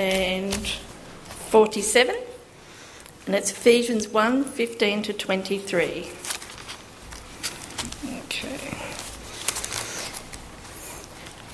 and 0.00 0.66
47, 1.50 2.16
and 3.26 3.34
it's 3.34 3.50
Ephesians 3.50 4.08
1 4.08 4.44
15 4.44 5.02
to 5.02 5.12
23. 5.12 6.10
Okay. 8.16 8.56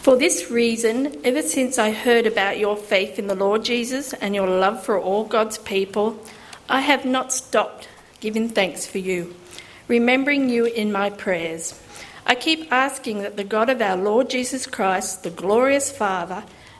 For 0.00 0.16
this 0.16 0.48
reason, 0.48 1.20
ever 1.24 1.42
since 1.42 1.76
I 1.76 1.90
heard 1.90 2.24
about 2.24 2.60
your 2.60 2.76
faith 2.76 3.18
in 3.18 3.26
the 3.26 3.34
Lord 3.34 3.64
Jesus 3.64 4.12
and 4.12 4.32
your 4.32 4.46
love 4.46 4.84
for 4.84 4.96
all 4.96 5.24
God's 5.24 5.58
people, 5.58 6.16
I 6.68 6.82
have 6.82 7.04
not 7.04 7.32
stopped 7.32 7.88
giving 8.20 8.48
thanks 8.48 8.86
for 8.86 8.98
you, 8.98 9.34
remembering 9.88 10.48
you 10.48 10.66
in 10.66 10.92
my 10.92 11.10
prayers. 11.10 11.82
I 12.24 12.36
keep 12.36 12.72
asking 12.72 13.22
that 13.22 13.36
the 13.36 13.42
God 13.42 13.70
of 13.70 13.82
our 13.82 13.96
Lord 13.96 14.30
Jesus 14.30 14.66
Christ, 14.66 15.24
the 15.24 15.30
glorious 15.30 15.90
Father, 15.90 16.44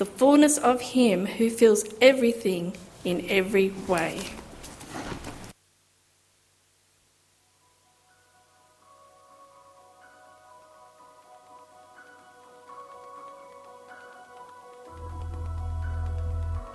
the 0.00 0.06
fullness 0.06 0.56
of 0.56 0.80
Him 0.80 1.26
who 1.26 1.50
fills 1.50 1.84
everything 2.00 2.74
in 3.04 3.22
every 3.28 3.68
way. 3.86 4.18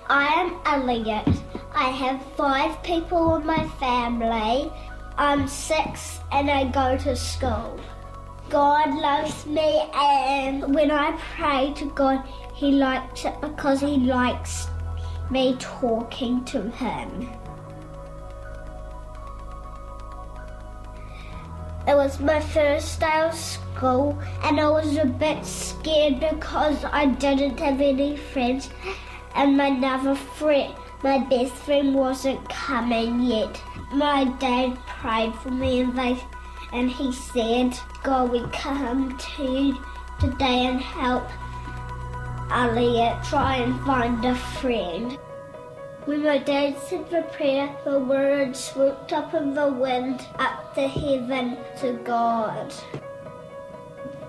I 0.08 0.28
am 0.28 0.59
Elliot. 0.68 1.28
I 1.73 1.90
have 1.90 2.23
five 2.38 2.84
people 2.84 3.38
in 3.38 3.48
my 3.48 3.68
family. 3.80 4.72
I'm 5.18 5.48
six 5.48 6.20
and 6.31 6.52
I 6.52 6.66
go 6.66 6.96
to 7.00 7.16
school. 7.16 7.80
God 8.50 8.94
loves 8.96 9.46
me, 9.46 9.90
and 9.94 10.74
when 10.74 10.92
I 10.92 11.18
pray 11.36 11.74
to 11.78 11.86
God, 11.92 12.24
he 12.54 12.72
likes 12.72 13.26
it 13.26 13.40
because 13.42 13.82
he 13.82 13.98
likes 13.98 14.68
me 15.30 15.56
talking 15.60 16.46
to 16.46 16.70
him. 16.70 17.30
It 21.88 21.96
was 21.96 22.20
my 22.20 22.40
first 22.40 23.00
day 23.00 23.22
of 23.22 23.36
school 23.36 24.18
and 24.44 24.59
I 24.59 24.70
was 24.70 24.98
a 24.98 25.06
bit 25.06 25.46
scared 25.46 26.20
because 26.20 26.84
I 26.84 27.06
didn't 27.06 27.59
have 27.59 27.80
any 27.80 28.18
friends 28.18 28.69
and 29.36 29.56
my 29.56 29.68
another 29.68 30.16
friend, 30.16 30.74
my 31.03 31.19
best 31.19 31.53
friend 31.53 31.94
wasn't 31.94 32.50
coming 32.50 33.22
yet. 33.22 33.62
My 33.92 34.24
dad 34.40 34.78
prayed 34.88 35.36
for 35.36 35.52
me 35.52 35.81
and 35.81 35.96
they 35.96 36.18
and 36.74 36.90
he 36.90 37.12
said, 37.12 37.78
God 38.03 38.31
we 38.31 38.46
come 38.52 39.18
to 39.18 39.78
today 40.20 40.66
and 40.66 40.80
help 40.80 41.28
Elliot 42.52 43.24
try 43.24 43.58
and 43.58 43.80
find 43.86 44.24
a 44.26 44.36
friend. 44.36 45.18
When 46.06 46.24
my 46.24 46.38
dad 46.38 46.78
said 46.88 47.09
the 47.09 47.24
prayer, 47.34 47.75
the 47.84 48.00
words 48.00 48.59
swooped 48.59 49.12
up 49.12 49.34
in 49.34 49.56
the 49.56 49.68
wind 49.68 50.25
up 50.38 50.75
to 50.75 50.88
heaven 50.88 51.58
to 51.81 51.94
God. 52.04 52.72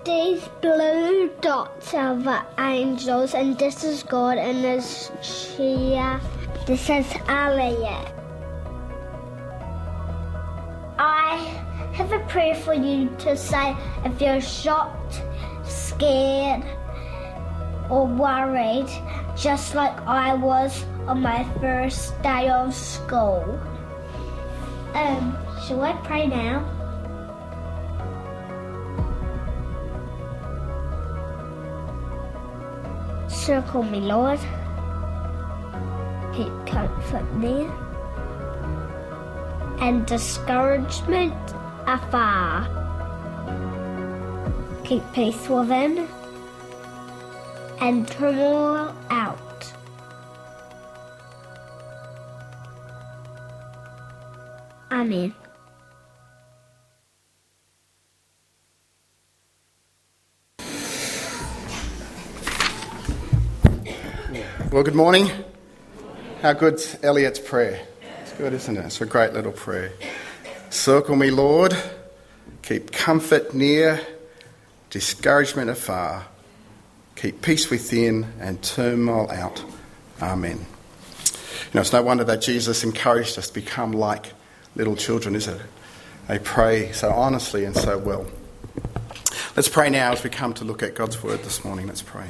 These 0.03 0.47
blue 0.61 1.29
dots 1.41 1.93
are 1.93 2.15
the 2.15 2.43
angels, 2.57 3.35
and 3.35 3.59
this 3.59 3.83
is 3.83 4.01
God, 4.03 4.37
and 4.37 4.63
this 4.63 5.11
Shia. 5.21 6.19
This 6.65 6.89
is 6.89 7.05
Elliot. 7.27 8.16
Have 11.97 12.11
a 12.11 12.19
prayer 12.27 12.53
for 12.53 12.75
you 12.75 13.09
to 13.17 13.35
say 13.35 13.75
if 14.05 14.21
you're 14.21 14.39
shocked, 14.39 15.23
scared, 15.65 16.63
or 17.89 18.05
worried, 18.05 18.87
just 19.35 19.73
like 19.73 19.97
I 20.05 20.35
was 20.35 20.85
on 21.07 21.23
my 21.23 21.43
first 21.59 22.21
day 22.21 22.49
of 22.49 22.71
school. 22.75 23.59
Um, 24.93 25.35
shall 25.65 25.81
I 25.81 25.93
pray 26.03 26.27
now? 26.27 26.61
Circle 33.27 33.83
me, 33.83 34.01
Lord. 34.01 34.39
Keep 36.35 36.53
comfort 36.67 37.33
me 37.33 37.67
and 39.79 40.05
discouragement 40.05 41.33
afar. 41.87 42.67
Keep 44.83 45.03
peace 45.13 45.47
within 45.47 46.07
and 47.79 48.07
turmoil 48.07 48.93
out. 49.09 49.73
Amen. 54.91 55.33
Well, 64.71 64.83
good 64.83 64.95
morning. 64.95 65.29
How 66.41 66.53
good's 66.53 66.97
Elliot's 67.01 67.39
prayer? 67.39 67.79
It's 68.21 68.33
good, 68.33 68.53
isn't 68.53 68.77
it? 68.77 68.85
It's 68.85 69.01
a 69.01 69.05
great 69.05 69.33
little 69.33 69.51
prayer. 69.51 69.91
Circle 70.69 71.15
me, 71.15 71.31
Lord. 71.31 71.75
Keep 72.61 72.91
comfort 72.91 73.53
near, 73.53 74.01
discouragement 74.89 75.69
afar. 75.69 76.25
Keep 77.15 77.41
peace 77.41 77.69
within 77.69 78.27
and 78.39 78.61
turmoil 78.61 79.31
out. 79.31 79.63
Amen. 80.21 80.57
You 80.57 81.69
know, 81.73 81.81
it's 81.81 81.93
no 81.93 82.01
wonder 82.01 82.23
that 82.25 82.41
Jesus 82.41 82.83
encouraged 82.83 83.37
us 83.37 83.47
to 83.47 83.53
become 83.53 83.93
like 83.93 84.33
little 84.75 84.95
children, 84.95 85.35
is 85.35 85.47
it? 85.47 85.59
They 86.27 86.39
pray 86.39 86.91
so 86.91 87.11
honestly 87.11 87.63
and 87.63 87.75
so 87.75 87.97
well. 87.97 88.27
Let's 89.55 89.69
pray 89.69 89.89
now 89.89 90.11
as 90.11 90.23
we 90.23 90.29
come 90.29 90.53
to 90.55 90.65
look 90.65 90.83
at 90.83 90.93
God's 90.93 91.23
word 91.23 91.43
this 91.43 91.63
morning. 91.63 91.87
Let's 91.87 92.01
pray. 92.01 92.27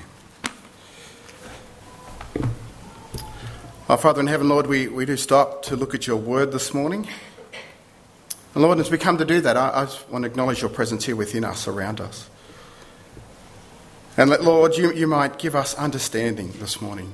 Our 3.89 3.97
Father 3.97 4.21
in 4.21 4.27
heaven, 4.27 4.47
Lord, 4.49 4.67
we, 4.67 4.87
we 4.87 5.05
do 5.05 5.17
stop 5.17 5.63
to 5.63 5.75
look 5.75 5.95
at 5.95 6.05
your 6.05 6.17
word 6.17 6.51
this 6.51 6.73
morning. 6.73 7.07
And 8.53 8.63
Lord, 8.63 8.79
as 8.79 8.89
we 8.89 8.97
come 8.97 9.17
to 9.17 9.25
do 9.25 9.41
that, 9.41 9.55
I, 9.57 9.69
I 9.69 10.11
want 10.11 10.23
to 10.23 10.29
acknowledge 10.29 10.61
your 10.61 10.69
presence 10.69 11.05
here 11.05 11.15
within 11.15 11.43
us, 11.43 11.67
around 11.67 12.01
us. 12.01 12.29
And 14.17 14.29
let, 14.29 14.43
Lord, 14.43 14.75
you, 14.75 14.91
you 14.91 15.05
might 15.05 15.37
give 15.37 15.55
us 15.55 15.75
understanding 15.75 16.51
this 16.59 16.81
morning. 16.81 17.13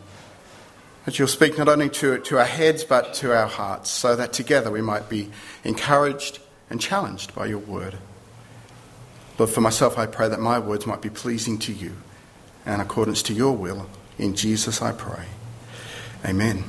That 1.06 1.20
you'll 1.20 1.28
speak 1.28 1.58
not 1.58 1.68
only 1.68 1.90
to, 1.90 2.20
to 2.20 2.40
our 2.40 2.46
heads, 2.46 2.86
but 2.86 3.14
to 3.16 3.36
our 3.36 3.48
hearts, 3.48 3.90
so 3.90 4.16
that 4.16 4.32
together 4.32 4.72
we 4.72 4.82
might 4.82 5.10
be 5.10 5.30
encouraged 5.66 6.40
and 6.70 6.80
challenged 6.80 7.36
by 7.36 7.48
your 7.48 7.60
word. 7.60 7.98
Lord, 9.38 9.50
for 9.50 9.62
myself, 9.62 9.98
I 9.98 10.06
pray 10.06 10.30
that 10.30 10.40
my 10.40 10.60
words 10.60 10.86
might 10.86 11.02
be 11.02 11.10
pleasing 11.10 11.60
to 11.60 11.74
you 11.74 11.94
and 12.66 12.82
accordance 12.82 13.22
to 13.24 13.34
your 13.34 13.56
will. 13.56 13.90
In 14.18 14.36
Jesus 14.36 14.82
I 14.82 14.92
pray. 14.94 15.26
Amen. 16.24 16.64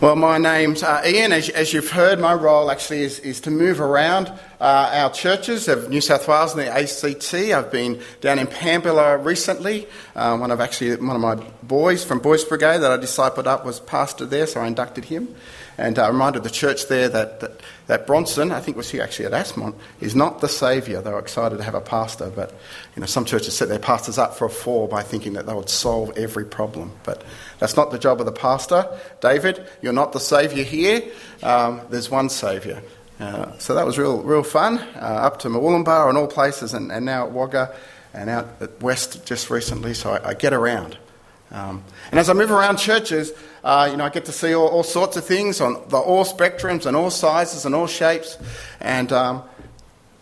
Well, 0.00 0.14
my 0.14 0.38
name's 0.38 0.84
uh, 0.84 1.02
Ian. 1.04 1.32
As, 1.32 1.48
as, 1.48 1.72
you've 1.72 1.90
heard, 1.90 2.20
my 2.20 2.32
role 2.32 2.70
actually 2.70 3.02
is, 3.02 3.18
is 3.18 3.40
to 3.40 3.50
move 3.50 3.80
around 3.80 4.28
uh, 4.60 4.90
our 4.94 5.10
churches 5.10 5.66
of 5.66 5.90
New 5.90 6.00
South 6.00 6.28
Wales 6.28 6.54
and 6.54 6.60
the 6.60 6.68
ACT. 6.68 7.34
I've 7.34 7.72
been 7.72 8.00
down 8.20 8.38
in 8.38 8.46
Pambula 8.46 9.24
recently. 9.24 9.88
Uh, 10.14 10.38
one 10.38 10.52
of 10.52 10.60
actually 10.60 10.94
one 11.04 11.16
of 11.16 11.20
my 11.20 11.34
boys 11.64 12.04
from 12.04 12.20
Boys 12.20 12.44
Brigade 12.44 12.78
that 12.78 12.92
I 12.92 12.96
discipled 12.96 13.48
up 13.48 13.66
was 13.66 13.80
pastor 13.80 14.24
there, 14.24 14.46
so 14.46 14.60
I 14.60 14.68
inducted 14.68 15.06
him. 15.06 15.34
And 15.78 15.96
uh, 15.96 16.10
reminded 16.10 16.42
the 16.42 16.50
church 16.50 16.88
there 16.88 17.08
that, 17.08 17.38
that, 17.38 17.60
that 17.86 18.06
Bronson, 18.06 18.50
I 18.50 18.60
think 18.60 18.76
was 18.76 18.90
here 18.90 19.00
actually 19.00 19.26
at 19.26 19.32
Ashmont, 19.32 19.76
is 20.00 20.16
not 20.16 20.40
the 20.40 20.48
saviour. 20.48 21.00
They 21.00 21.10
were 21.10 21.20
excited 21.20 21.56
to 21.56 21.62
have 21.62 21.76
a 21.76 21.80
pastor, 21.80 22.30
but 22.34 22.52
you 22.96 23.00
know, 23.00 23.06
some 23.06 23.24
churches 23.24 23.56
set 23.56 23.68
their 23.68 23.78
pastors 23.78 24.18
up 24.18 24.34
for 24.34 24.46
a 24.46 24.50
fall 24.50 24.88
by 24.88 25.02
thinking 25.02 25.34
that 25.34 25.46
they 25.46 25.54
would 25.54 25.70
solve 25.70 26.18
every 26.18 26.44
problem. 26.44 26.90
But 27.04 27.22
that's 27.60 27.76
not 27.76 27.92
the 27.92 27.98
job 27.98 28.18
of 28.18 28.26
the 28.26 28.32
pastor. 28.32 28.88
David, 29.20 29.64
you're 29.80 29.92
not 29.92 30.12
the 30.12 30.20
saviour 30.20 30.64
here. 30.64 31.00
Um, 31.44 31.80
there's 31.90 32.10
one 32.10 32.28
saviour. 32.28 32.82
Uh, 33.20 33.56
so 33.58 33.76
that 33.76 33.86
was 33.86 33.98
real, 33.98 34.20
real 34.22 34.42
fun. 34.42 34.78
Uh, 34.96 34.98
up 34.98 35.38
to 35.40 35.48
Murwillumbah 35.48 36.08
and 36.08 36.18
all 36.18 36.26
places, 36.26 36.74
and, 36.74 36.90
and 36.90 37.06
now 37.06 37.26
at 37.26 37.32
Wagga 37.32 37.74
and 38.14 38.28
out 38.28 38.48
at 38.60 38.82
West 38.82 39.24
just 39.24 39.48
recently. 39.48 39.94
So 39.94 40.10
I, 40.10 40.30
I 40.30 40.34
get 40.34 40.52
around. 40.52 40.98
Um, 41.50 41.82
and 42.10 42.20
as 42.20 42.28
I 42.28 42.34
move 42.34 42.50
around 42.50 42.76
churches, 42.76 43.32
uh, 43.64 43.88
you 43.90 43.96
know, 43.96 44.04
I 44.04 44.10
get 44.10 44.26
to 44.26 44.32
see 44.32 44.54
all, 44.54 44.68
all, 44.68 44.82
sorts 44.82 45.16
of 45.16 45.24
things 45.24 45.60
on 45.60 45.82
the 45.88 45.96
all 45.96 46.24
spectrums 46.24 46.84
and 46.84 46.96
all 46.96 47.10
sizes 47.10 47.64
and 47.64 47.74
all 47.74 47.86
shapes. 47.86 48.36
And, 48.80 49.10
um, 49.12 49.42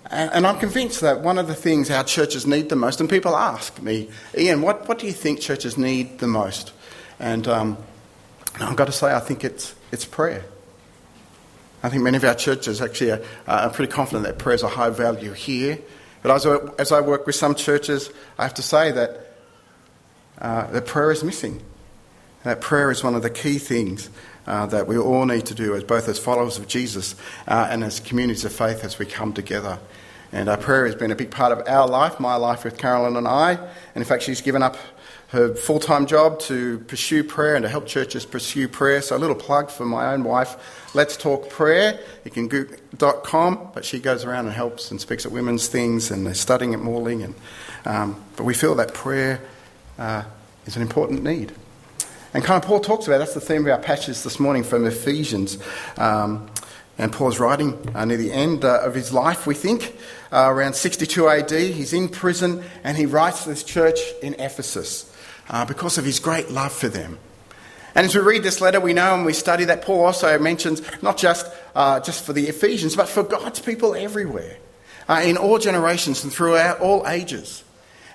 and, 0.09 0.31
and, 0.33 0.47
I'm 0.47 0.59
convinced 0.61 1.01
that 1.01 1.23
one 1.23 1.37
of 1.39 1.49
the 1.49 1.55
things 1.55 1.91
our 1.91 2.05
churches 2.05 2.47
need 2.47 2.69
the 2.69 2.77
most, 2.77 3.01
and 3.01 3.11
people 3.11 3.37
ask 3.37 3.83
me, 3.83 4.09
Ian, 4.39 4.63
what, 4.63 4.89
what 4.89 4.99
do 5.01 5.07
you 5.07 5.13
think 5.13 5.41
churches 5.41 5.77
need 5.77 6.21
the 6.21 6.29
most? 6.29 6.73
And 7.19 7.49
um, 7.49 7.77
I've 8.61 8.77
got 8.77 8.87
to 8.87 8.93
say, 8.93 9.13
I 9.13 9.21
think 9.21 9.43
it's, 9.43 9.75
it's 9.91 10.05
prayer. 10.05 10.45
I 11.83 11.89
think 11.89 12.03
many 12.03 12.17
of 12.17 12.25
our 12.25 12.35
churches 12.35 12.81
actually 12.81 13.13
are, 13.13 13.23
are 13.47 13.71
pretty 13.71 13.93
confident 13.93 14.27
that 14.27 14.39
prayer 14.39 14.55
is 14.55 14.63
a 14.63 14.69
high 14.69 14.91
value 14.91 15.33
here. 15.33 15.79
But 16.23 16.35
as 16.35 16.47
I, 16.47 16.59
as 16.79 16.93
I 16.93 17.01
work 17.01 17.27
with 17.27 17.37
some 17.37 17.55
churches, 17.55 18.11
I 18.39 18.45
have 18.45 18.55
to 18.55 18.63
say 18.63 18.93
that, 18.93 19.26
uh, 20.41 20.67
that 20.69 20.87
prayer 20.87 21.11
is 21.11 21.25
missing. 21.25 21.63
That 22.45 22.61
prayer 22.61 22.91
is 22.91 23.03
one 23.03 23.15
of 23.15 23.23
the 23.23 23.31
key 23.31 23.59
things 23.59 24.09
uh, 24.47 24.67
that 24.67 24.87
we 24.87 24.97
all 24.97 25.27
need 25.27 25.47
to 25.47 25.55
do, 25.55 25.75
as 25.75 25.85
both 25.85 26.09
as 26.09 26.19
followers 26.19 26.59
of 26.59 26.69
Jesus 26.69 27.15
uh, 27.49 27.69
and 27.71 27.83
as 27.83 28.01
communities 28.01 28.45
of 28.45 28.53
faith 28.53 28.85
as 28.85 28.99
we 28.99 29.07
come 29.07 29.33
together. 29.33 29.79
And 30.33 30.49
our 30.49 30.57
prayer 30.57 30.87
has 30.87 30.95
been 30.95 31.11
a 31.11 31.17
big 31.17 31.31
part 31.31 31.53
of 31.53 31.67
our 31.67 31.89
life, 31.89 32.21
my 32.21 32.37
life 32.37 32.65
with 32.65 32.79
Carolyn 32.79 33.17
and 33.17 33.27
I. 33.27 33.53
And 33.53 33.97
in 33.97 34.05
fact, 34.05 34.23
she's 34.23 34.41
given 34.41 34.63
up 34.63 34.77
her 35.29 35.55
full 35.55 35.81
time 35.81 36.07
job 36.07 36.39
to 36.41 36.79
pursue 36.81 37.25
prayer 37.25 37.57
and 37.57 37.65
to 37.65 37.69
help 37.69 37.87
churches 37.87 38.25
pursue 38.25 38.69
prayer. 38.69 39.03
So, 39.03 39.17
a 39.17 39.19
little 39.19 39.37
plug 39.37 39.71
for 39.71 39.85
my 39.85 40.13
own 40.13 40.25
wife 40.25 40.93
Let's 40.95 41.17
Talk 41.17 41.51
Prayer. 41.51 41.99
You 42.25 42.31
can 42.31 42.49
go.com, 42.49 43.71
but 43.75 43.85
she 43.85 43.99
goes 43.99 44.25
around 44.25 44.47
and 44.47 44.55
helps 44.55 44.91
and 44.91 45.01
speaks 45.01 45.27
at 45.27 45.33
women's 45.33 45.69
things 45.69 46.11
and 46.11 46.27
they're 46.27 46.35
studying 46.35 46.75
at 46.75 46.81
Morling. 46.81 47.23
And, 47.23 47.35
um, 47.85 48.25
but 48.37 48.45
we 48.45 48.55
feel 48.55 48.75
that 48.77 48.95
prayer 48.95 49.41
uh, 49.99 50.25
is 50.67 50.77
an 50.77 50.83
important 50.83 51.23
need. 51.23 51.53
And 52.35 52.45
kind 52.45 52.63
of 52.63 52.69
Paul 52.69 52.81
talks 52.81 53.07
about 53.07 53.19
that's 53.19 53.35
the 53.35 53.41
theme 53.41 53.67
of 53.67 53.73
our 53.73 53.79
passage 53.79 54.23
this 54.23 54.39
morning 54.39 54.63
from 54.63 54.85
Ephesians. 54.85 55.59
Um, 55.97 56.51
and 56.99 57.13
Paul's 57.13 57.39
writing 57.39 57.79
uh, 57.95 58.05
near 58.05 58.17
the 58.17 58.33
end 58.33 58.65
uh, 58.65 58.81
of 58.83 58.95
his 58.95 59.13
life, 59.13 59.47
we 59.47 59.55
think, 59.55 59.97
uh, 60.33 60.47
around 60.51 60.75
62 60.75 61.29
AD. 61.29 61.51
He's 61.51 61.93
in 61.93 62.09
prison 62.09 62.65
and 62.85 62.97
he 62.97 63.07
writes 63.07 63.45
to 63.45 63.51
this 63.51 63.63
church 63.63 63.99
in 64.23 64.35
Ephesus 64.35 65.11
uh, 65.49 65.65
because 65.65 65.99
of 65.99 66.05
his 66.05 66.21
great 66.21 66.51
love 66.51 66.73
for 66.73 66.89
them. 66.89 67.19
And 67.95 68.05
as 68.05 68.15
we 68.15 68.21
read 68.21 68.43
this 68.43 68.61
letter, 68.61 68.81
we 68.81 68.93
know 68.93 69.15
and 69.15 69.25
we 69.25 69.33
study 69.33 69.65
that 69.65 69.83
Paul 69.83 70.05
also 70.05 70.39
mentions 70.39 70.83
not 71.03 71.17
just, 71.17 71.47
uh, 71.75 72.01
just 72.01 72.25
for 72.25 72.35
the 72.35 72.49
Ephesians, 72.49 72.95
but 72.95 73.09
for 73.09 73.23
God's 73.23 73.61
people 73.61 73.95
everywhere, 73.95 74.59
uh, 75.09 75.23
in 75.25 75.39
all 75.39 75.59
generations 75.59 76.23
and 76.23 76.31
throughout 76.31 76.81
all 76.81 77.07
ages. 77.09 77.65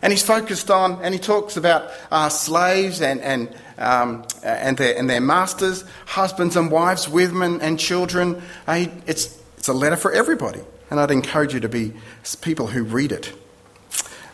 And 0.01 0.12
he's 0.12 0.24
focused 0.24 0.71
on, 0.71 1.01
and 1.03 1.13
he 1.13 1.19
talks 1.19 1.57
about 1.57 1.92
uh, 2.12 2.30
slaves 2.30 3.01
and, 3.01 3.21
and, 3.21 3.56
um, 3.77 4.25
and, 4.44 4.75
their, 4.77 4.98
and 4.98 5.09
their 5.09 5.21
masters, 5.21 5.83
husbands 6.06 6.56
and 6.56 6.71
wives, 6.71 7.07
women 7.07 7.62
and 7.62 7.80
children. 7.80 8.42
Uh, 8.65 8.86
it's, 9.06 9.39
it's 9.57 9.68
a 9.68 9.74
letter 9.74 9.98
for 9.98 10.12
everybody. 10.12 10.62
And 10.89 11.00
I'd 11.00 11.12
encourage 11.12 11.53
you 11.53 11.59
to 11.59 11.69
be 11.69 11.94
people 12.42 12.68
who 12.68 12.83
read 12.83 13.12
it. 13.12 13.33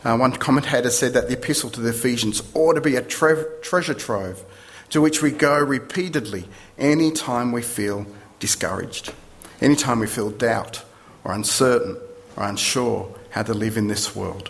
Uh, 0.03 0.15
one 0.17 0.31
commentator 0.31 0.89
said 0.89 1.13
that 1.13 1.27
the 1.27 1.33
epistle 1.33 1.69
to 1.71 1.81
the 1.81 1.89
Ephesians 1.89 2.41
ought 2.53 2.73
to 2.73 2.81
be 2.81 2.95
a 2.95 3.01
tre- 3.01 3.43
treasure 3.61 3.93
trove 3.93 4.43
to 4.89 5.01
which 5.01 5.21
we 5.21 5.31
go 5.31 5.59
repeatedly 5.59 6.47
any 6.77 7.11
time 7.11 7.51
we 7.51 7.61
feel 7.61 8.05
discouraged, 8.39 9.13
any 9.59 9.75
time 9.75 9.99
we 9.99 10.07
feel 10.07 10.29
doubt 10.29 10.83
or 11.23 11.33
uncertain 11.33 11.97
or 12.37 12.43
unsure 12.43 13.13
how 13.31 13.43
to 13.43 13.53
live 13.53 13.75
in 13.75 13.87
this 13.87 14.15
world. 14.15 14.49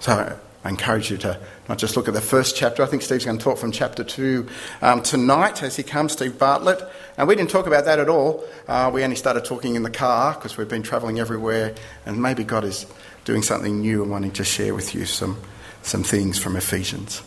So 0.00 0.38
I 0.64 0.68
encourage 0.68 1.10
you 1.10 1.18
to 1.18 1.38
not 1.68 1.76
just 1.76 1.94
look 1.94 2.08
at 2.08 2.14
the 2.14 2.22
first 2.22 2.56
chapter. 2.56 2.82
I 2.82 2.86
think 2.86 3.02
Steve's 3.02 3.26
going 3.26 3.36
to 3.36 3.44
talk 3.44 3.58
from 3.58 3.70
chapter 3.70 4.02
2 4.02 4.48
um, 4.80 5.02
tonight 5.02 5.62
as 5.62 5.76
he 5.76 5.82
comes, 5.82 6.12
Steve 6.12 6.38
Bartlett. 6.38 6.82
And 7.18 7.28
we 7.28 7.36
didn't 7.36 7.50
talk 7.50 7.66
about 7.66 7.84
that 7.84 7.98
at 7.98 8.08
all. 8.08 8.42
Uh, 8.66 8.90
we 8.92 9.04
only 9.04 9.16
started 9.16 9.44
talking 9.44 9.74
in 9.74 9.82
the 9.82 9.90
car 9.90 10.32
because 10.32 10.56
we've 10.56 10.68
been 10.68 10.82
travelling 10.82 11.20
everywhere, 11.20 11.74
and 12.06 12.20
maybe 12.20 12.44
God 12.44 12.64
is 12.64 12.86
doing 13.26 13.42
something 13.42 13.80
new 13.80 14.02
and 14.02 14.10
wanting 14.10 14.32
to 14.32 14.44
share 14.44 14.74
with 14.74 14.94
you 14.94 15.04
some, 15.04 15.38
some 15.82 16.02
things 16.02 16.38
from 16.38 16.56
Ephesians. 16.56 17.18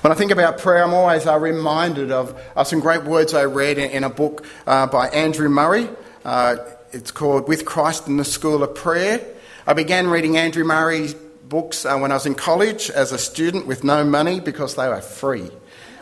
When 0.00 0.10
I 0.10 0.14
think 0.14 0.30
about 0.30 0.58
prayer, 0.58 0.82
I'm 0.82 0.94
always 0.94 1.26
uh, 1.26 1.38
reminded 1.38 2.10
of 2.10 2.40
some 2.64 2.80
great 2.80 3.04
words 3.04 3.34
I 3.34 3.44
read 3.44 3.76
in, 3.76 3.90
in 3.90 4.04
a 4.04 4.10
book 4.10 4.46
uh, 4.66 4.86
by 4.86 5.08
Andrew 5.08 5.50
Murray. 5.50 5.90
Uh, 6.24 6.56
it's 6.92 7.10
called 7.10 7.46
With 7.46 7.66
Christ 7.66 8.06
in 8.08 8.16
the 8.16 8.24
School 8.24 8.62
of 8.62 8.74
Prayer. 8.74 9.20
I 9.66 9.74
began 9.74 10.08
reading 10.08 10.38
Andrew 10.38 10.64
Murray's 10.64 11.14
books 11.48 11.84
uh, 11.84 11.96
when 11.98 12.10
I 12.10 12.14
was 12.14 12.26
in 12.26 12.34
college 12.34 12.90
as 12.90 13.12
a 13.12 13.18
student 13.18 13.66
with 13.66 13.84
no 13.84 14.04
money 14.04 14.40
because 14.40 14.76
they 14.76 14.88
were 14.88 15.00
free. 15.00 15.50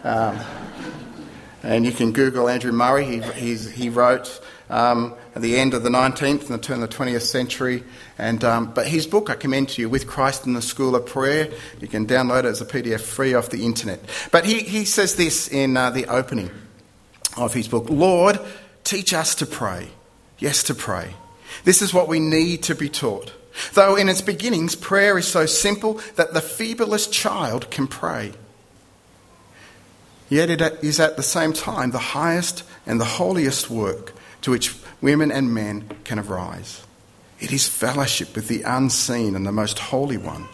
Um, 0.04 0.38
and 1.62 1.84
you 1.84 1.92
can 1.92 2.12
Google 2.12 2.48
Andrew 2.48 2.72
Murray. 2.72 3.20
He, 3.20 3.56
he 3.56 3.88
wrote 3.88 4.40
um, 4.70 5.14
at 5.34 5.42
the 5.42 5.58
end 5.58 5.74
of 5.74 5.82
the 5.82 5.90
19th 5.90 6.40
and 6.40 6.48
the 6.48 6.58
turn 6.58 6.82
of 6.82 6.90
the 6.90 6.96
20th 6.96 7.22
century. 7.22 7.84
And, 8.18 8.42
um, 8.44 8.72
but 8.72 8.86
his 8.86 9.06
book 9.06 9.30
I 9.30 9.34
commend 9.34 9.70
to 9.70 9.82
you, 9.82 9.88
With 9.88 10.06
Christ 10.06 10.46
in 10.46 10.54
the 10.54 10.62
School 10.62 10.96
of 10.96 11.06
Prayer. 11.06 11.52
You 11.80 11.88
can 11.88 12.06
download 12.06 12.40
it 12.40 12.46
as 12.46 12.60
a 12.60 12.66
PDF 12.66 13.00
free 13.00 13.34
off 13.34 13.50
the 13.50 13.64
internet. 13.64 14.00
But 14.30 14.44
he, 14.44 14.60
he 14.60 14.84
says 14.84 15.16
this 15.16 15.48
in 15.48 15.76
uh, 15.76 15.90
the 15.90 16.06
opening 16.06 16.50
of 17.36 17.54
his 17.54 17.68
book 17.68 17.88
Lord, 17.88 18.38
teach 18.84 19.14
us 19.14 19.34
to 19.36 19.46
pray. 19.46 19.88
Yes, 20.38 20.64
to 20.64 20.74
pray. 20.74 21.14
This 21.64 21.82
is 21.82 21.94
what 21.94 22.08
we 22.08 22.18
need 22.18 22.64
to 22.64 22.74
be 22.74 22.88
taught. 22.88 23.32
Though 23.75 23.96
in 23.96 24.08
its 24.08 24.20
beginnings, 24.20 24.75
prayer 24.75 25.19
is 25.19 25.28
so 25.28 25.46
simple 25.46 26.00
that 26.16 26.34
the 26.34 26.40
feeblest 26.40 27.12
child 27.12 27.70
can 27.70 27.87
pray. 27.87 28.32
Yet 30.28 30.49
it 30.49 30.62
is 30.82 30.99
at 30.99 31.16
the 31.16 31.22
same 31.22 31.52
time 31.52 31.90
the 31.90 31.99
highest 31.99 32.64
and 32.87 33.00
the 33.00 33.04
holiest 33.04 33.69
work 33.69 34.14
to 34.43 34.50
which 34.50 34.75
women 35.00 35.31
and 35.31 35.52
men 35.52 35.90
can 36.04 36.19
arise. 36.19 36.84
It 37.38 37.53
is 37.53 37.69
fellowship 37.69 38.34
with 38.34 38.48
the 38.48 38.62
unseen 38.62 39.34
and 39.34 39.46
the 39.46 39.53
most 39.53 39.79
holy 39.79 40.17
one. 40.17 40.48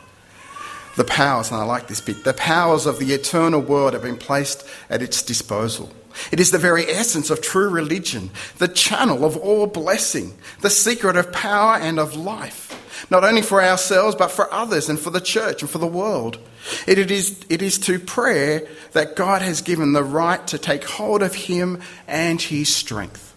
The 0.97 1.05
powers, 1.05 1.53
and 1.53 1.61
I 1.61 1.65
like 1.65 1.87
this 1.87 2.01
bit, 2.01 2.25
the 2.25 2.35
powers 2.35 2.87
of 2.87 2.99
the 2.99 3.13
eternal 3.13 3.61
world 3.61 3.93
have 3.93 4.03
been 4.03 4.17
placed 4.17 4.67
at 4.91 5.01
its 5.01 5.23
disposal. 5.23 5.93
It 6.33 6.41
is 6.41 6.51
the 6.51 6.59
very 6.59 6.87
essence 6.87 7.31
of 7.31 7.41
true 7.41 7.69
religion, 7.69 8.31
the 8.57 8.67
channel 8.67 9.25
of 9.25 9.37
all 9.37 9.69
blessing, 9.69 10.37
the 10.61 10.71
secret 10.71 11.17
of 11.17 11.33
power 11.33 11.77
and 11.77 12.01
of 12.01 12.17
life, 12.17 12.68
not 13.11 13.25
only 13.25 13.43
for 13.43 13.63
ourselves, 13.63 14.15
but 14.15 14.31
for 14.31 14.53
others 14.53 14.89
and 14.89 14.99
for 14.99 15.11
the 15.11 15.21
church 15.21 15.63
and 15.63 15.71
for 15.71 15.79
the 15.79 15.87
world. 15.87 16.39
It 16.87 17.11
is, 17.11 17.41
it 17.49 17.63
is 17.63 17.79
to 17.81 17.99
prayer 17.99 18.67
that 18.93 19.17
God 19.17 19.43
has 19.43 19.63
given 19.63 19.93
the 19.93 20.05
right 20.05 20.47
to 20.49 20.59
take 20.59 20.85
hold 20.85 21.23
of 21.23 21.35
Him 21.35 21.81
and 22.07 22.41
His 22.41 22.75
strength. 22.75 23.35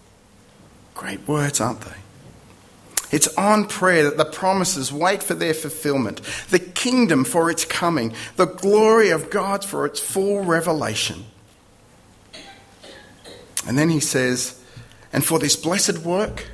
Great 0.94 1.26
words, 1.26 1.60
aren't 1.60 1.80
they? 1.82 1.96
It's 3.12 3.28
on 3.36 3.66
prayer 3.66 4.04
that 4.04 4.16
the 4.16 4.24
promises 4.24 4.90
wait 4.90 5.22
for 5.22 5.34
their 5.34 5.52
fulfillment, 5.52 6.22
the 6.48 6.58
kingdom 6.58 7.24
for 7.24 7.50
its 7.50 7.64
coming, 7.66 8.14
the 8.36 8.46
glory 8.46 9.10
of 9.10 9.28
God 9.28 9.64
for 9.64 9.84
its 9.84 10.00
full 10.00 10.42
revelation. 10.42 11.26
And 13.66 13.78
then 13.78 13.90
he 13.90 14.00
says, 14.00 14.60
And 15.12 15.24
for 15.24 15.38
this 15.38 15.56
blessed 15.56 15.98
work, 15.98 16.46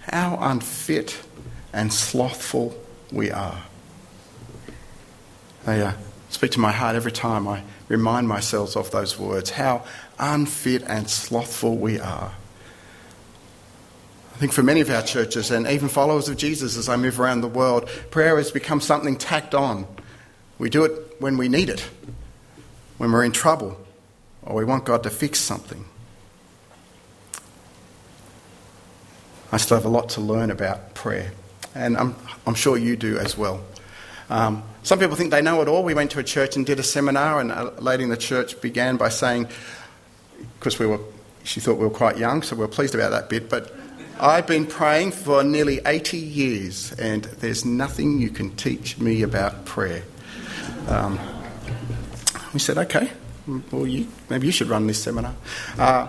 how 0.00 0.38
unfit 0.40 1.20
and 1.78 1.92
slothful 1.92 2.76
we 3.12 3.30
are. 3.30 3.62
They 5.64 5.80
uh, 5.80 5.92
speak 6.28 6.50
to 6.52 6.60
my 6.60 6.72
heart 6.72 6.96
every 6.96 7.12
time 7.12 7.46
I 7.46 7.62
remind 7.86 8.26
myself 8.26 8.76
of 8.76 8.90
those 8.90 9.16
words. 9.16 9.50
How 9.50 9.84
unfit 10.18 10.82
and 10.88 11.08
slothful 11.08 11.76
we 11.76 12.00
are. 12.00 12.32
I 14.34 14.38
think 14.38 14.52
for 14.52 14.64
many 14.64 14.80
of 14.80 14.90
our 14.90 15.02
churches 15.02 15.52
and 15.52 15.68
even 15.68 15.88
followers 15.88 16.28
of 16.28 16.36
Jesus 16.36 16.76
as 16.76 16.88
I 16.88 16.96
move 16.96 17.20
around 17.20 17.42
the 17.42 17.48
world, 17.48 17.88
prayer 18.10 18.36
has 18.38 18.50
become 18.50 18.80
something 18.80 19.16
tacked 19.16 19.54
on. 19.54 19.86
We 20.58 20.70
do 20.70 20.84
it 20.84 21.20
when 21.20 21.36
we 21.36 21.48
need 21.48 21.68
it, 21.68 21.88
when 22.96 23.12
we're 23.12 23.24
in 23.24 23.32
trouble, 23.32 23.78
or 24.42 24.56
we 24.56 24.64
want 24.64 24.84
God 24.84 25.04
to 25.04 25.10
fix 25.10 25.38
something. 25.38 25.84
I 29.52 29.58
still 29.58 29.76
have 29.76 29.86
a 29.86 29.88
lot 29.88 30.08
to 30.10 30.20
learn 30.20 30.50
about 30.50 30.94
prayer, 30.94 31.30
and 31.78 31.96
I'm, 31.96 32.16
I'm 32.46 32.54
sure 32.54 32.76
you 32.76 32.96
do 32.96 33.18
as 33.18 33.38
well. 33.38 33.62
Um, 34.30 34.62
some 34.82 34.98
people 34.98 35.16
think 35.16 35.30
they 35.30 35.42
know 35.42 35.62
it 35.62 35.68
all. 35.68 35.82
We 35.82 35.94
went 35.94 36.10
to 36.12 36.18
a 36.18 36.24
church 36.24 36.56
and 36.56 36.66
did 36.66 36.78
a 36.78 36.82
seminar, 36.82 37.40
and 37.40 37.50
a 37.50 37.72
lady 37.80 38.04
in 38.04 38.10
the 38.10 38.16
church 38.16 38.60
began 38.60 38.96
by 38.96 39.08
saying, 39.08 39.48
because 40.58 40.78
we 40.78 40.86
were 40.86 41.00
she 41.44 41.60
thought 41.60 41.78
we 41.78 41.84
were 41.84 41.90
quite 41.90 42.18
young, 42.18 42.42
so 42.42 42.54
we 42.56 42.64
are 42.64 42.68
pleased 42.68 42.94
about 42.94 43.10
that 43.10 43.30
bit. 43.30 43.48
But 43.48 43.74
I've 44.20 44.46
been 44.46 44.66
praying 44.66 45.12
for 45.12 45.42
nearly 45.42 45.80
80 45.86 46.18
years, 46.18 46.92
and 46.92 47.24
there's 47.24 47.64
nothing 47.64 48.20
you 48.20 48.28
can 48.30 48.54
teach 48.56 48.98
me 48.98 49.22
about 49.22 49.64
prayer. 49.64 50.02
Um, 50.88 51.18
we 52.52 52.60
said, 52.60 52.76
okay, 52.78 53.10
well, 53.70 53.86
you, 53.86 54.08
maybe 54.28 54.46
you 54.46 54.52
should 54.52 54.68
run 54.68 54.86
this 54.86 55.02
seminar. 55.02 55.34
Uh, 55.78 56.08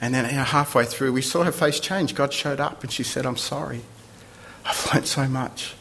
and 0.00 0.14
then 0.14 0.28
you 0.28 0.36
know, 0.36 0.42
halfway 0.44 0.84
through, 0.84 1.12
we 1.12 1.22
saw 1.22 1.44
her 1.44 1.52
face 1.52 1.78
change. 1.78 2.14
God 2.14 2.32
showed 2.32 2.58
up, 2.58 2.82
and 2.82 2.90
she 2.90 3.04
said, 3.04 3.26
I'm 3.26 3.36
sorry. 3.36 3.82
I've 4.66 4.94
learnt 4.94 5.06
so 5.06 5.28
much. 5.28 5.74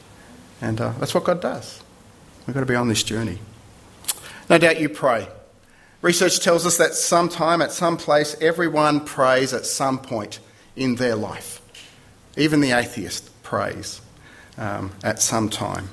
And 0.61 0.79
uh, 0.79 0.93
that's 0.99 1.13
what 1.13 1.23
God 1.23 1.41
does. 1.41 1.81
We've 2.45 2.53
got 2.53 2.61
to 2.61 2.65
be 2.65 2.75
on 2.75 2.87
this 2.87 3.03
journey. 3.03 3.39
No 4.49 4.57
doubt 4.57 4.79
you 4.79 4.89
pray. 4.89 5.27
Research 6.01 6.41
tells 6.41 6.65
us 6.65 6.77
that 6.77 6.93
sometime, 6.93 7.61
at 7.61 7.71
some 7.71 7.95
place, 7.95 8.35
everyone 8.41 9.05
prays 9.05 9.53
at 9.53 9.65
some 9.65 9.99
point 9.99 10.39
in 10.75 10.95
their 10.95 11.15
life. 11.15 11.61
Even 12.35 12.59
the 12.59 12.71
atheist 12.71 13.29
prays 13.43 14.01
um, 14.57 14.91
at 15.03 15.21
some 15.21 15.49
time. 15.49 15.89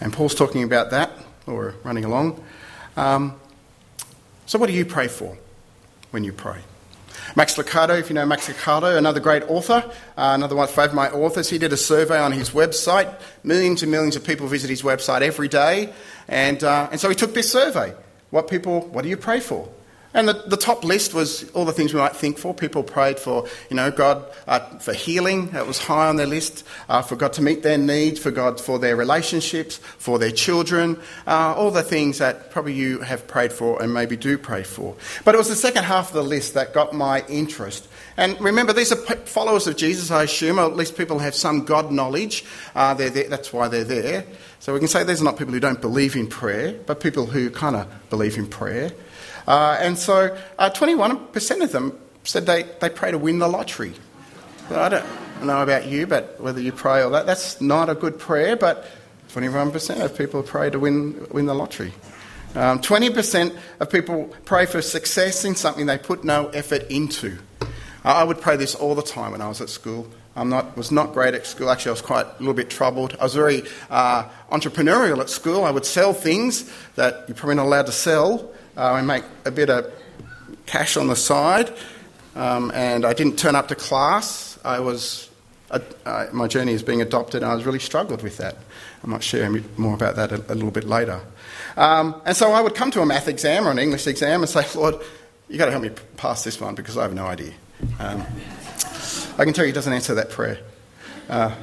And 0.00 0.12
Paul's 0.12 0.34
talking 0.34 0.62
about 0.62 0.90
that, 0.90 1.10
or 1.46 1.74
running 1.84 2.04
along. 2.04 2.44
Um, 2.96 3.34
so, 4.46 4.58
what 4.58 4.66
do 4.66 4.72
you 4.72 4.84
pray 4.84 5.08
for 5.08 5.36
when 6.10 6.22
you 6.22 6.32
pray? 6.32 6.58
Max 7.36 7.56
Lucado, 7.56 7.98
if 7.98 8.08
you 8.08 8.14
know 8.14 8.26
Max 8.26 8.48
Lucado, 8.48 8.96
another 8.96 9.20
great 9.20 9.42
author, 9.44 9.84
uh, 10.16 10.32
another 10.34 10.56
one 10.56 10.68
of 10.68 10.94
my 10.94 11.10
authors, 11.10 11.48
he 11.48 11.58
did 11.58 11.72
a 11.72 11.76
survey 11.76 12.18
on 12.18 12.32
his 12.32 12.50
website. 12.50 13.12
Millions 13.44 13.82
and 13.82 13.90
millions 13.90 14.16
of 14.16 14.24
people 14.24 14.46
visit 14.46 14.70
his 14.70 14.82
website 14.82 15.22
every 15.22 15.48
day. 15.48 15.92
And, 16.28 16.62
uh, 16.62 16.88
and 16.90 17.00
so 17.00 17.08
he 17.08 17.14
took 17.14 17.34
this 17.34 17.50
survey. 17.50 17.94
What 18.30 18.48
people, 18.48 18.82
what 18.88 19.02
do 19.02 19.08
you 19.08 19.16
pray 19.16 19.40
for? 19.40 19.68
And 20.18 20.28
the, 20.28 20.32
the 20.32 20.56
top 20.56 20.82
list 20.82 21.14
was 21.14 21.48
all 21.50 21.64
the 21.64 21.72
things 21.72 21.94
we 21.94 22.00
might 22.00 22.16
think 22.16 22.38
for. 22.38 22.52
People 22.52 22.82
prayed 22.82 23.20
for, 23.20 23.46
you 23.70 23.76
know, 23.76 23.92
God 23.92 24.24
uh, 24.48 24.58
for 24.78 24.92
healing. 24.92 25.50
That 25.50 25.64
was 25.64 25.78
high 25.78 26.08
on 26.08 26.16
their 26.16 26.26
list. 26.26 26.64
Uh, 26.88 27.02
for 27.02 27.14
God 27.14 27.34
to 27.34 27.42
meet 27.42 27.62
their 27.62 27.78
needs, 27.78 28.18
for 28.18 28.32
God 28.32 28.60
for 28.60 28.80
their 28.80 28.96
relationships, 28.96 29.76
for 29.76 30.18
their 30.18 30.32
children. 30.32 31.00
Uh, 31.24 31.54
all 31.56 31.70
the 31.70 31.84
things 31.84 32.18
that 32.18 32.50
probably 32.50 32.72
you 32.72 32.98
have 32.98 33.28
prayed 33.28 33.52
for 33.52 33.80
and 33.80 33.94
maybe 33.94 34.16
do 34.16 34.36
pray 34.36 34.64
for. 34.64 34.96
But 35.24 35.36
it 35.36 35.38
was 35.38 35.50
the 35.50 35.54
second 35.54 35.84
half 35.84 36.08
of 36.08 36.14
the 36.14 36.24
list 36.24 36.54
that 36.54 36.74
got 36.74 36.92
my 36.92 37.24
interest. 37.28 37.86
And 38.16 38.40
remember, 38.40 38.72
these 38.72 38.90
are 38.90 38.96
followers 38.96 39.68
of 39.68 39.76
Jesus, 39.76 40.10
I 40.10 40.24
assume, 40.24 40.58
or 40.58 40.64
at 40.64 40.74
least 40.74 40.96
people 40.96 41.20
have 41.20 41.36
some 41.36 41.64
God 41.64 41.92
knowledge. 41.92 42.44
Uh, 42.74 42.92
they're 42.92 43.10
there, 43.10 43.28
that's 43.28 43.52
why 43.52 43.68
they're 43.68 43.84
there. 43.84 44.26
So 44.58 44.72
we 44.72 44.80
can 44.80 44.88
say 44.88 45.04
these 45.04 45.20
are 45.20 45.24
not 45.24 45.38
people 45.38 45.54
who 45.54 45.60
don't 45.60 45.80
believe 45.80 46.16
in 46.16 46.26
prayer, 46.26 46.76
but 46.86 46.98
people 46.98 47.26
who 47.26 47.50
kind 47.50 47.76
of 47.76 47.86
believe 48.10 48.36
in 48.36 48.48
prayer. 48.48 48.90
Uh, 49.48 49.78
and 49.80 49.96
so 49.96 50.36
uh, 50.58 50.68
21% 50.68 51.62
of 51.62 51.72
them 51.72 51.98
said 52.22 52.44
they, 52.44 52.64
they 52.80 52.90
pray 52.90 53.10
to 53.10 53.16
win 53.16 53.38
the 53.38 53.48
lottery. 53.48 53.94
I 54.70 54.90
don't 54.90 55.06
know 55.42 55.62
about 55.62 55.86
you, 55.86 56.06
but 56.06 56.38
whether 56.38 56.60
you 56.60 56.70
pray 56.70 57.02
or 57.02 57.08
that, 57.12 57.24
that's 57.24 57.58
not 57.58 57.88
a 57.88 57.94
good 57.94 58.18
prayer, 58.18 58.56
but 58.56 58.86
21% 59.30 60.04
of 60.04 60.18
people 60.18 60.42
pray 60.42 60.68
to 60.68 60.78
win, 60.78 61.26
win 61.30 61.46
the 61.46 61.54
lottery. 61.54 61.94
Um, 62.54 62.80
20% 62.80 63.56
of 63.80 63.88
people 63.88 64.26
pray 64.44 64.66
for 64.66 64.82
success 64.82 65.46
in 65.46 65.54
something 65.54 65.86
they 65.86 65.96
put 65.96 66.24
no 66.24 66.48
effort 66.48 66.82
into. 66.90 67.38
I 68.04 68.24
would 68.24 68.42
pray 68.42 68.56
this 68.56 68.74
all 68.74 68.94
the 68.94 69.02
time 69.02 69.32
when 69.32 69.40
I 69.40 69.48
was 69.48 69.62
at 69.62 69.70
school. 69.70 70.08
I 70.36 70.44
not, 70.44 70.76
was 70.76 70.92
not 70.92 71.14
great 71.14 71.32
at 71.32 71.46
school. 71.46 71.70
Actually, 71.70 71.90
I 71.90 71.92
was 71.92 72.02
quite 72.02 72.26
a 72.26 72.36
little 72.38 72.52
bit 72.52 72.68
troubled. 72.68 73.16
I 73.18 73.24
was 73.24 73.34
very 73.34 73.62
uh, 73.88 74.28
entrepreneurial 74.52 75.20
at 75.20 75.30
school. 75.30 75.64
I 75.64 75.70
would 75.70 75.86
sell 75.86 76.12
things 76.12 76.70
that 76.96 77.24
you're 77.26 77.34
probably 77.34 77.54
not 77.54 77.64
allowed 77.64 77.86
to 77.86 77.92
sell 77.92 78.52
uh, 78.78 78.94
and 78.94 79.06
make 79.06 79.24
a 79.44 79.50
bit 79.50 79.68
of 79.68 79.92
cash 80.66 80.96
on 80.96 81.08
the 81.08 81.16
side. 81.16 81.74
Um, 82.36 82.70
and 82.72 83.04
I 83.04 83.12
didn't 83.12 83.38
turn 83.38 83.56
up 83.56 83.68
to 83.68 83.74
class. 83.74 84.58
I 84.64 84.78
was, 84.78 85.28
uh, 85.70 85.80
uh, 86.06 86.26
my 86.32 86.46
journey 86.46 86.72
is 86.72 86.84
being 86.84 87.02
adopted, 87.02 87.42
and 87.42 87.50
I 87.50 87.54
was 87.54 87.66
really 87.66 87.80
struggled 87.80 88.22
with 88.22 88.36
that. 88.36 88.56
I 89.02 89.06
might 89.08 89.24
share 89.24 89.50
more 89.76 89.94
about 89.94 90.14
that 90.16 90.30
a, 90.30 90.36
a 90.52 90.54
little 90.54 90.70
bit 90.70 90.84
later. 90.84 91.20
Um, 91.76 92.20
and 92.24 92.36
so 92.36 92.52
I 92.52 92.60
would 92.60 92.76
come 92.76 92.90
to 92.92 93.00
a 93.00 93.06
math 93.06 93.26
exam 93.26 93.66
or 93.66 93.72
an 93.72 93.78
English 93.78 94.06
exam 94.06 94.42
and 94.42 94.48
say, 94.48 94.64
Lord, 94.78 94.94
you've 95.48 95.58
got 95.58 95.66
to 95.66 95.72
help 95.72 95.82
me 95.82 95.90
pass 96.16 96.44
this 96.44 96.60
one 96.60 96.76
because 96.76 96.96
I 96.96 97.02
have 97.02 97.14
no 97.14 97.26
idea. 97.26 97.52
Um, 97.98 98.24
I 99.38 99.44
can 99.44 99.52
tell 99.52 99.64
you, 99.64 99.68
he 99.68 99.72
doesn't 99.72 99.92
answer 99.92 100.14
that 100.14 100.30
prayer. 100.30 100.60
Uh, 101.28 101.54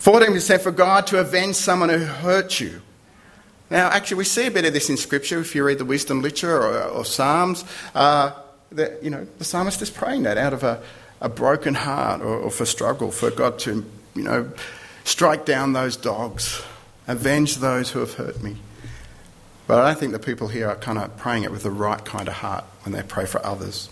14% 0.00 0.60
for 0.60 0.70
God 0.70 1.06
to 1.08 1.18
avenge 1.18 1.56
someone 1.56 1.88
who 1.88 1.98
hurt 1.98 2.60
you. 2.60 2.82
Now, 3.70 3.88
actually, 3.88 4.18
we 4.18 4.24
see 4.24 4.46
a 4.46 4.50
bit 4.50 4.64
of 4.64 4.72
this 4.72 4.90
in 4.90 4.96
Scripture 4.96 5.40
if 5.40 5.54
you 5.54 5.64
read 5.64 5.78
the 5.78 5.84
wisdom 5.84 6.22
literature 6.22 6.56
or, 6.56 6.82
or 6.84 7.04
Psalms. 7.04 7.64
Uh, 7.94 8.32
that, 8.72 9.02
you 9.02 9.10
know, 9.10 9.26
the 9.38 9.44
psalmist 9.44 9.80
is 9.82 9.90
praying 9.90 10.24
that 10.24 10.36
out 10.36 10.52
of 10.52 10.62
a, 10.62 10.82
a 11.20 11.28
broken 11.28 11.74
heart 11.74 12.20
or, 12.20 12.36
or 12.36 12.50
for 12.50 12.66
struggle, 12.66 13.10
for 13.10 13.30
God 13.30 13.58
to, 13.60 13.84
you 14.14 14.22
know, 14.22 14.50
strike 15.04 15.44
down 15.44 15.72
those 15.72 15.96
dogs, 15.96 16.62
avenge 17.06 17.58
those 17.58 17.90
who 17.90 18.00
have 18.00 18.14
hurt 18.14 18.42
me. 18.42 18.56
But 19.66 19.78
I 19.80 19.88
don't 19.88 19.98
think 19.98 20.12
the 20.12 20.18
people 20.18 20.48
here 20.48 20.68
are 20.68 20.76
kind 20.76 20.98
of 20.98 21.16
praying 21.16 21.44
it 21.44 21.50
with 21.50 21.62
the 21.62 21.70
right 21.70 22.04
kind 22.04 22.28
of 22.28 22.34
heart 22.34 22.64
when 22.82 22.92
they 22.92 23.02
pray 23.02 23.26
for 23.26 23.44
others. 23.44 23.88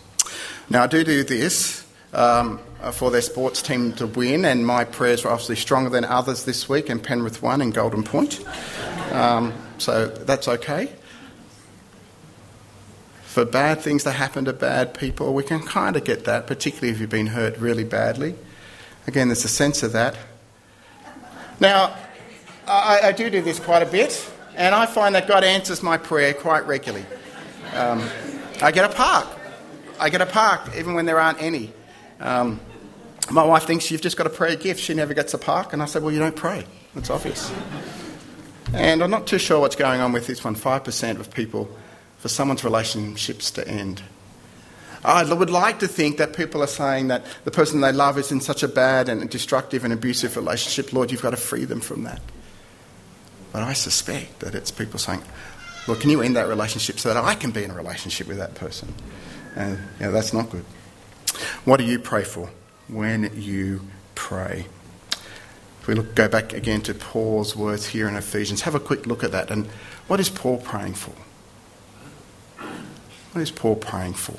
Now, 0.69 0.83
I 0.83 0.87
do 0.87 1.03
do 1.05 1.25
this 1.25 1.87
um, 2.13 2.61
for 2.91 3.11
their 3.11 3.23
sports 3.23 3.63
team 3.63 3.93
to 3.93 4.07
win, 4.07 4.45
and 4.45 4.67
my 4.67 4.85
prayers 4.85 5.25
were 5.25 5.31
obviously 5.31 5.57
stronger 5.57 5.91
than 5.91 6.05
others 6.05 6.45
this 6.45 6.69
week, 6.69 6.89
and 6.89 7.03
Penrith 7.03 7.41
won 7.43 7.61
in 7.61 7.71
Golden 7.71 8.03
Point. 8.03 8.45
Um, 9.13 9.53
so 9.79 10.07
that's 10.07 10.49
okay. 10.49 10.91
For 13.23 13.45
bad 13.45 13.81
things 13.81 14.03
to 14.05 14.11
happen 14.11 14.45
to 14.47 14.53
bad 14.53 14.95
people, 14.95 15.33
we 15.33 15.45
can 15.45 15.61
kind 15.61 15.97
of 15.97 16.05
get 16.05 16.25
that, 16.25 16.47
particularly 16.47 16.91
if 16.91 17.01
you've 17.01 17.09
been 17.09 17.29
hurt 17.29 17.57
really 17.59 17.85
badly. 17.85 18.35
Again, 19.07 19.29
there's 19.29 19.45
a 19.45 19.49
sense 19.49 19.83
of 19.83 19.93
that. 19.93 20.17
Now, 21.61 21.97
I, 22.67 23.01
I 23.05 23.13
do 23.13 23.31
do 23.31 23.43
this 23.43 23.61
quite 23.61 23.83
a 23.83 23.87
bit, 23.87 24.31
and 24.57 24.75
I 24.75 24.87
find 24.87 25.15
that 25.15 25.29
God 25.29 25.45
answers 25.45 25.83
my 25.83 25.97
prayer 25.97 26.35
quite 26.35 26.67
regularly. 26.67 27.07
Um, 27.75 28.03
I 28.61 28.71
get 28.71 28.85
a 28.91 28.95
park. 28.95 29.29
I 29.99 30.11
get 30.11 30.21
a 30.21 30.27
park 30.27 30.71
even 30.77 30.95
when 30.95 31.07
there 31.07 31.21
aren't 31.21 31.41
any. 31.41 31.73
Um, 32.21 32.61
my 33.33 33.45
wife 33.45 33.65
thinks 33.65 33.91
you've 33.91 34.03
just 34.03 34.17
got 34.17 34.25
to 34.25 34.31
pray 34.31 34.53
a 34.53 34.57
gift. 34.57 34.81
She 34.81 34.95
never 34.95 35.15
gets 35.15 35.35
a 35.35 35.39
park. 35.39 35.73
And 35.73 35.83
I 35.83 35.87
said, 35.87 36.03
well, 36.03 36.13
you 36.13 36.19
don't 36.19 36.37
pray. 36.37 36.65
It's 36.95 37.11
obvious. 37.11 37.53
And 38.75 39.03
I'm 39.03 39.11
not 39.11 39.27
too 39.27 39.39
sure 39.39 39.61
what's 39.61 39.77
going 39.77 40.01
on 40.01 40.13
with 40.13 40.27
this 40.27 40.45
one 40.45 40.55
5% 40.55 41.19
of 41.19 41.33
people 41.33 41.71
for 42.19 42.29
someone's 42.29 42.65
relationships 42.65 43.51
to 43.53 43.67
end. 43.67 44.03
I 45.05 45.33
would 45.33 45.51
like 45.51 45.81
to 45.81 45.89
think 45.89 46.19
that 46.19 46.37
people 46.37 46.63
are 46.63 46.69
saying 46.69 47.09
that 47.09 47.25
the 47.45 47.51
person 47.51 47.81
they 47.81 47.91
love 47.91 48.19
is 48.19 48.31
in 48.31 48.41
such 48.41 48.63
a 48.63 48.69
bad 48.69 49.09
and 49.09 49.29
destructive 49.29 49.83
and 49.83 49.93
abusive 49.93 50.37
relationship. 50.37 50.93
Lord, 50.93 51.11
you've 51.11 51.23
got 51.23 51.31
to 51.31 51.37
free 51.37 51.65
them 51.65 51.81
from 51.81 52.05
that. 52.05 52.21
But 53.53 53.63
I 53.63 53.73
suspect 53.73 54.41
that 54.41 54.55
it's 54.55 54.71
people 54.71 55.01
saying, 55.01 55.23
Lord, 55.89 56.01
can 56.01 56.11
you 56.11 56.23
end 56.23 56.37
that 56.37 56.47
relationship 56.47 57.01
so 57.01 57.13
that 57.13 57.23
I 57.23 57.35
can 57.35 57.51
be 57.51 57.65
in 57.65 57.73
a 57.73 57.75
relationship 57.75 58.29
with 58.29 58.39
that 58.39 58.55
person? 58.55 58.95
Uh, 59.57 59.61
and 59.61 59.79
yeah, 60.01 60.11
that's 60.11 60.33
not 60.33 60.51
good. 60.51 60.65
What 61.65 61.79
do 61.79 61.85
you 61.85 61.99
pray 61.99 62.23
for 62.23 62.49
when 62.93 63.31
you 63.35 63.83
pray? 64.15 64.67
If 65.81 65.89
we 65.89 65.95
look, 65.95 66.15
go 66.15 66.29
back 66.29 66.53
again 66.53 66.81
to 66.83 66.95
Paul's 66.95 67.57
words 67.57 67.87
here 67.89 68.07
in 68.07 68.15
Ephesians, 68.15 68.63
have 68.63 68.75
a 68.75 68.81
quick 68.81 69.07
look 69.07 69.25
at 69.25 69.33
that. 69.33 69.51
And 69.51 69.67
what 70.07 70.21
is 70.21 70.29
Paul 70.29 70.59
praying 70.59 70.95
for? 70.95 71.15
What 73.33 73.41
is 73.41 73.51
Paul 73.51 73.77
praying 73.77 74.15
for? 74.15 74.37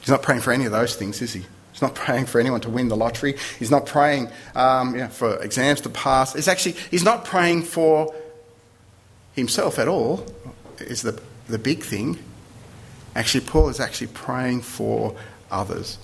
He's 0.00 0.10
not 0.10 0.22
praying 0.22 0.42
for 0.42 0.52
any 0.52 0.66
of 0.66 0.72
those 0.72 0.94
things, 0.94 1.22
is 1.22 1.32
he? 1.32 1.46
He's 1.72 1.82
not 1.82 1.94
praying 1.94 2.26
for 2.26 2.40
anyone 2.40 2.60
to 2.62 2.70
win 2.70 2.88
the 2.88 2.96
lottery. 2.96 3.36
He's 3.58 3.70
not 3.70 3.86
praying 3.86 4.30
um, 4.54 4.94
you 4.94 5.02
know, 5.02 5.08
for 5.08 5.42
exams 5.42 5.80
to 5.82 5.88
pass. 5.88 6.34
It's 6.34 6.48
actually, 6.48 6.72
he's 6.90 7.04
not 7.04 7.24
praying 7.24 7.62
for 7.62 8.14
himself 9.34 9.78
at 9.78 9.86
all, 9.86 10.26
is 10.78 11.02
the, 11.02 11.20
the 11.48 11.58
big 11.58 11.82
thing. 11.82 12.18
Actually, 13.14 13.46
Paul 13.46 13.68
is 13.68 13.80
actually 13.80 14.08
praying 14.08 14.62
for 14.62 15.14
others. 15.50 15.98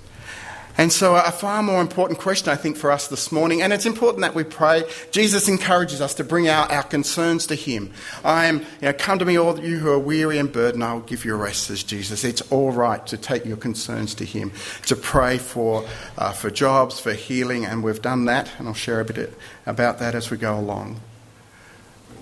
And 0.79 0.91
so, 0.91 1.15
a 1.17 1.31
far 1.31 1.63
more 1.63 1.83
important 1.83 2.19
question, 2.19 2.49
I 2.49 2.57
think, 2.57 2.79
for 2.79 2.91
us 2.91 3.09
this 3.09 3.31
morning, 3.31 3.61
and 3.61 3.75
it's 3.75 3.85
important 3.85 4.23
that 4.23 4.35
we 4.35 4.43
pray. 4.43 4.85
Jesus 5.11 5.47
encourages 5.47 6.01
us 6.01 6.15
to 6.15 6.25
bring 6.25 6.49
our, 6.49 6.67
our 6.73 6.83
concerns 6.83 7.47
to 7.49 7.55
Him. 7.55 7.93
I 8.25 8.47
am, 8.47 8.61
you 8.61 8.67
know, 8.83 8.95
come 8.95 9.19
to 9.19 9.27
me, 9.27 9.39
all 9.39 9.59
you 9.61 9.79
who 9.79 9.91
are 9.91 9.99
weary 9.99 10.39
and 10.39 10.51
burdened, 10.51 10.83
I 10.83 10.95
will 10.95 11.01
give 11.01 11.27
you 11.27 11.35
rest, 11.35 11.65
says 11.65 11.83
Jesus. 11.83 12.25
It's 12.25 12.41
all 12.51 12.73
right 12.73 13.07
to 13.09 13.19
take 13.19 13.45
your 13.45 13.59
concerns 13.59 14.15
to 14.15 14.25
Him, 14.25 14.51
to 14.87 14.97
pray 14.97 15.37
for, 15.37 15.87
uh, 16.17 16.33
for 16.33 16.51
jobs, 16.51 16.99
for 16.99 17.13
healing, 17.13 17.67
and 17.67 17.85
we've 17.85 18.03
done 18.03 18.25
that, 18.25 18.51
and 18.59 18.67
I'll 18.67 18.75
share 18.75 19.01
a 19.01 19.05
bit 19.05 19.39
about 19.67 19.99
that 19.99 20.15
as 20.15 20.31
we 20.31 20.39
go 20.39 20.59
along. 20.59 21.01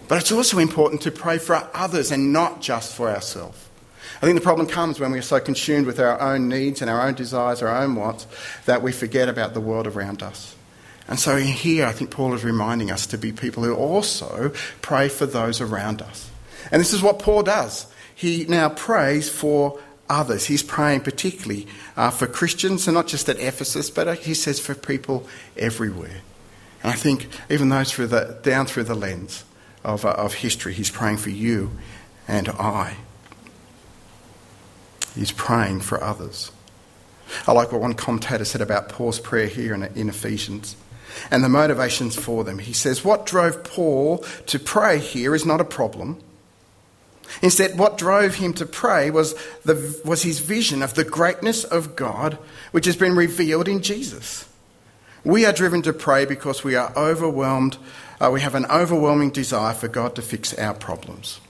But 0.09 0.21
it's 0.21 0.33
also 0.33 0.59
important 0.59 1.03
to 1.03 1.13
pray 1.13 1.39
for 1.39 1.69
others 1.73 2.11
and 2.11 2.33
not 2.33 2.61
just 2.61 2.97
for 2.97 3.09
ourselves. 3.09 3.70
I 4.23 4.27
think 4.27 4.39
the 4.39 4.45
problem 4.45 4.67
comes 4.67 5.01
when 5.01 5.13
we 5.13 5.19
are 5.19 5.23
so 5.23 5.41
consumed 5.41 5.87
with 5.87 5.99
our 5.99 6.21
own 6.21 6.49
needs 6.49 6.83
and 6.83 6.91
our 6.91 7.07
own 7.07 7.15
desires, 7.15 7.63
our 7.63 7.75
own 7.75 7.95
wants, 7.95 8.27
that 8.67 8.83
we 8.83 8.93
forget 8.93 9.31
about 9.31 9.55
the 9.55 9.61
world 9.61 9.87
around 9.87 10.23
us. 10.23 10.55
And 11.09 11.19
so 11.19 11.39
here, 11.39 11.87
I 11.87 11.93
think 11.93 12.11
Paul 12.11 12.35
is 12.35 12.45
reminding 12.45 12.91
us 12.91 13.07
to 13.07 13.19
be 13.19 13.33
people 13.33 13.65
who 13.65 13.75
also 13.75 14.53
pray 14.83 15.09
for 15.09 15.27
those 15.27 15.61
around 15.61 16.03
us. 16.03 16.31
And 16.71 16.81
this 16.81 16.93
is 16.93 17.03
what 17.03 17.19
Paul 17.19 17.43
does. 17.43 17.87
he 18.15 18.45
now 18.45 18.69
prays 18.69 19.31
for 19.31 19.81
others. 20.11 20.45
He's 20.45 20.63
praying 20.63 21.01
particularly 21.01 21.67
uh, 21.97 22.11
for 22.11 22.27
Christians, 22.27 22.87
and 22.87 22.95
not 22.95 23.07
just 23.07 23.29
at 23.29 23.39
Ephesus, 23.39 23.89
but 23.89 24.07
uh, 24.07 24.13
he 24.13 24.35
says 24.35 24.61
for 24.61 24.75
people 24.75 25.27
everywhere. 25.57 26.21
And 26.83 26.93
I 26.93 26.97
think 26.97 27.29
even 27.49 27.71
those 27.71 27.91
through 27.91 28.09
the, 28.09 28.39
down 28.43 28.67
through 28.67 28.85
the 28.85 28.95
lens 28.95 29.45
of, 29.83 30.05
uh, 30.05 30.11
of 30.11 30.35
history, 30.35 30.75
he's 30.75 30.91
praying 30.91 31.17
for 31.17 31.31
you 31.31 31.71
and 32.29 32.49
I. 32.51 32.97
He's 35.15 35.33
praying 35.33 35.81
for 35.81 36.03
others. 36.03 36.53
I 37.47 37.53
like 37.53 37.73
what 37.73 37.81
one 37.81 37.95
commentator 37.95 38.45
said 38.45 38.61
about 38.61 38.89
Paul's 38.89 39.21
prayer 39.21 39.47
here 39.47 39.75
in, 39.75 39.83
in 39.95 40.09
Ephesians 40.09 40.77
and 41.31 41.43
the 41.43 41.49
motivations 41.49 42.17
for 42.17 42.45
them. 42.45 42.59
He 42.59 42.73
says, 42.73 43.05
What 43.05 43.27
drove 43.27 43.65
Paul 43.65 44.19
to 44.47 44.59
pray 44.59 44.99
here 44.99 45.35
is 45.35 45.47
not 45.47 45.61
a 45.61 45.65
problem. 45.65 46.23
Instead, 47.43 47.79
what 47.79 47.97
drove 47.97 48.37
him 48.37 48.53
to 48.55 48.67
pray 48.67 49.11
was, 49.11 49.35
the, 49.65 50.01
was 50.05 50.23
his 50.23 50.41
vision 50.41 50.83
of 50.83 50.95
the 50.95 51.05
greatness 51.05 51.63
of 51.63 51.95
God, 51.95 52.39
which 52.73 52.87
has 52.87 52.97
been 52.97 53.15
revealed 53.15 53.69
in 53.69 53.83
Jesus. 53.83 54.49
We 55.23 55.47
are 55.47 55.53
driven 55.53 55.83
to 55.83 55.93
pray 55.93 56.25
because 56.25 56.65
we 56.65 56.75
are 56.75 56.93
overwhelmed, 56.97 57.77
uh, 58.21 58.31
we 58.33 58.41
have 58.41 58.55
an 58.55 58.67
overwhelming 58.67 59.31
desire 59.31 59.75
for 59.75 59.87
God 59.87 60.17
to 60.17 60.23
fix 60.23 60.55
our 60.55 60.75
problems. 60.75 61.41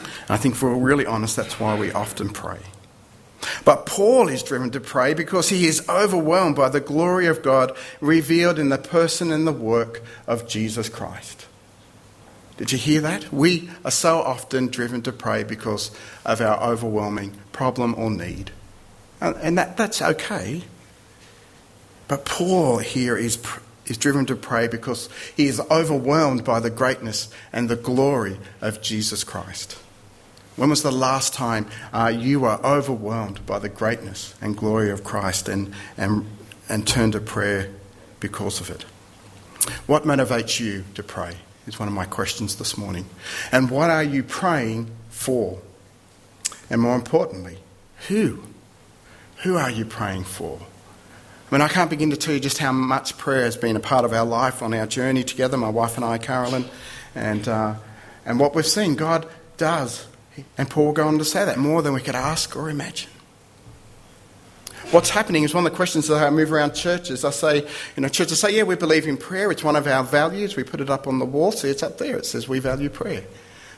And 0.00 0.30
I 0.30 0.36
think 0.36 0.54
if 0.54 0.62
we're 0.62 0.74
really 0.74 1.06
honest, 1.06 1.36
that's 1.36 1.58
why 1.58 1.78
we 1.78 1.92
often 1.92 2.30
pray. 2.30 2.58
But 3.64 3.86
Paul 3.86 4.28
is 4.28 4.42
driven 4.42 4.70
to 4.72 4.80
pray 4.80 5.14
because 5.14 5.48
he 5.48 5.66
is 5.66 5.88
overwhelmed 5.88 6.56
by 6.56 6.68
the 6.68 6.80
glory 6.80 7.26
of 7.26 7.42
God 7.42 7.76
revealed 8.00 8.58
in 8.58 8.68
the 8.68 8.78
person 8.78 9.30
and 9.30 9.46
the 9.46 9.52
work 9.52 10.02
of 10.26 10.48
Jesus 10.48 10.88
Christ. 10.88 11.46
Did 12.56 12.72
you 12.72 12.78
hear 12.78 13.00
that? 13.02 13.32
We 13.32 13.70
are 13.84 13.90
so 13.92 14.18
often 14.18 14.66
driven 14.66 15.02
to 15.02 15.12
pray 15.12 15.44
because 15.44 15.92
of 16.26 16.40
our 16.40 16.60
overwhelming 16.60 17.36
problem 17.52 17.94
or 17.96 18.10
need. 18.10 18.50
And 19.20 19.56
that, 19.58 19.76
that's 19.76 20.02
okay. 20.02 20.62
But 22.08 22.24
Paul 22.24 22.78
here 22.78 23.16
is, 23.16 23.38
is 23.88 23.96
driven 23.98 24.26
to 24.26 24.36
pray 24.36 24.68
because 24.68 25.08
he 25.36 25.46
is 25.46 25.60
overwhelmed 25.70 26.44
by 26.44 26.60
the 26.60 26.70
greatness 26.70 27.28
and 27.52 27.68
the 27.68 27.76
glory 27.76 28.38
of 28.60 28.82
Jesus 28.82 29.24
Christ. 29.24 29.78
When 30.56 30.70
was 30.70 30.82
the 30.82 30.92
last 30.92 31.34
time 31.34 31.66
uh, 31.92 32.12
you 32.14 32.40
were 32.40 32.58
overwhelmed 32.64 33.46
by 33.46 33.58
the 33.58 33.68
greatness 33.68 34.34
and 34.40 34.56
glory 34.56 34.90
of 34.90 35.04
Christ 35.04 35.48
and, 35.48 35.72
and, 35.96 36.26
and 36.68 36.86
turned 36.86 37.12
to 37.12 37.20
prayer 37.20 37.70
because 38.18 38.60
of 38.60 38.70
it? 38.70 38.84
What 39.86 40.04
motivates 40.04 40.58
you 40.58 40.84
to 40.94 41.02
pray 41.02 41.36
is 41.68 41.78
one 41.78 41.86
of 41.86 41.94
my 41.94 42.06
questions 42.06 42.56
this 42.56 42.76
morning. 42.76 43.06
And 43.52 43.70
what 43.70 43.90
are 43.90 44.02
you 44.02 44.22
praying 44.22 44.90
for? 45.10 45.60
And 46.70 46.80
more 46.80 46.96
importantly, 46.96 47.58
who? 48.08 48.42
Who 49.42 49.56
are 49.56 49.70
you 49.70 49.84
praying 49.84 50.24
for? 50.24 50.60
I 51.50 51.54
mean, 51.54 51.62
I 51.62 51.68
can't 51.68 51.88
begin 51.88 52.10
to 52.10 52.16
tell 52.16 52.34
you 52.34 52.40
just 52.40 52.58
how 52.58 52.72
much 52.72 53.16
prayer 53.16 53.44
has 53.44 53.56
been 53.56 53.76
a 53.76 53.80
part 53.80 54.04
of 54.04 54.12
our 54.12 54.26
life 54.26 54.62
on 54.62 54.74
our 54.74 54.86
journey 54.86 55.24
together, 55.24 55.56
my 55.56 55.70
wife 55.70 55.96
and 55.96 56.04
I, 56.04 56.18
Carolyn, 56.18 56.66
and, 57.14 57.48
uh, 57.48 57.74
and 58.26 58.38
what 58.38 58.54
we've 58.54 58.66
seen 58.66 58.96
God 58.96 59.26
does 59.56 60.06
and 60.56 60.68
Paul 60.68 60.86
will 60.86 60.92
go 60.92 61.08
on 61.08 61.18
to 61.18 61.24
say 61.24 61.44
that 61.44 61.58
more 61.58 61.82
than 61.82 61.92
we 61.92 62.00
could 62.00 62.14
ask 62.14 62.56
or 62.56 62.70
imagine. 62.70 63.10
What's 64.90 65.10
happening 65.10 65.42
is 65.42 65.54
one 65.54 65.66
of 65.66 65.72
the 65.72 65.76
questions 65.76 66.08
that 66.08 66.22
I 66.22 66.30
move 66.30 66.50
around 66.50 66.72
churches. 66.72 67.24
I 67.24 67.30
say, 67.30 67.56
you 67.96 68.02
know, 68.02 68.08
churches 68.08 68.40
say, 68.40 68.56
yeah, 68.56 68.62
we 68.62 68.74
believe 68.74 69.06
in 69.06 69.18
prayer. 69.18 69.50
It's 69.50 69.62
one 69.62 69.76
of 69.76 69.86
our 69.86 70.02
values. 70.02 70.56
We 70.56 70.64
put 70.64 70.80
it 70.80 70.88
up 70.88 71.06
on 71.06 71.18
the 71.18 71.26
wall. 71.26 71.52
See, 71.52 71.68
it's 71.68 71.82
up 71.82 71.98
there. 71.98 72.16
It 72.16 72.24
says 72.24 72.48
we 72.48 72.58
value 72.58 72.88
prayer. 72.88 73.24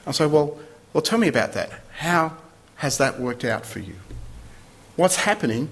I 0.06 0.12
say, 0.12 0.26
well, 0.26 0.58
well, 0.92 1.02
tell 1.02 1.18
me 1.18 1.26
about 1.26 1.54
that. 1.54 1.70
How 1.98 2.36
has 2.76 2.98
that 2.98 3.18
worked 3.18 3.44
out 3.44 3.66
for 3.66 3.80
you? 3.80 3.94
What's 4.94 5.16
happening 5.16 5.68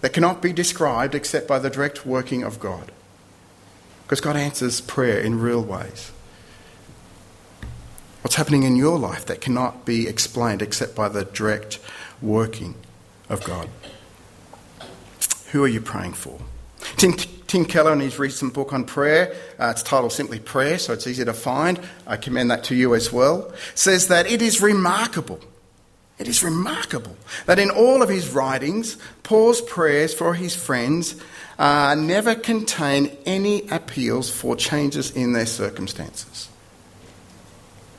that 0.00 0.12
cannot 0.12 0.42
be 0.42 0.52
described 0.52 1.14
except 1.14 1.48
by 1.48 1.58
the 1.58 1.70
direct 1.70 2.04
working 2.04 2.42
of 2.42 2.60
God? 2.60 2.92
Because 4.04 4.20
God 4.20 4.36
answers 4.36 4.80
prayer 4.80 5.20
in 5.20 5.40
real 5.40 5.62
ways. 5.62 6.12
What's 8.22 8.36
happening 8.36 8.62
in 8.62 8.76
your 8.76 8.98
life 8.98 9.26
that 9.26 9.40
cannot 9.40 9.84
be 9.84 10.06
explained 10.06 10.62
except 10.62 10.94
by 10.94 11.08
the 11.08 11.24
direct 11.24 11.78
working 12.20 12.74
of 13.28 13.42
God? 13.42 13.68
Who 15.50 15.64
are 15.64 15.68
you 15.68 15.80
praying 15.80 16.14
for? 16.14 16.38
Tim, 16.96 17.12
Tim 17.12 17.64
Keller, 17.64 17.92
in 17.92 18.00
his 18.00 18.18
recent 18.18 18.54
book 18.54 18.72
on 18.72 18.84
prayer, 18.84 19.34
uh, 19.58 19.68
it's 19.68 19.82
titled 19.82 20.12
simply 20.12 20.38
Prayer, 20.38 20.78
so 20.78 20.92
it's 20.92 21.06
easy 21.06 21.24
to 21.24 21.32
find. 21.32 21.80
I 22.06 22.16
commend 22.16 22.50
that 22.50 22.64
to 22.64 22.74
you 22.74 22.94
as 22.94 23.12
well. 23.12 23.52
Says 23.74 24.08
that 24.08 24.26
it 24.26 24.40
is 24.40 24.62
remarkable. 24.62 25.40
It 26.22 26.28
is 26.28 26.44
remarkable 26.44 27.16
that 27.46 27.58
in 27.58 27.68
all 27.68 28.00
of 28.00 28.08
his 28.08 28.28
writings, 28.28 28.96
Paul's 29.24 29.60
prayers 29.60 30.14
for 30.14 30.34
his 30.34 30.54
friends 30.54 31.16
uh, 31.58 31.96
never 31.96 32.36
contain 32.36 33.10
any 33.26 33.68
appeals 33.68 34.30
for 34.30 34.54
changes 34.54 35.10
in 35.10 35.32
their 35.32 35.46
circumstances. 35.46 36.48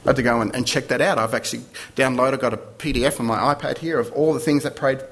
I 0.06 0.10
had 0.10 0.16
to 0.16 0.24
go 0.24 0.40
and, 0.40 0.56
and 0.56 0.66
check 0.66 0.88
that 0.88 1.02
out. 1.02 1.18
I've 1.18 1.34
actually 1.34 1.64
downloaded, 1.98 2.40
got 2.40 2.54
a 2.54 2.58
PDF 2.58 3.20
on 3.20 3.26
my 3.26 3.54
iPad 3.54 3.80
here 3.80 4.00
of 4.00 4.10
all 4.14 4.34
the 4.34 4.40
things 4.40 4.64
that 4.64 4.78
prayed, 4.78 5.04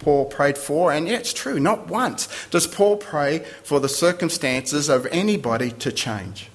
Paul 0.00 0.24
prayed 0.24 0.58
for, 0.58 0.90
and 0.90 1.06
yeah, 1.06 1.18
it's 1.18 1.32
true. 1.32 1.60
Not 1.60 1.86
once 1.86 2.26
does 2.50 2.66
Paul 2.66 2.96
pray 2.96 3.46
for 3.62 3.78
the 3.78 3.88
circumstances 3.88 4.88
of 4.88 5.06
anybody 5.12 5.70
to 5.70 5.92
change. 5.92 6.50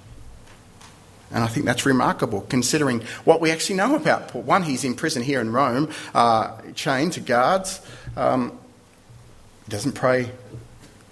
And 1.33 1.43
I 1.43 1.47
think 1.47 1.65
that's 1.65 1.85
remarkable 1.85 2.41
considering 2.41 3.01
what 3.23 3.39
we 3.41 3.51
actually 3.51 3.77
know 3.77 3.95
about 3.95 4.29
Paul. 4.29 4.41
One, 4.41 4.63
he's 4.63 4.83
in 4.83 4.95
prison 4.95 5.23
here 5.23 5.39
in 5.39 5.51
Rome, 5.51 5.89
uh, 6.13 6.57
chained 6.75 7.13
to 7.13 7.21
guards. 7.21 7.79
Um, 8.17 8.59
he 9.65 9.71
doesn't 9.71 9.93
pray 9.93 10.31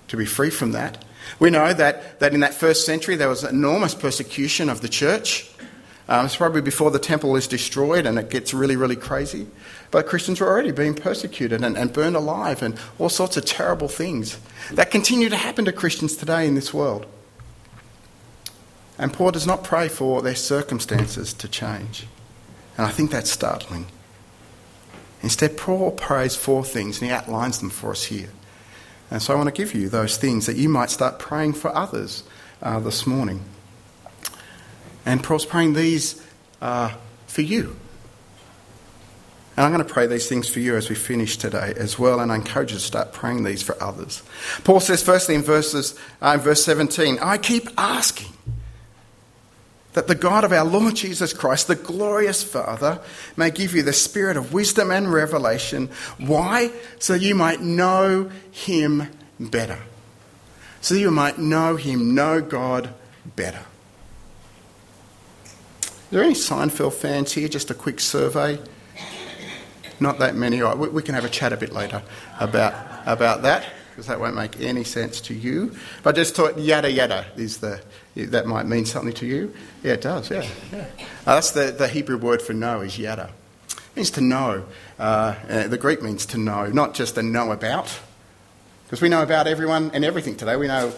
to 0.10 0.18
be 0.18 0.26
free 0.26 0.50
from 0.50 0.74
that. 0.74 1.04
We 1.40 1.50
know 1.50 1.74
that, 1.74 2.20
that 2.20 2.34
in 2.34 2.42
that 2.42 2.54
first 2.54 2.86
century 2.86 3.16
there 3.16 3.30
was 3.30 3.44
enormous 3.44 3.96
persecution 3.96 4.70
of 4.70 4.82
the 4.82 4.90
church. 4.90 5.50
Um, 6.10 6.26
it's 6.26 6.36
probably 6.36 6.62
before 6.62 6.90
the 6.90 7.00
temple 7.00 7.36
is 7.36 7.48
destroyed 7.48 8.08
and 8.08 8.18
it 8.18 8.32
gets 8.32 8.52
really, 8.52 8.76
really 8.76 8.96
crazy. 8.96 9.46
But 9.92 10.08
Christians 10.08 10.42
were 10.42 10.48
already 10.48 10.72
being 10.72 10.96
persecuted 10.96 11.64
and, 11.64 11.78
and 11.78 11.94
burned 11.94 12.16
alive 12.16 12.64
and 12.64 12.78
all 12.98 13.10
sorts 13.10 13.38
of 13.38 13.46
terrible 13.46 13.88
things 13.88 14.40
that 14.72 14.90
continue 14.90 15.30
to 15.30 15.38
happen 15.38 15.66
to 15.66 15.72
Christians 15.72 16.16
today 16.16 16.48
in 16.48 16.56
this 16.56 16.74
world. 16.74 17.06
And 19.00 19.14
Paul 19.14 19.32
does 19.32 19.48
not 19.48 19.64
pray 19.64 19.88
for 19.88 20.22
their 20.22 20.36
circumstances 20.36 21.34
to 21.34 21.48
change. 21.48 22.06
And 22.78 22.86
I 22.86 22.90
think 22.90 23.12
that's 23.12 23.32
startling. 23.32 23.88
Instead, 25.24 25.58
Paul 25.58 25.92
prays 25.92 26.36
for 26.36 26.66
things 26.66 27.02
and 27.02 27.10
he 27.10 27.16
outlines 27.16 27.60
them 27.60 27.70
for 27.70 27.92
us 27.92 28.06
here. 28.06 28.30
And 29.10 29.22
so 29.22 29.34
I 29.34 29.38
want 29.38 29.48
to 29.48 29.54
give 29.54 29.74
you 29.74 29.88
those 29.88 30.18
things 30.18 30.46
that 30.46 30.58
you 30.58 30.68
might 30.68 30.90
start 30.90 31.18
praying 31.18 31.54
for 31.54 31.76
others 31.76 32.24
uh, 32.62 32.80
this 32.80 33.08
morning. 33.08 33.44
And 35.06 35.24
Paul's 35.24 35.46
praying 35.46 35.74
these 35.74 36.22
uh, 36.62 36.94
for 37.26 37.42
you. 37.42 37.78
And 39.56 39.66
I'm 39.66 39.74
going 39.74 39.86
to 39.86 39.94
pray 39.94 40.08
these 40.08 40.28
things 40.28 40.48
for 40.48 40.60
you 40.60 40.76
as 40.76 40.90
we 40.90 40.96
finish 40.96 41.38
today 41.38 41.74
as 41.76 42.00
well, 42.00 42.22
and 42.22 42.32
I 42.32 42.36
encourage 42.36 42.72
you 42.72 42.78
to 42.78 42.84
start 42.84 43.12
praying 43.12 43.44
these 43.44 43.62
for 43.62 43.82
others. 43.84 44.24
Paul 44.64 44.80
says, 44.80 45.04
firstly, 45.04 45.36
in, 45.36 45.42
verses, 45.42 46.00
uh, 46.22 46.34
in 46.36 46.40
verse 46.40 46.64
17, 46.64 47.18
I 47.20 47.38
keep 47.38 47.68
asking 47.78 48.32
that 49.94 50.08
the 50.08 50.16
God 50.16 50.44
of 50.44 50.52
our 50.52 50.66
Lord 50.66 50.96
Jesus 50.96 51.34
Christ, 51.34 51.68
the 51.68 51.76
glorious 51.76 52.44
Father, 52.44 53.02
may 53.36 53.50
give 53.50 53.74
you 53.74 53.82
the 53.82 53.94
spirit 53.94 54.38
of 54.38 54.54
wisdom 54.54 54.92
and 54.92 55.12
revelation. 55.12 55.90
Why? 56.18 56.72
So 57.00 57.16
you 57.16 57.34
might 57.36 57.62
know 57.62 58.30
him 58.52 59.10
better. 59.40 59.80
So 60.82 60.96
you 60.96 61.12
might 61.12 61.38
know 61.38 61.76
him, 61.76 62.14
know 62.16 62.42
God 62.42 62.94
better. 63.36 63.66
Are 65.82 66.12
there 66.12 66.24
any 66.24 66.34
Seinfeld 66.34 66.94
fans 66.94 67.34
here? 67.34 67.48
Just 67.48 67.70
a 67.70 67.76
quick 67.76 68.00
survey. 68.00 68.60
Not 70.00 70.20
that 70.20 70.36
many. 70.36 70.64
We 70.64 71.04
can 71.04 71.16
have 71.16 71.26
a 71.26 71.30
chat 71.30 71.52
a 71.52 71.58
bit 71.58 71.74
later 71.74 72.02
about, 72.40 72.74
about 73.06 73.42
that 73.42 73.66
because 73.92 74.08
that 74.08 74.20
won't 74.20 74.36
make 74.36 74.62
any 74.62 74.86
sense 74.86 75.20
to 75.20 75.34
you. 75.34 75.76
But 76.04 76.16
I 76.16 76.22
just 76.22 76.36
thought 76.36 76.58
yada 76.58 76.90
yada 76.90 77.26
is 77.36 77.58
the 77.58 77.82
that 78.16 78.46
might 78.46 78.66
mean 78.66 78.86
something 78.86 79.14
to 79.14 79.26
you. 79.26 79.54
Yeah, 79.84 79.94
it 79.94 80.02
does. 80.02 80.30
Yeah, 80.30 80.48
yeah. 80.72 80.86
Uh, 81.26 81.36
that's 81.36 81.52
the, 81.52 81.72
the 81.72 81.88
Hebrew 81.88 82.18
word 82.18 82.42
for 82.42 82.54
know 82.54 82.82
is 82.82 82.98
yada. 82.98 83.30
It 83.70 83.96
means 83.96 84.12
to 84.12 84.22
know. 84.22 84.66
Uh, 84.98 85.36
uh, 85.48 85.68
the 85.68 85.78
Greek 85.78 86.02
means 86.02 86.26
to 86.28 86.38
know, 86.38 86.68
not 86.68 86.94
just 86.94 87.16
to 87.16 87.24
know 87.24 87.52
about. 87.52 88.00
Because 88.86 89.02
we 89.02 89.10
know 89.10 89.22
about 89.22 89.48
everyone 89.48 89.92
and 89.94 90.04
everything 90.04 90.36
today. 90.36 90.56
We 90.56 90.68
know 90.68 90.92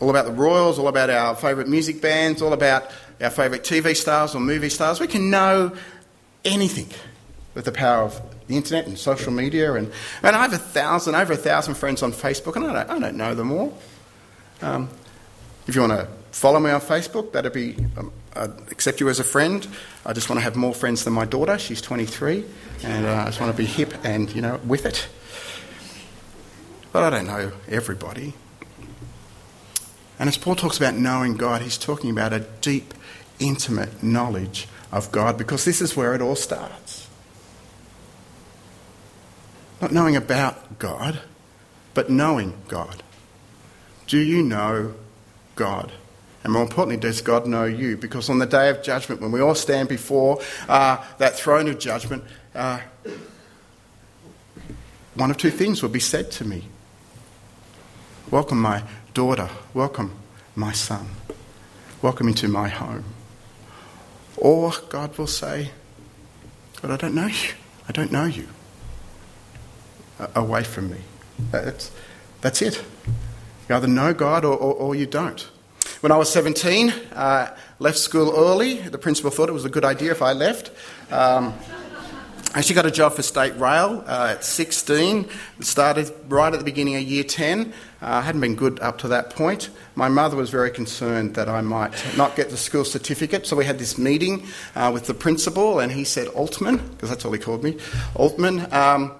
all 0.00 0.10
about 0.10 0.26
the 0.26 0.32
Royals, 0.32 0.78
all 0.78 0.88
about 0.88 1.10
our 1.10 1.34
favourite 1.34 1.68
music 1.68 2.00
bands, 2.00 2.40
all 2.40 2.52
about 2.52 2.90
our 3.20 3.30
favourite 3.30 3.64
TV 3.64 3.96
stars 3.96 4.34
or 4.34 4.40
movie 4.40 4.68
stars. 4.68 5.00
We 5.00 5.06
can 5.06 5.30
know 5.30 5.72
anything 6.44 6.88
with 7.54 7.64
the 7.64 7.72
power 7.72 8.04
of 8.04 8.20
the 8.46 8.56
internet 8.56 8.86
and 8.86 8.98
social 8.98 9.32
media. 9.32 9.74
And, 9.74 9.90
and 10.22 10.36
I 10.36 10.42
have 10.42 10.52
a 10.52 10.58
thousand, 10.58 11.14
over 11.14 11.32
a 11.32 11.36
thousand 11.36 11.74
friends 11.74 12.02
on 12.02 12.12
Facebook, 12.12 12.56
and 12.56 12.66
I 12.66 12.84
don't, 12.84 12.90
I 12.90 12.98
don't 12.98 13.16
know 13.16 13.34
them 13.34 13.52
all. 13.52 13.78
Um, 14.62 14.88
if 15.66 15.74
you 15.74 15.80
want 15.80 15.92
to 15.92 16.08
follow 16.30 16.60
me 16.60 16.70
on 16.70 16.80
Facebook, 16.80 17.32
that'd 17.32 17.52
be 17.52 17.76
I'd 18.36 18.50
accept 18.72 19.00
you 19.00 19.08
as 19.08 19.20
a 19.20 19.24
friend. 19.24 19.66
I 20.04 20.12
just 20.12 20.28
want 20.28 20.38
to 20.38 20.44
have 20.44 20.56
more 20.56 20.74
friends 20.74 21.04
than 21.04 21.12
my 21.12 21.24
daughter. 21.24 21.58
She's 21.58 21.80
23, 21.80 22.44
and 22.82 23.06
uh, 23.06 23.14
I 23.14 23.24
just 23.26 23.40
want 23.40 23.52
to 23.52 23.56
be 23.56 23.66
hip 23.66 23.94
and, 24.04 24.34
you 24.34 24.42
know, 24.42 24.60
with 24.66 24.86
it. 24.86 25.06
But 26.92 27.04
I 27.04 27.10
don't 27.10 27.26
know 27.26 27.52
everybody. 27.68 28.34
And 30.18 30.28
as 30.28 30.36
Paul 30.36 30.56
talks 30.56 30.76
about 30.76 30.94
knowing 30.94 31.36
God, 31.36 31.62
he's 31.62 31.78
talking 31.78 32.10
about 32.10 32.32
a 32.32 32.40
deep, 32.60 32.94
intimate 33.38 34.02
knowledge 34.02 34.68
of 34.92 35.10
God 35.10 35.36
because 35.38 35.64
this 35.64 35.80
is 35.80 35.96
where 35.96 36.14
it 36.14 36.20
all 36.20 36.36
starts. 36.36 37.08
Not 39.80 39.92
knowing 39.92 40.16
about 40.16 40.78
God, 40.78 41.20
but 41.94 42.10
knowing 42.10 42.54
God. 42.68 43.02
Do 44.06 44.18
you 44.18 44.42
know 44.42 44.94
God? 45.54 45.92
And 46.42 46.52
more 46.52 46.62
importantly, 46.62 46.98
does 46.98 47.22
God 47.22 47.46
know 47.46 47.64
you? 47.64 47.96
Because 47.96 48.28
on 48.28 48.38
the 48.38 48.46
day 48.46 48.68
of 48.68 48.82
judgment, 48.82 49.20
when 49.20 49.32
we 49.32 49.40
all 49.40 49.54
stand 49.54 49.88
before 49.88 50.40
uh, 50.68 51.02
that 51.18 51.36
throne 51.36 51.68
of 51.68 51.78
judgment, 51.78 52.22
uh, 52.54 52.80
one 55.14 55.30
of 55.30 55.38
two 55.38 55.50
things 55.50 55.82
will 55.82 55.88
be 55.88 56.00
said 56.00 56.30
to 56.32 56.44
me 56.44 56.64
Welcome, 58.30 58.60
my 58.60 58.82
daughter. 59.12 59.48
Welcome, 59.72 60.12
my 60.56 60.72
son. 60.72 61.08
Welcome 62.02 62.28
into 62.28 62.48
my 62.48 62.68
home. 62.68 63.04
Or 64.36 64.72
God 64.88 65.16
will 65.16 65.26
say, 65.26 65.70
God, 66.82 66.90
I 66.90 66.96
don't 66.96 67.14
know 67.14 67.26
you. 67.26 67.54
I 67.88 67.92
don't 67.92 68.10
know 68.10 68.24
you. 68.24 68.48
Away 70.34 70.64
from 70.64 70.90
me. 70.90 70.98
That's, 71.50 71.90
that's 72.40 72.60
it. 72.60 72.82
You 73.68 73.74
either 73.74 73.86
know 73.86 74.12
God 74.12 74.44
or, 74.44 74.56
or, 74.56 74.74
or 74.74 74.94
you 74.94 75.06
don't. 75.06 75.40
When 76.00 76.12
I 76.12 76.16
was 76.16 76.30
17, 76.30 76.90
uh, 77.14 77.56
left 77.78 77.98
school 77.98 78.34
early. 78.36 78.74
The 78.74 78.98
principal 78.98 79.30
thought 79.30 79.48
it 79.48 79.52
was 79.52 79.64
a 79.64 79.70
good 79.70 79.84
idea 79.84 80.10
if 80.10 80.20
I 80.20 80.32
left. 80.32 80.70
Um, 81.10 81.54
I 82.54 82.58
actually 82.58 82.76
got 82.76 82.86
a 82.86 82.90
job 82.92 83.14
for 83.14 83.22
State 83.22 83.56
Rail 83.56 84.04
uh, 84.06 84.34
at 84.36 84.44
16. 84.44 85.28
It 85.58 85.64
Started 85.64 86.12
right 86.28 86.52
at 86.52 86.58
the 86.60 86.64
beginning 86.64 86.94
of 86.94 87.02
year 87.02 87.24
10. 87.24 87.72
Uh, 88.00 88.06
I 88.06 88.20
hadn't 88.20 88.40
been 88.40 88.54
good 88.54 88.78
up 88.78 88.98
to 88.98 89.08
that 89.08 89.30
point. 89.30 89.70
My 89.96 90.08
mother 90.08 90.36
was 90.36 90.50
very 90.50 90.70
concerned 90.70 91.34
that 91.34 91.48
I 91.48 91.62
might 91.62 91.92
not 92.16 92.36
get 92.36 92.50
the 92.50 92.56
school 92.56 92.84
certificate, 92.84 93.46
so 93.46 93.56
we 93.56 93.64
had 93.64 93.80
this 93.80 93.98
meeting 93.98 94.46
uh, 94.76 94.90
with 94.94 95.08
the 95.08 95.14
principal, 95.14 95.80
and 95.80 95.90
he 95.90 96.04
said, 96.04 96.28
Altman, 96.28 96.76
because 96.76 97.08
that's 97.08 97.24
all 97.24 97.32
he 97.32 97.40
called 97.40 97.64
me, 97.64 97.76
Altman, 98.14 98.72
um, 98.72 99.12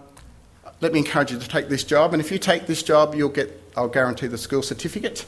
let 0.80 0.92
me 0.92 1.00
encourage 1.00 1.32
you 1.32 1.38
to 1.38 1.48
take 1.48 1.68
this 1.68 1.82
job, 1.82 2.12
and 2.12 2.20
if 2.20 2.30
you 2.30 2.38
take 2.38 2.66
this 2.66 2.84
job, 2.84 3.16
you'll 3.16 3.30
get, 3.30 3.63
I'll 3.76 3.88
guarantee 3.88 4.26
the 4.26 4.38
school 4.38 4.62
certificate. 4.62 5.26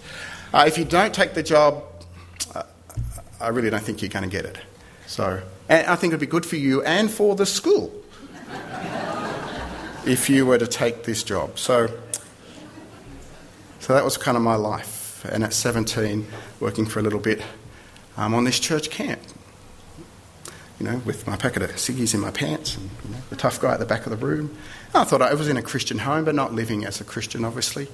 Uh, 0.52 0.64
if 0.66 0.78
you 0.78 0.84
don't 0.84 1.12
take 1.12 1.34
the 1.34 1.42
job, 1.42 1.82
uh, 2.54 2.62
I 3.40 3.48
really 3.48 3.70
don't 3.70 3.82
think 3.82 4.02
you're 4.02 4.08
going 4.08 4.24
to 4.24 4.30
get 4.30 4.44
it. 4.44 4.58
So, 5.06 5.42
and 5.68 5.86
I 5.86 5.96
think 5.96 6.12
it'd 6.12 6.20
be 6.20 6.26
good 6.26 6.46
for 6.46 6.56
you 6.56 6.82
and 6.82 7.10
for 7.10 7.34
the 7.34 7.46
school 7.46 7.92
if 10.06 10.30
you 10.30 10.46
were 10.46 10.58
to 10.58 10.66
take 10.66 11.04
this 11.04 11.22
job. 11.22 11.58
So, 11.58 11.88
so 13.80 13.94
that 13.94 14.04
was 14.04 14.16
kind 14.16 14.36
of 14.36 14.42
my 14.42 14.56
life. 14.56 15.24
And 15.30 15.42
at 15.42 15.52
17, 15.52 16.26
working 16.60 16.86
for 16.86 17.00
a 17.00 17.02
little 17.02 17.18
bit 17.18 17.42
um, 18.16 18.34
on 18.34 18.44
this 18.44 18.60
church 18.60 18.90
camp, 18.90 19.20
you 20.78 20.86
know, 20.86 20.98
with 21.04 21.26
my 21.26 21.36
packet 21.36 21.62
of 21.62 21.70
ciggies 21.72 22.14
in 22.14 22.20
my 22.20 22.30
pants 22.30 22.76
and 22.76 22.90
you 23.04 23.10
know, 23.10 23.22
the 23.30 23.36
tough 23.36 23.60
guy 23.60 23.72
at 23.72 23.80
the 23.80 23.86
back 23.86 24.06
of 24.06 24.10
the 24.10 24.24
room. 24.24 24.56
I 25.00 25.04
thought 25.04 25.22
I 25.22 25.34
was 25.34 25.48
in 25.48 25.56
a 25.56 25.62
Christian 25.62 25.98
home, 25.98 26.24
but 26.24 26.34
not 26.34 26.54
living 26.54 26.84
as 26.84 27.00
a 27.00 27.04
Christian, 27.04 27.44
obviously. 27.44 27.88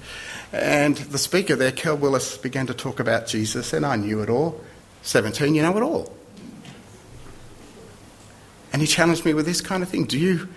And 0.51 0.95
the 0.97 1.17
speaker 1.17 1.55
there, 1.55 1.71
Kel 1.71 1.97
Willis, 1.97 2.37
began 2.37 2.67
to 2.67 2.73
talk 2.73 2.99
about 2.99 3.27
Jesus, 3.27 3.73
and 3.73 3.85
I 3.85 3.95
knew 3.95 4.21
it 4.21 4.29
all. 4.29 4.61
17, 5.03 5.53
you 5.55 5.61
know 5.61 5.75
it 5.77 5.83
all. 5.83 6.15
And 8.71 8.81
he 8.81 8.87
challenged 8.87 9.25
me 9.25 9.33
with 9.33 9.45
this 9.45 9.61
kind 9.61 9.83
of 9.83 9.89
thing 9.89 10.05
Do 10.05 10.17
you, 10.17 10.49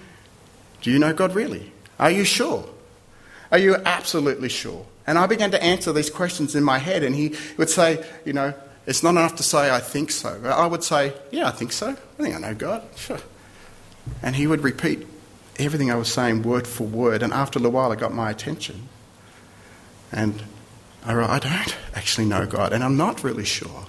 do 0.81 0.91
you 0.91 0.99
know 0.99 1.13
God 1.13 1.35
really? 1.35 1.73
Are 1.99 2.11
you 2.11 2.25
sure? 2.25 2.69
Are 3.51 3.59
you 3.59 3.77
absolutely 3.77 4.49
sure? 4.49 4.87
And 5.07 5.19
I 5.19 5.27
began 5.27 5.51
to 5.53 5.63
answer 5.63 5.93
these 5.93 6.11
questions 6.11 6.55
in 6.55 6.65
my 6.65 6.79
head, 6.79 7.03
and 7.03 7.15
he 7.15 7.35
would 7.57 7.71
say, 7.71 8.05
You 8.25 8.33
know, 8.33 8.55
it's 8.87 9.03
not 9.03 9.11
enough 9.11 9.37
to 9.37 9.43
say, 9.43 9.71
I 9.71 9.81
think 9.81 10.11
so. 10.11 10.41
I 10.45 10.67
would 10.67 10.83
say, 10.83 11.13
Yeah, 11.31 11.49
I 11.49 11.51
think 11.51 11.73
so. 11.73 11.89
I 11.91 12.23
think 12.23 12.35
I 12.35 12.39
know 12.39 12.55
God. 12.55 12.83
Sure. 12.97 13.21
And 14.23 14.37
he 14.37 14.47
would 14.47 14.63
repeat 14.63 15.07
everything 15.59 15.91
I 15.91 15.97
was 15.97 16.13
saying 16.13 16.43
word 16.43 16.67
for 16.67 16.85
word, 16.85 17.23
and 17.23 17.33
after 17.33 17.65
a 17.65 17.71
while, 17.71 17.93
it 17.93 17.99
got 17.99 18.15
my 18.15 18.31
attention. 18.31 18.89
And 20.13 20.43
I, 21.05 21.15
wrote, 21.15 21.31
I 21.31 21.39
don't 21.39 21.77
actually 21.95 22.27
know 22.27 22.47
God, 22.47 22.73
and 22.73 22.83
I'm 22.83 22.97
not 22.97 23.23
really 23.23 23.45
sure. 23.45 23.85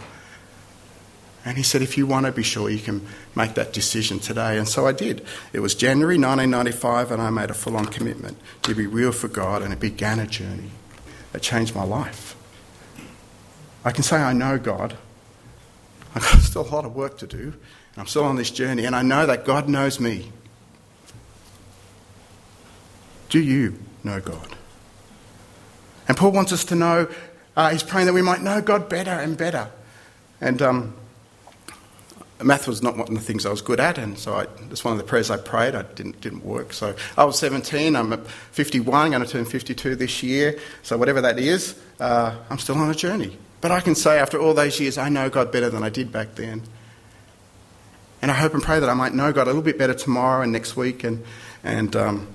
And 1.46 1.56
he 1.56 1.64
said, 1.64 1.82
if 1.82 1.98
you 1.98 2.06
want 2.06 2.26
to 2.26 2.32
be 2.34 2.44
sure, 2.44 2.70
you 2.70 2.80
can 2.80 3.08
make 3.34 3.54
that 3.54 3.72
decision 3.72 4.20
today. 4.20 4.58
And 4.58 4.68
so 4.68 4.86
I 4.86 4.92
did. 4.92 5.26
It 5.54 5.62
was 5.62 5.76
January 5.76 6.16
1995, 6.16 7.12
and 7.12 7.22
I 7.22 7.30
made 7.30 7.50
a 7.50 7.54
full 7.54 7.78
on 7.78 7.86
commitment 7.86 8.38
to 8.64 8.76
be 8.76 8.86
real 8.86 9.14
for 9.14 9.30
God, 9.30 9.62
and 9.62 9.72
it 9.72 9.80
began 9.80 10.20
a 10.20 10.28
journey 10.28 10.72
that 11.32 11.42
changed 11.42 11.74
my 11.74 11.84
life. 11.84 12.36
I 13.86 13.92
can 13.92 14.04
say 14.04 14.18
I 14.18 14.34
know 14.34 14.58
God. 14.58 14.98
I've 16.14 16.24
got 16.24 16.40
still 16.42 16.64
a 16.64 16.70
lot 16.70 16.84
of 16.84 16.96
work 16.96 17.18
to 17.20 17.28
do, 17.28 17.38
and 17.38 17.98
I'm 17.98 18.08
still 18.08 18.26
on 18.26 18.36
this 18.36 18.52
journey, 18.52 18.84
and 18.84 18.96
I 18.96 19.02
know 19.02 19.26
that 19.26 19.46
God 19.46 19.70
knows 19.70 20.00
me. 20.00 20.32
Do 23.30 23.40
you 23.40 23.78
know 24.04 24.20
God? 24.20 24.56
And 26.08 26.16
Paul 26.16 26.32
wants 26.32 26.54
us 26.54 26.64
to 26.66 26.76
know, 26.76 27.10
uh, 27.56 27.70
he's 27.70 27.84
praying 27.84 28.08
that 28.08 28.14
we 28.14 28.22
might 28.22 28.42
know 28.42 28.62
God 28.62 28.88
better 28.88 29.12
and 29.12 29.38
better. 29.38 29.70
And 30.40 30.62
um, 30.62 30.94
math 32.44 32.68
was 32.68 32.82
not 32.82 32.96
one 32.96 33.08
of 33.08 33.14
the 33.14 33.20
things 33.20 33.46
I 33.46 33.50
was 33.50 33.62
good 33.62 33.80
at, 33.80 33.98
and 33.98 34.18
so 34.18 34.34
I, 34.34 34.48
it's 34.72 34.84
one 34.84 34.94
of 34.94 34.98
the 34.98 35.04
prayers 35.04 35.32
I 35.32 35.38
prayed. 35.38 35.76
I 35.76 35.82
didn't 35.82 36.22
didn't 36.22 36.46
work. 36.46 36.74
So 36.74 36.96
I 37.18 37.26
was 37.26 37.40
17. 37.40 37.96
I'm 37.96 38.18
51. 38.22 39.12
Going 39.12 39.24
to 39.24 39.28
turn 39.28 39.46
52 39.46 39.96
this 39.96 40.24
year. 40.24 40.60
So 40.84 40.98
whatever 40.98 41.22
that 41.22 41.40
is, 41.40 41.80
uh, 42.00 42.36
I'm 42.50 42.60
still 42.60 42.78
on 42.78 42.90
a 42.90 42.96
journey. 42.96 43.38
But 43.60 43.72
I 43.72 43.80
can 43.80 43.96
say 43.96 44.20
after 44.20 44.40
all 44.40 44.54
those 44.54 44.80
years, 44.80 44.98
I 44.98 45.10
know 45.10 45.30
God 45.30 45.52
better 45.52 45.70
than 45.70 45.84
I 45.84 45.90
did 45.90 46.12
back 46.12 46.36
then. 46.36 46.62
And 48.22 48.30
I 48.30 48.36
hope 48.36 48.54
and 48.54 48.62
pray 48.62 48.80
that 48.80 48.90
I 48.90 48.94
might 48.94 49.14
know 49.14 49.32
God 49.32 49.44
a 49.44 49.48
little 49.48 49.62
bit 49.62 49.78
better 49.78 49.94
tomorrow 49.94 50.44
and 50.44 50.52
next 50.52 50.76
week, 50.76 51.04
and 51.04 51.24
and 51.64 51.96
um, 51.96 52.28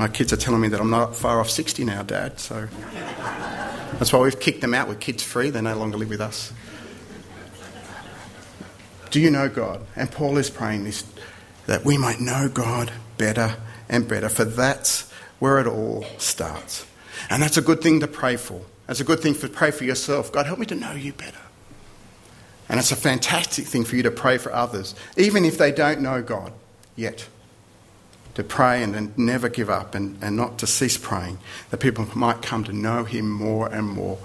my 0.00 0.08
kids 0.08 0.32
are 0.32 0.36
telling 0.38 0.62
me 0.62 0.68
that 0.68 0.80
I'm 0.80 0.88
not 0.88 1.14
far 1.14 1.40
off 1.40 1.50
60 1.50 1.84
now, 1.84 2.02
Dad, 2.02 2.40
so 2.40 2.68
that's 3.98 4.10
why 4.14 4.20
we've 4.20 4.40
kicked 4.40 4.62
them 4.62 4.72
out. 4.72 4.88
We're 4.88 4.94
kids 4.94 5.22
free, 5.22 5.50
they 5.50 5.60
no 5.60 5.76
longer 5.76 5.98
live 5.98 6.08
with 6.08 6.22
us. 6.22 6.54
Do 9.10 9.20
you 9.20 9.30
know 9.30 9.50
God? 9.50 9.82
And 9.96 10.10
Paul 10.10 10.38
is 10.38 10.48
praying 10.48 10.84
this 10.84 11.04
that 11.66 11.84
we 11.84 11.98
might 11.98 12.18
know 12.18 12.48
God 12.48 12.90
better 13.18 13.56
and 13.90 14.08
better, 14.08 14.30
for 14.30 14.46
that's 14.46 15.10
where 15.38 15.58
it 15.58 15.66
all 15.66 16.06
starts. 16.16 16.86
And 17.28 17.42
that's 17.42 17.58
a 17.58 17.62
good 17.62 17.82
thing 17.82 18.00
to 18.00 18.08
pray 18.08 18.36
for. 18.36 18.62
That's 18.86 19.00
a 19.00 19.04
good 19.04 19.20
thing 19.20 19.34
to 19.34 19.48
pray 19.50 19.70
for 19.70 19.84
yourself. 19.84 20.32
God, 20.32 20.46
help 20.46 20.58
me 20.58 20.66
to 20.66 20.74
know 20.74 20.92
you 20.92 21.12
better. 21.12 21.36
And 22.70 22.80
it's 22.80 22.90
a 22.90 22.96
fantastic 22.96 23.66
thing 23.66 23.84
for 23.84 23.96
you 23.96 24.02
to 24.04 24.10
pray 24.10 24.38
for 24.38 24.50
others, 24.50 24.94
even 25.18 25.44
if 25.44 25.58
they 25.58 25.70
don't 25.72 26.00
know 26.00 26.22
God 26.22 26.54
yet 26.96 27.28
to 28.34 28.44
pray 28.44 28.82
and, 28.82 28.94
and 28.94 29.16
never 29.18 29.48
give 29.48 29.68
up 29.68 29.94
and, 29.94 30.18
and 30.22 30.36
not 30.36 30.58
to 30.58 30.66
cease 30.66 30.96
praying, 30.96 31.38
that 31.70 31.78
people 31.78 32.06
might 32.14 32.42
come 32.42 32.64
to 32.64 32.72
know 32.72 33.04
Him 33.04 33.30
more 33.30 33.68
and 33.68 33.88
more. 33.88 34.18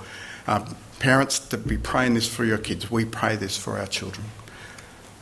Uh, 0.48 0.65
parents, 1.00 1.39
to 1.39 1.58
be 1.58 1.78
praying 1.78 2.13
this 2.13 2.28
for 2.28 2.46
your 2.46 2.58
kids. 2.58 2.89
We 2.89 3.06
pray 3.06 3.36
this 3.36 3.58
for 3.58 3.78
our 3.78 3.88
children. 3.88 4.28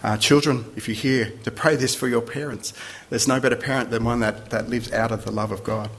Uh, 0.04 0.18
children, 0.18 0.66
if 0.76 0.88
you're 0.88 0.96
here, 0.96 1.34
to 1.44 1.52
pray 1.52 1.76
this 1.76 1.96
for 1.96 2.08
your 2.08 2.22
parents. 2.22 2.74
There's 3.10 3.28
no 3.28 3.40
better 3.40 3.56
parent 3.56 3.90
than 3.90 4.04
one 4.04 4.20
that, 4.20 4.50
that 4.50 4.70
lives 4.70 4.92
out 4.92 5.12
of 5.12 5.24
the 5.24 5.32
love 5.32 5.52
of 5.52 5.64
God. 5.64 5.90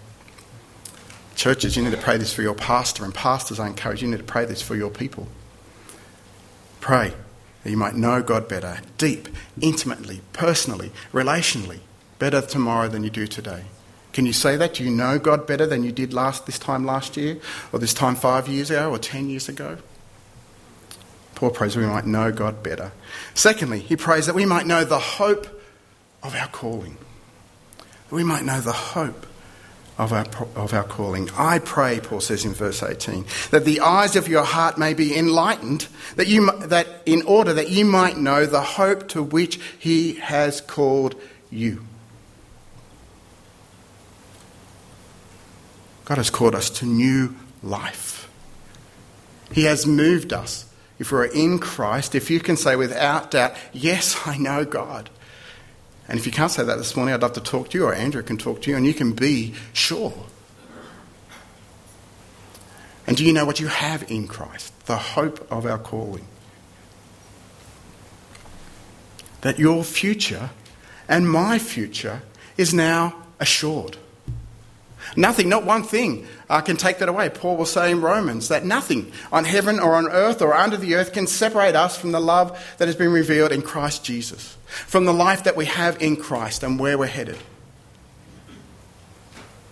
Churches, 1.35 1.77
you 1.77 1.83
need 1.83 1.93
to 1.93 1.97
pray 1.97 2.19
this 2.19 2.33
for 2.33 2.43
your 2.43 2.55
pastor, 2.55 3.05
and 3.05 3.15
pastors, 3.15 3.59
I 3.59 3.67
encourage 3.67 4.03
you 4.03 4.09
need 4.09 4.19
to 4.19 4.23
pray 4.25 4.45
this 4.45 4.63
for 4.63 4.77
your 4.77 4.91
people. 4.91 5.27
Pray 6.81 7.15
that 7.63 7.71
you 7.71 7.79
might 7.79 7.95
know 7.95 8.23
God 8.23 8.47
better, 8.47 8.81
deep, 8.99 9.29
intimately, 9.61 10.21
personally, 10.35 10.93
relationally 11.13 11.81
better 12.25 12.41
tomorrow 12.41 12.89
than 12.89 13.05
you 13.05 13.11
do 13.11 13.27
today. 13.27 13.63
Can 14.15 14.25
you 14.25 14.33
say 14.33 14.57
that? 14.57 14.73
Do 14.73 14.85
you 14.85 14.91
know 14.91 15.19
God 15.19 15.47
better 15.47 15.67
than 15.67 15.85
you 15.85 15.93
did 15.93 16.15
last 16.15 16.47
this 16.47 16.59
time 16.59 16.87
last 16.87 17.19
year, 17.19 17.37
or 17.71 17.79
this 17.79 17.93
time 17.93 18.17
five 18.17 18.49
years 18.49 18.71
ago, 18.71 18.91
or 18.91 18.99
ten 18.99 19.29
years 19.29 19.47
ago? 19.47 19.77
Paul 21.35 21.51
prays 21.51 21.75
that 21.75 21.81
we 21.81 21.87
might 21.87 22.07
know 22.07 22.33
God 22.33 22.63
better. 22.63 22.93
Secondly, 23.35 23.81
he 23.81 23.95
prays 23.95 24.25
that 24.25 24.35
we 24.35 24.47
might 24.47 24.67
know 24.67 24.85
the 24.85 24.99
hope 24.99 25.61
of 26.23 26.35
our 26.35 26.49
calling. 26.49 26.97
That 27.77 28.15
we 28.15 28.25
might 28.25 28.43
know 28.43 28.59
the 28.59 28.73
hope 28.73 29.27
of 29.99 30.15
our, 30.15 30.25
of 30.57 30.73
our 30.73 30.85
calling. 30.85 31.29
I 31.37 31.59
pray, 31.59 32.01
Paul 32.01 32.21
says 32.21 32.47
in 32.47 32.55
verse 32.55 32.83
18, 32.83 33.27
that 33.51 33.67
the 33.67 33.81
eyes 33.81 34.17
of 34.17 34.29
your 34.29 34.45
heart 34.45 34.79
may 34.79 34.95
be 34.95 35.15
enlightened, 35.15 35.89
that, 36.17 36.29
you, 36.29 36.51
that 36.69 37.03
in 37.05 37.21
order 37.27 37.53
that 37.53 37.69
you 37.69 37.85
might 37.85 38.17
know 38.17 38.47
the 38.47 38.63
hope 38.63 39.09
to 39.09 39.23
which 39.23 39.61
he 39.79 40.15
has 40.15 40.63
called 40.63 41.21
you. 41.51 41.85
God 46.05 46.19
has 46.19 46.31
called 46.31 46.55
us 46.55 46.71
to 46.71 46.87
new 46.87 47.35
life. 47.63 48.29
He 49.53 49.65
has 49.65 49.87
moved 49.87 50.33
us 50.33 50.67
if 50.99 51.11
we're 51.11 51.25
in 51.25 51.59
Christ, 51.59 52.15
if 52.15 52.31
you 52.31 52.41
can 52.41 52.57
say 52.57 52.77
without 52.77 53.33
doubt, 53.33 53.57
Yes, 53.73 54.27
I 54.27 54.37
know 54.37 54.65
God. 54.65 55.11
And 56.07 56.19
if 56.19 56.27
you 56.27 56.33
can't 56.33 56.51
say 56.51 56.63
that 56.63 56.77
this 56.77 56.95
morning, 56.95 57.15
I'd 57.15 57.23
love 57.23 57.33
to 57.33 57.41
talk 57.41 57.71
to 57.71 57.79
you, 57.79 57.87
or 57.87 57.95
Andrew 57.95 58.23
can 58.23 58.37
talk 58.37 58.63
to 58.63 58.71
you, 58.71 58.77
and 58.77 58.87
you 58.87 58.95
can 58.95 59.13
be 59.13 59.55
sure. 59.73 60.13
And 63.07 63.17
do 63.17 63.25
you 63.25 63.33
know 63.33 63.45
what 63.45 63.61
you 63.61 63.69
have 63.69 64.11
in 64.11 64.29
Christ? 64.29 64.87
The 64.87 64.97
hope 64.97 65.51
of 65.51 65.67
our 65.67 65.79
calling. 65.79 66.27
That 69.41 69.59
your 69.59 69.85
future 69.85 70.51
and 71.09 71.29
my 71.29 71.59
future 71.59 72.23
is 72.57 72.73
now 72.73 73.15
assured. 73.41 73.99
Nothing, 75.17 75.49
not 75.49 75.65
one 75.65 75.85
thing, 75.85 76.27
uh, 76.51 76.61
can 76.61 76.77
take 76.77 76.99
that 76.99 77.09
away. 77.09 77.29
Paul 77.29 77.57
will 77.57 77.67
say 77.67 77.91
in 77.91 78.01
Romans 78.01 78.49
that 78.49 78.65
nothing 78.65 79.13
on 79.31 79.45
heaven 79.45 79.79
or 79.79 79.95
on 79.95 80.09
earth 80.09 80.43
or 80.43 80.55
under 80.55 80.77
the 80.77 80.97
earth 80.97 81.13
can 81.13 81.27
separate 81.27 81.77
us 81.77 81.97
from 81.97 82.13
the 82.13 82.21
love 82.21 82.75
that 82.79 82.89
has 82.89 82.97
been 82.97 83.13
revealed 83.13 83.53
in 83.53 83.63
Christ 83.63 84.05
Jesus, 84.05 84.57
from 84.67 85.05
the 85.05 85.13
life 85.13 85.45
that 85.45 85.57
we 85.57 85.67
have 85.67 86.03
in 86.03 86.17
Christ 86.17 86.63
and 86.63 86.79
where 86.79 86.99
we're 86.99 87.07
headed. 87.07 87.39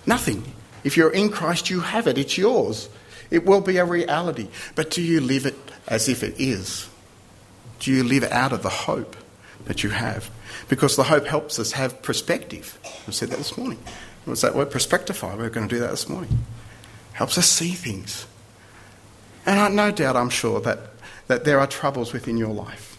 Nothing. 0.06 0.44
If 0.84 0.96
you're 0.96 1.12
in 1.12 1.28
Christ, 1.30 1.70
you 1.70 1.80
have 1.80 2.06
it, 2.06 2.18
it's 2.18 2.36
yours. 2.36 2.88
It 3.30 3.46
will 3.46 3.60
be 3.60 3.78
a 3.78 3.84
reality. 3.84 4.48
But 4.74 4.90
do 4.90 5.02
you 5.02 5.20
live 5.20 5.46
it 5.46 5.56
as 5.88 6.08
if 6.08 6.22
it 6.22 6.34
is? 6.38 6.88
Do 7.80 7.90
you 7.90 8.04
live 8.04 8.24
out 8.24 8.52
of 8.52 8.62
the 8.62 8.68
hope 8.68 9.16
that 9.64 9.82
you 9.82 9.90
have? 9.90 10.30
Because 10.68 10.96
the 10.96 11.04
hope 11.04 11.26
helps 11.26 11.58
us 11.58 11.72
have 11.72 12.02
perspective. 12.02 12.78
I 13.08 13.10
said 13.10 13.30
that 13.30 13.38
this 13.38 13.56
morning. 13.56 13.78
What's 14.24 14.42
that 14.42 14.54
word? 14.54 14.70
Perspectify. 14.70 15.36
We're 15.36 15.50
going 15.50 15.68
to 15.68 15.74
do 15.74 15.80
that 15.80 15.90
this 15.90 16.08
morning. 16.08 16.44
Helps 17.12 17.38
us 17.38 17.48
see 17.48 17.70
things. 17.70 18.26
And 19.44 19.58
I, 19.58 19.68
no 19.68 19.90
doubt, 19.90 20.16
I'm 20.16 20.30
sure, 20.30 20.60
that, 20.60 20.78
that 21.26 21.44
there 21.44 21.58
are 21.58 21.66
troubles 21.66 22.12
within 22.12 22.36
your 22.36 22.52
life. 22.52 22.96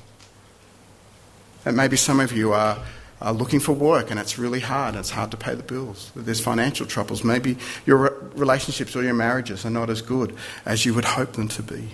And 1.65 1.77
maybe 1.77 1.95
some 1.95 2.19
of 2.19 2.33
you 2.33 2.51
are, 2.51 2.77
are 3.21 3.33
looking 3.33 3.61
for 3.61 3.71
work 3.71 4.11
and 4.11 4.19
it's 4.19 4.37
really 4.37 4.59
hard 4.59 4.95
and 4.95 4.99
it's 4.99 5.11
hard 5.11 5.31
to 5.31 5.37
pay 5.37 5.55
the 5.55 5.63
bills. 5.63 6.11
There's 6.13 6.41
financial 6.41 6.85
troubles. 6.85 7.23
Maybe 7.23 7.57
your 7.85 8.29
relationships 8.35 8.95
or 8.95 9.03
your 9.03 9.13
marriages 9.13 9.65
are 9.65 9.69
not 9.69 9.89
as 9.89 10.01
good 10.01 10.35
as 10.65 10.85
you 10.85 10.93
would 10.93 11.05
hope 11.05 11.33
them 11.33 11.47
to 11.49 11.63
be. 11.63 11.89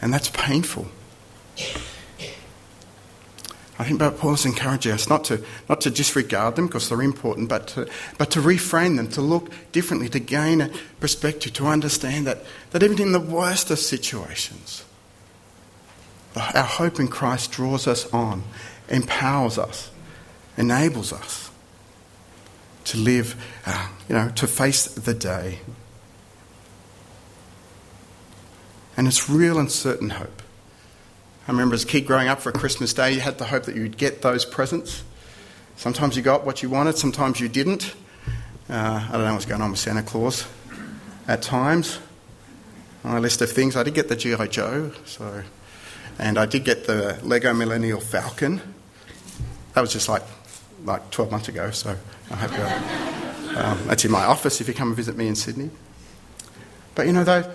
And 0.00 0.12
that's 0.12 0.30
painful. 0.30 0.88
I 3.78 3.84
think 3.84 4.00
Paul 4.00 4.18
Paul's 4.18 4.44
encouraging 4.44 4.92
us 4.92 5.08
not 5.08 5.24
to, 5.24 5.44
not 5.68 5.80
to 5.82 5.90
disregard 5.90 6.56
them 6.56 6.66
because 6.66 6.88
they're 6.88 7.00
important, 7.00 7.48
but 7.48 7.68
to, 7.68 7.88
but 8.18 8.30
to 8.32 8.40
reframe 8.40 8.96
them, 8.96 9.08
to 9.10 9.20
look 9.20 9.52
differently, 9.70 10.08
to 10.08 10.18
gain 10.18 10.60
a 10.60 10.70
perspective, 10.98 11.52
to 11.54 11.66
understand 11.66 12.26
that, 12.26 12.44
that 12.72 12.82
even 12.82 13.00
in 13.00 13.12
the 13.12 13.20
worst 13.20 13.70
of 13.70 13.78
situations, 13.78 14.84
our 16.34 16.64
hope 16.64 16.98
in 16.98 17.06
Christ 17.06 17.52
draws 17.52 17.86
us 17.86 18.12
on, 18.12 18.42
empowers 18.88 19.58
us, 19.58 19.90
enables 20.56 21.12
us 21.12 21.50
to 22.84 22.98
live, 22.98 23.36
uh, 23.64 23.88
you 24.08 24.14
know, 24.16 24.30
to 24.30 24.46
face 24.48 24.86
the 24.86 25.14
day. 25.14 25.60
And 28.96 29.06
it's 29.06 29.30
real 29.30 29.58
and 29.60 29.70
certain 29.70 30.10
hope. 30.10 30.42
I 31.48 31.50
remember 31.50 31.74
as 31.74 31.84
a 31.84 31.86
kid 31.86 32.06
growing 32.06 32.28
up 32.28 32.40
for 32.42 32.52
Christmas 32.52 32.92
Day, 32.92 33.12
you 33.12 33.20
had 33.20 33.38
the 33.38 33.46
hope 33.46 33.62
that 33.64 33.74
you'd 33.74 33.96
get 33.96 34.20
those 34.20 34.44
presents. 34.44 35.02
Sometimes 35.76 36.14
you 36.14 36.20
got 36.20 36.44
what 36.44 36.62
you 36.62 36.68
wanted, 36.68 36.98
sometimes 36.98 37.40
you 37.40 37.48
didn't. 37.48 37.94
Uh, 38.68 39.08
I 39.08 39.12
don't 39.12 39.24
know 39.24 39.32
what's 39.32 39.46
going 39.46 39.62
on 39.62 39.70
with 39.70 39.80
Santa 39.80 40.02
Claus 40.02 40.46
at 41.26 41.40
times. 41.40 42.00
On 43.02 43.12
my 43.12 43.18
list 43.18 43.40
of 43.40 43.50
things, 43.50 43.76
I 43.76 43.82
did 43.82 43.94
get 43.94 44.10
the 44.10 44.16
G.I. 44.16 44.46
Joe, 44.48 44.92
so, 45.06 45.42
and 46.18 46.36
I 46.36 46.44
did 46.44 46.66
get 46.66 46.86
the 46.86 47.18
Lego 47.22 47.54
Millennium 47.54 48.00
Falcon. 48.00 48.60
That 49.72 49.80
was 49.80 49.90
just 49.90 50.06
like, 50.06 50.24
like 50.84 51.10
12 51.12 51.30
months 51.30 51.48
ago, 51.48 51.70
so 51.70 51.96
I 52.30 52.34
hope 52.34 52.50
you're, 52.52 53.64
um, 53.64 53.78
that's 53.86 54.04
in 54.04 54.10
my 54.10 54.24
office 54.26 54.60
if 54.60 54.68
you 54.68 54.74
come 54.74 54.88
and 54.88 54.96
visit 54.96 55.16
me 55.16 55.28
in 55.28 55.34
Sydney. 55.34 55.70
But 56.94 57.06
you 57.06 57.14
know, 57.14 57.24
though, 57.24 57.50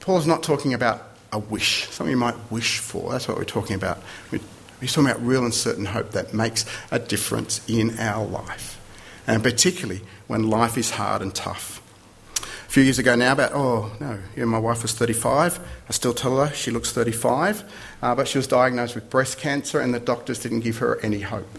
Paul's 0.00 0.26
not 0.26 0.42
talking 0.42 0.74
about 0.74 1.13
a 1.34 1.38
wish, 1.38 1.88
something 1.90 2.12
you 2.12 2.16
might 2.16 2.36
wish 2.50 2.78
for. 2.78 3.10
That's 3.10 3.26
what 3.26 3.36
we're 3.36 3.44
talking 3.44 3.74
about. 3.74 3.98
We're 4.30 4.40
talking 4.86 5.10
about 5.10 5.20
real 5.24 5.44
and 5.44 5.52
certain 5.52 5.84
hope 5.84 6.12
that 6.12 6.32
makes 6.32 6.64
a 6.90 6.98
difference 6.98 7.60
in 7.68 7.98
our 7.98 8.24
life, 8.24 8.80
and 9.26 9.42
particularly 9.42 10.02
when 10.28 10.48
life 10.48 10.78
is 10.78 10.90
hard 10.90 11.22
and 11.22 11.34
tough. 11.34 11.82
A 12.38 12.70
few 12.74 12.84
years 12.84 12.98
ago 12.98 13.14
now, 13.14 13.32
about, 13.32 13.52
oh 13.52 13.92
no, 14.00 14.18
yeah, 14.36 14.44
my 14.44 14.58
wife 14.58 14.82
was 14.82 14.92
35. 14.92 15.58
I 15.88 15.92
still 15.92 16.14
tell 16.14 16.44
her 16.44 16.54
she 16.54 16.70
looks 16.70 16.92
35, 16.92 17.64
uh, 18.00 18.14
but 18.14 18.28
she 18.28 18.38
was 18.38 18.46
diagnosed 18.46 18.94
with 18.94 19.10
breast 19.10 19.38
cancer, 19.38 19.80
and 19.80 19.92
the 19.92 20.00
doctors 20.00 20.38
didn't 20.38 20.60
give 20.60 20.78
her 20.78 21.00
any 21.00 21.20
hope. 21.20 21.58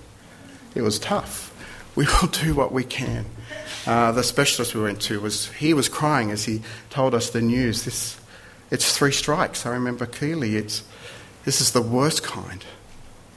It 0.73 0.81
was 0.81 0.99
tough. 0.99 1.51
We 1.95 2.05
will 2.21 2.29
do 2.29 2.55
what 2.55 2.71
we 2.71 2.85
can. 2.85 3.25
Uh, 3.85 4.13
the 4.13 4.23
specialist 4.23 4.73
we 4.73 4.81
went 4.81 5.01
to 5.03 5.19
was 5.19 5.51
he 5.53 5.73
was 5.73 5.89
crying 5.89 6.31
as 6.31 6.45
he 6.45 6.61
told 6.89 7.13
us 7.13 7.29
the 7.29 7.41
news. 7.41 7.83
This 7.83 8.17
it's 8.71 8.97
three 8.97 9.12
strikes. 9.12 9.65
I 9.65 9.69
remember 9.69 10.06
clearly. 10.06 10.56
It's, 10.56 10.84
this 11.43 11.62
is 11.62 11.71
the 11.71 11.82
worst 11.82 12.23
kind. 12.23 12.63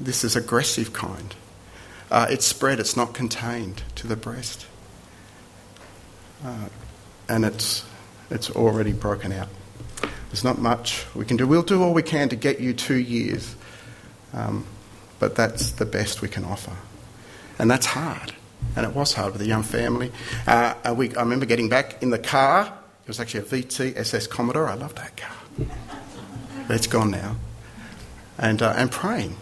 This 0.01 0.25
is 0.25 0.37
aggressive 0.37 0.93
kind. 0.93 1.35
Uh, 2.11 2.27
it's 2.31 2.47
spread, 2.47 2.81
it's 2.81 2.97
not 2.97 3.12
contained 3.12 3.83
to 3.97 4.07
the 4.07 4.17
breast. 4.17 4.67
Uh, 6.45 6.69
and 7.29 7.45
it's, 7.45 7.85
it's 8.31 8.51
already 8.51 8.93
broken 8.93 9.33
out. 9.33 9.49
There's 10.31 10.45
not 10.45 10.59
much 10.59 11.05
we 11.14 11.25
can 11.25 11.37
do. 11.37 11.47
We'll 11.47 11.62
do 11.62 11.83
all 11.83 11.93
we 11.93 12.03
can 12.03 12.29
to 12.31 12.37
get 12.37 12.61
you 12.61 12.73
two 12.73 12.97
years, 12.97 13.57
um, 14.33 14.64
but 15.19 15.35
that's 15.35 15.73
the 15.73 15.85
best 15.85 16.23
we 16.23 16.29
can 16.29 16.45
offer. 16.45 16.77
And 17.59 17.71
that's 17.71 17.87
hard. 17.87 18.33
And 18.77 18.87
it 18.87 18.95
was 18.95 19.12
hard 19.14 19.33
with 19.33 19.43
a 19.43 19.47
young 19.47 19.62
family. 19.62 20.12
Uh, 20.47 20.95
we, 20.97 21.14
I 21.14 21.21
remember 21.21 21.47
getting 21.47 21.69
back 21.69 22.03
in 22.03 22.11
the 22.11 22.19
car 22.19 22.78
it 23.09 23.12
was 23.12 23.21
actually 23.21 23.40
a 23.40 23.44
VT 23.44 23.97
SS 23.97 24.27
Commodore. 24.27 24.68
I 24.68 24.75
loved 24.75 24.99
that 24.99 25.16
car. 25.16 25.35
It's 26.68 26.87
gone 26.87 27.11
now. 27.11 27.37
And, 28.37 28.61
uh, 28.61 28.75
and 28.77 28.90
praying. 28.90 29.35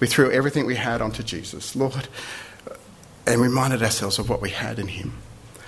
We 0.00 0.06
threw 0.06 0.30
everything 0.30 0.64
we 0.64 0.76
had 0.76 1.02
onto 1.02 1.22
Jesus, 1.22 1.76
Lord, 1.76 2.08
and 3.26 3.42
reminded 3.42 3.82
ourselves 3.82 4.18
of 4.18 4.30
what 4.30 4.40
we 4.40 4.48
had 4.48 4.78
in 4.78 4.88
Him. 4.88 5.18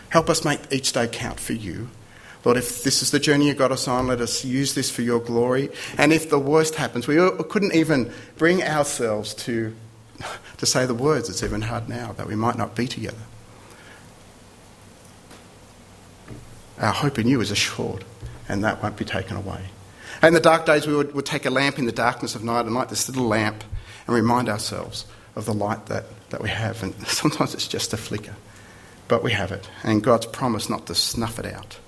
Help 0.09 0.31
us 0.31 0.47
make 0.47 0.61
each 0.71 0.95
day 0.95 1.09
count 1.09 1.39
for 1.39 1.53
you. 1.53 1.91
Lord, 2.43 2.57
if 2.57 2.83
this 2.83 3.03
is 3.03 3.11
the 3.11 3.21
journey 3.21 3.49
you 3.49 3.55
got 3.55 3.71
us 3.71 3.87
on, 3.87 4.07
let 4.07 4.23
us 4.23 4.43
use 4.43 4.75
this 4.75 4.91
for 4.91 5.03
your 5.03 5.21
glory. 5.21 5.69
And 5.99 6.15
if 6.15 6.31
the 6.31 6.39
worst 6.39 6.77
happens, 6.77 7.07
we 7.07 7.17
couldn't 7.51 7.75
even 7.75 8.11
bring 8.39 8.63
ourselves 8.63 9.35
to, 9.35 9.77
to 10.57 10.65
say 10.65 10.87
the 10.87 10.95
words. 10.95 11.29
It's 11.29 11.43
even 11.43 11.61
hard 11.61 11.87
now 11.87 12.13
that 12.13 12.29
we 12.29 12.35
might 12.35 12.57
not 12.57 12.75
be 12.75 12.89
together. 12.89 13.19
Our 16.79 16.93
hope 16.93 17.19
in 17.19 17.27
you 17.27 17.41
is 17.41 17.51
assured, 17.51 18.05
and 18.49 18.65
that 18.65 18.83
won't 18.83 18.97
be 18.97 19.05
taken 19.05 19.37
away. 19.37 19.61
And 20.23 20.29
in 20.29 20.35
the 20.35 20.41
dark 20.41 20.67
days, 20.67 20.87
we 20.87 20.95
would, 20.95 21.15
would 21.15 21.27
take 21.27 21.47
a 21.47 21.51
lamp 21.51 21.79
in 21.79 21.87
the 21.87 21.93
darkness 21.93 22.35
of 22.35 22.45
night 22.45 22.67
and 22.67 22.75
light 22.75 22.89
this 22.89 23.09
little 23.09 23.27
lamp 23.27 23.63
and 24.07 24.15
remind 24.15 24.49
ourselves 24.49 25.07
of 25.35 25.45
the 25.45 25.55
light 25.55 25.87
that, 25.87 26.05
that 26.31 26.43
we 26.43 26.49
have. 26.49 26.83
And 26.83 26.95
sometimes 27.07 27.55
it's 27.55 27.69
just 27.69 27.93
a 27.93 27.97
flicker, 27.97 28.35
but 29.09 29.23
we 29.23 29.33
have 29.33 29.53
it. 29.53 29.69
And 29.83 30.03
God's 30.03 30.27
promise 30.27 30.69
not 30.71 30.87
to 30.87 30.95
snuff 30.95 31.39
it 31.39 31.47
out. 31.47 31.79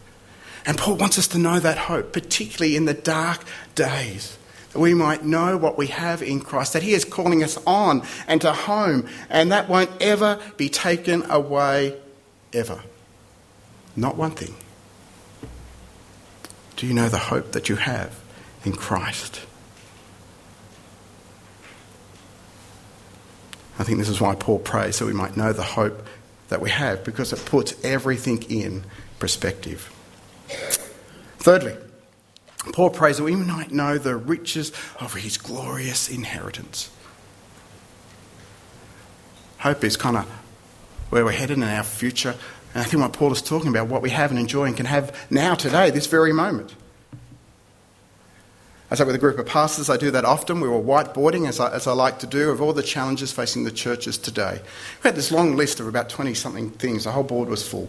And 0.67 0.77
Paul 0.77 0.97
wants 0.97 1.19
us 1.19 1.29
to 1.29 1.39
know 1.39 1.59
that 1.61 1.79
hope, 1.79 2.13
particularly 2.13 2.77
in 2.77 2.85
the 2.85 2.95
dark 2.95 3.45
days, 3.75 4.37
that 4.73 4.81
we 4.81 4.93
might 4.93 5.25
know 5.25 5.57
what 5.57 5.79
we 5.79 5.87
have 5.87 6.23
in 6.23 6.41
Christ, 6.41 6.75
that 6.75 6.83
He 6.83 6.93
is 6.93 7.05
calling 7.05 7.43
us 7.43 7.59
on 7.67 8.03
and 8.27 8.41
to 8.43 8.53
home, 8.53 9.09
and 9.31 9.51
that 9.51 9.69
won't 9.69 9.91
ever 10.01 10.39
be 10.59 10.69
taken 10.69 11.25
away, 11.31 11.99
ever. 12.53 12.83
Not 13.97 14.17
one 14.17 14.33
thing. 14.33 14.55
Do 16.79 16.87
you 16.87 16.95
know 16.95 17.09
the 17.09 17.19
hope 17.19 17.51
that 17.53 17.69
you 17.69 17.75
have 17.75 18.17
in 18.65 18.73
Christ? 18.73 19.41
I 23.81 23.83
think 23.83 23.99
this 23.99 24.09
is 24.09 24.21
why 24.21 24.37
Paul 24.37 24.61
prays, 24.61 24.95
so 24.95 25.05
we 25.05 25.13
might 25.13 25.37
know 25.37 25.53
the 25.53 25.65
hope 25.65 26.07
that 26.51 26.61
we 26.61 26.71
have, 26.71 27.03
because 27.03 27.33
it 27.33 27.45
puts 27.45 27.75
everything 27.85 28.45
in 28.45 28.85
perspective. 29.19 29.93
Thirdly, 31.39 31.77
Paul 32.73 32.91
prays 32.91 33.17
that 33.17 33.25
we 33.25 33.35
might 33.35 33.73
know 33.73 33.99
the 33.99 34.15
riches 34.15 34.71
of 35.01 35.15
his 35.15 35.37
glorious 35.37 36.09
inheritance. 36.09 36.91
Hope 39.59 39.83
is 39.83 39.97
kind 39.97 40.17
of 40.17 40.27
where 41.11 41.25
we're 41.25 41.33
headed 41.33 41.57
in 41.57 41.65
our 41.65 41.83
future 41.83 42.37
and 42.75 42.83
I 42.83 42.87
think 42.87 43.03
what 43.03 43.13
Paul 43.13 43.33
is 43.33 43.43
talking 43.43 43.69
about, 43.69 43.89
what 43.89 44.03
we 44.03 44.11
have 44.11 44.31
and 44.31 44.39
enjoy 44.39 44.65
and 44.65 44.77
can 44.77 44.87
have 44.87 45.17
now, 45.31 45.55
today, 45.55 45.91
this 45.91 46.07
very 46.07 46.33
moment. 46.33 46.75
I 48.91 48.99
I 48.99 49.05
with 49.05 49.15
a 49.15 49.19
group 49.19 49.39
of 49.39 49.47
pastors, 49.47 49.91
I 49.91 49.99
do 49.99 50.11
that 50.13 50.25
often. 50.25 50.61
We 50.61 50.69
were 50.69 50.81
whiteboarding, 50.81 51.47
as 51.47 51.61
I, 51.61 51.71
as 51.73 51.87
I 51.87 51.93
like 51.93 52.21
to 52.21 52.27
do, 52.27 52.51
of 52.51 52.63
all 52.63 52.73
the 52.73 52.83
challenges 52.83 53.33
facing 53.33 53.65
the 53.65 53.71
churches 53.71 54.17
today. 54.17 54.61
We 55.03 55.09
had 55.09 55.15
this 55.15 55.31
long 55.31 55.57
list 55.57 55.79
of 55.79 55.87
about 55.87 56.09
20 56.09 56.33
something 56.33 56.71
things. 56.71 57.05
The 57.05 57.13
whole 57.13 57.23
board 57.23 57.49
was 57.51 57.67
full. 57.69 57.89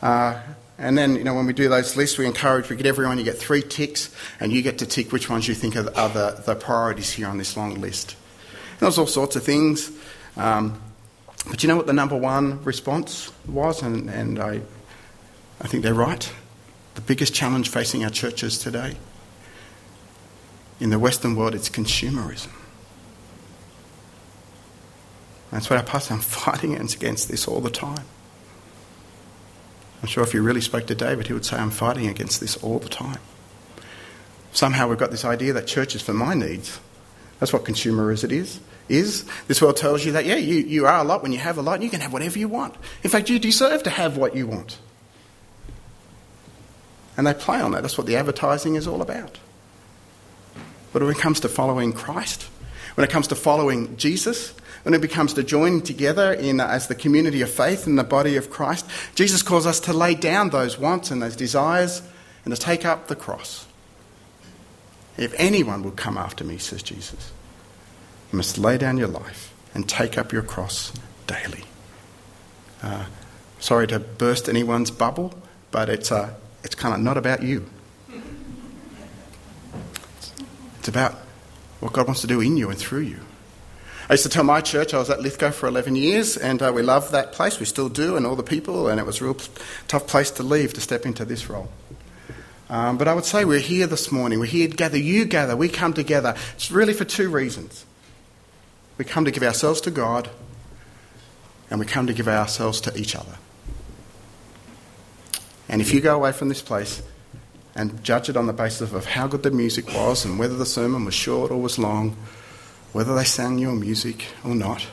Uh, 0.00 0.40
And 0.80 0.96
then, 0.96 1.14
you 1.14 1.24
know, 1.24 1.34
when 1.34 1.46
we 1.46 1.52
do 1.52 1.68
those 1.68 1.94
lists, 1.94 2.16
we 2.16 2.24
encourage, 2.24 2.70
we 2.70 2.76
get 2.76 2.86
everyone, 2.86 3.18
you 3.18 3.24
get 3.24 3.36
three 3.36 3.60
ticks, 3.60 4.10
and 4.40 4.50
you 4.50 4.62
get 4.62 4.78
to 4.78 4.86
tick 4.86 5.12
which 5.12 5.28
ones 5.28 5.46
you 5.46 5.54
think 5.54 5.76
are, 5.76 5.94
are 5.94 6.08
the, 6.08 6.42
the 6.46 6.54
priorities 6.54 7.10
here 7.12 7.28
on 7.28 7.36
this 7.36 7.54
long 7.54 7.78
list. 7.82 8.16
And 8.72 8.80
there's 8.80 8.96
all 8.96 9.06
sorts 9.06 9.36
of 9.36 9.44
things. 9.44 9.92
Um, 10.38 10.80
but 11.48 11.62
you 11.62 11.68
know 11.68 11.76
what 11.76 11.86
the 11.86 11.92
number 11.92 12.16
one 12.16 12.62
response 12.64 13.32
was? 13.46 13.82
And, 13.82 14.10
and 14.10 14.38
I, 14.38 14.60
I 15.60 15.68
think 15.68 15.82
they're 15.82 15.94
right. 15.94 16.30
The 16.94 17.00
biggest 17.00 17.34
challenge 17.34 17.70
facing 17.70 18.04
our 18.04 18.10
churches 18.10 18.58
today 18.58 18.96
in 20.80 20.90
the 20.90 20.98
Western 20.98 21.36
world, 21.36 21.54
it's 21.54 21.68
consumerism. 21.68 22.50
That's 25.50 25.68
what 25.68 25.78
our 25.78 25.84
pastor, 25.84 26.14
I'm 26.14 26.20
fighting 26.20 26.76
against 26.76 27.28
this 27.28 27.46
all 27.46 27.60
the 27.60 27.70
time. 27.70 28.04
I'm 30.02 30.08
sure 30.08 30.24
if 30.24 30.32
you 30.32 30.42
really 30.42 30.62
spoke 30.62 30.86
to 30.86 30.94
David, 30.94 31.26
he 31.26 31.34
would 31.34 31.44
say, 31.44 31.58
I'm 31.58 31.70
fighting 31.70 32.06
against 32.06 32.40
this 32.40 32.56
all 32.58 32.78
the 32.78 32.88
time. 32.88 33.18
Somehow 34.52 34.88
we've 34.88 34.98
got 34.98 35.10
this 35.10 35.24
idea 35.24 35.52
that 35.52 35.66
church 35.66 35.94
is 35.94 36.02
for 36.02 36.14
my 36.14 36.34
needs. 36.34 36.80
That's 37.38 37.52
what 37.52 37.64
consumerism 37.64 38.32
is. 38.32 38.60
Is 38.90 39.24
this 39.46 39.62
world 39.62 39.76
tells 39.76 40.04
you 40.04 40.12
that 40.12 40.24
yeah, 40.24 40.34
you, 40.34 40.56
you 40.56 40.84
are 40.84 40.98
a 40.98 41.04
lot 41.04 41.22
when 41.22 41.32
you 41.32 41.38
have 41.38 41.56
a 41.58 41.62
lot, 41.62 41.74
and 41.74 41.84
you 41.84 41.90
can 41.90 42.00
have 42.00 42.12
whatever 42.12 42.38
you 42.38 42.48
want. 42.48 42.74
In 43.04 43.10
fact, 43.10 43.30
you 43.30 43.38
deserve 43.38 43.84
to 43.84 43.90
have 43.90 44.16
what 44.16 44.34
you 44.34 44.48
want. 44.48 44.78
And 47.16 47.24
they 47.24 47.32
play 47.32 47.60
on 47.60 47.70
that. 47.70 47.82
That's 47.82 47.96
what 47.96 48.08
the 48.08 48.16
advertising 48.16 48.74
is 48.74 48.88
all 48.88 49.00
about. 49.00 49.38
But 50.92 51.02
when 51.02 51.12
it 51.12 51.18
comes 51.18 51.38
to 51.40 51.48
following 51.48 51.92
Christ, 51.92 52.48
when 52.96 53.04
it 53.04 53.10
comes 53.10 53.28
to 53.28 53.36
following 53.36 53.96
Jesus, 53.96 54.54
when 54.82 54.94
it 54.94 55.00
becomes 55.00 55.34
to 55.34 55.44
join 55.44 55.82
together 55.82 56.32
in, 56.32 56.58
uh, 56.58 56.66
as 56.66 56.88
the 56.88 56.96
community 56.96 57.42
of 57.42 57.50
faith 57.50 57.86
in 57.86 57.94
the 57.94 58.02
body 58.02 58.36
of 58.36 58.50
Christ, 58.50 58.86
Jesus 59.14 59.42
calls 59.42 59.66
us 59.66 59.78
to 59.80 59.92
lay 59.92 60.16
down 60.16 60.50
those 60.50 60.78
wants 60.78 61.12
and 61.12 61.22
those 61.22 61.36
desires 61.36 62.02
and 62.44 62.52
to 62.52 62.60
take 62.60 62.84
up 62.84 63.06
the 63.06 63.14
cross. 63.14 63.66
If 65.16 65.32
anyone 65.36 65.84
would 65.84 65.96
come 65.96 66.18
after 66.18 66.42
me, 66.42 66.58
says 66.58 66.82
Jesus, 66.82 67.30
you 68.32 68.36
must 68.36 68.58
lay 68.58 68.78
down 68.78 68.96
your 68.96 69.08
life 69.08 69.52
and 69.74 69.88
take 69.88 70.16
up 70.16 70.32
your 70.32 70.42
cross 70.42 70.92
daily. 71.26 71.64
Uh, 72.82 73.06
sorry 73.58 73.86
to 73.88 73.98
burst 73.98 74.48
anyone's 74.48 74.90
bubble, 74.90 75.34
but 75.70 75.88
it's, 75.88 76.10
uh, 76.12 76.32
it's 76.64 76.74
kind 76.74 76.94
of 76.94 77.00
not 77.00 77.16
about 77.16 77.42
you. 77.42 77.68
It's 80.78 80.88
about 80.88 81.12
what 81.80 81.92
God 81.92 82.06
wants 82.06 82.22
to 82.22 82.26
do 82.26 82.40
in 82.40 82.56
you 82.56 82.70
and 82.70 82.78
through 82.78 83.00
you. 83.00 83.20
I 84.08 84.14
used 84.14 84.24
to 84.24 84.28
tell 84.28 84.44
my 84.44 84.60
church, 84.60 84.92
I 84.92 84.98
was 84.98 85.08
at 85.08 85.20
Lithgow 85.20 85.50
for 85.50 85.68
11 85.68 85.94
years, 85.94 86.36
and 86.36 86.60
uh, 86.60 86.72
we 86.74 86.82
loved 86.82 87.12
that 87.12 87.32
place. 87.32 87.60
We 87.60 87.66
still 87.66 87.88
do, 87.88 88.16
and 88.16 88.26
all 88.26 88.34
the 88.34 88.42
people, 88.42 88.88
and 88.88 88.98
it 88.98 89.06
was 89.06 89.20
a 89.20 89.24
real 89.24 89.36
tough 89.86 90.06
place 90.06 90.30
to 90.32 90.42
leave 90.42 90.72
to 90.74 90.80
step 90.80 91.06
into 91.06 91.24
this 91.24 91.48
role. 91.48 91.70
Um, 92.68 92.98
but 92.98 93.08
I 93.08 93.14
would 93.14 93.24
say 93.24 93.44
we're 93.44 93.58
here 93.60 93.86
this 93.86 94.10
morning. 94.10 94.40
We're 94.40 94.46
here 94.46 94.68
to 94.68 94.76
gather. 94.76 94.96
You 94.96 95.26
gather. 95.26 95.56
We 95.56 95.68
come 95.68 95.92
together. 95.92 96.34
It's 96.54 96.70
really 96.70 96.92
for 96.92 97.04
two 97.04 97.28
reasons. 97.28 97.84
We 99.00 99.06
come 99.06 99.24
to 99.24 99.30
give 99.30 99.42
ourselves 99.42 99.80
to 99.80 99.90
God, 99.90 100.28
and 101.70 101.80
we 101.80 101.86
come 101.86 102.06
to 102.06 102.12
give 102.12 102.28
ourselves 102.28 102.82
to 102.82 102.94
each 102.94 103.16
other. 103.16 103.38
And 105.70 105.80
if 105.80 105.94
you 105.94 106.02
go 106.02 106.14
away 106.14 106.32
from 106.32 106.50
this 106.50 106.60
place 106.60 107.02
and 107.74 108.04
judge 108.04 108.28
it 108.28 108.36
on 108.36 108.46
the 108.46 108.52
basis 108.52 108.92
of 108.92 109.06
how 109.06 109.26
good 109.26 109.42
the 109.42 109.50
music 109.50 109.88
was 109.94 110.26
and 110.26 110.38
whether 110.38 110.54
the 110.54 110.66
sermon 110.66 111.06
was 111.06 111.14
short 111.14 111.50
or 111.50 111.58
was 111.58 111.78
long, 111.78 112.14
whether 112.92 113.14
they 113.14 113.24
sang 113.24 113.56
your 113.56 113.72
music 113.72 114.26
or 114.44 114.54
not, 114.54 114.86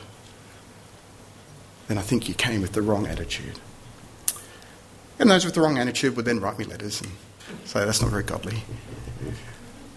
then 1.88 1.98
I 1.98 2.02
think 2.02 2.30
you 2.30 2.34
came 2.34 2.62
with 2.62 2.72
the 2.72 2.80
wrong 2.80 3.06
attitude. 3.06 3.60
And 5.18 5.28
those 5.28 5.44
with 5.44 5.52
the 5.52 5.60
wrong 5.60 5.76
attitude 5.76 6.16
would 6.16 6.24
then 6.24 6.40
write 6.40 6.58
me 6.58 6.64
letters 6.64 7.02
and 7.02 7.10
say 7.66 7.84
that's 7.84 8.00
not 8.00 8.10
very 8.10 8.22
godly. 8.22 8.62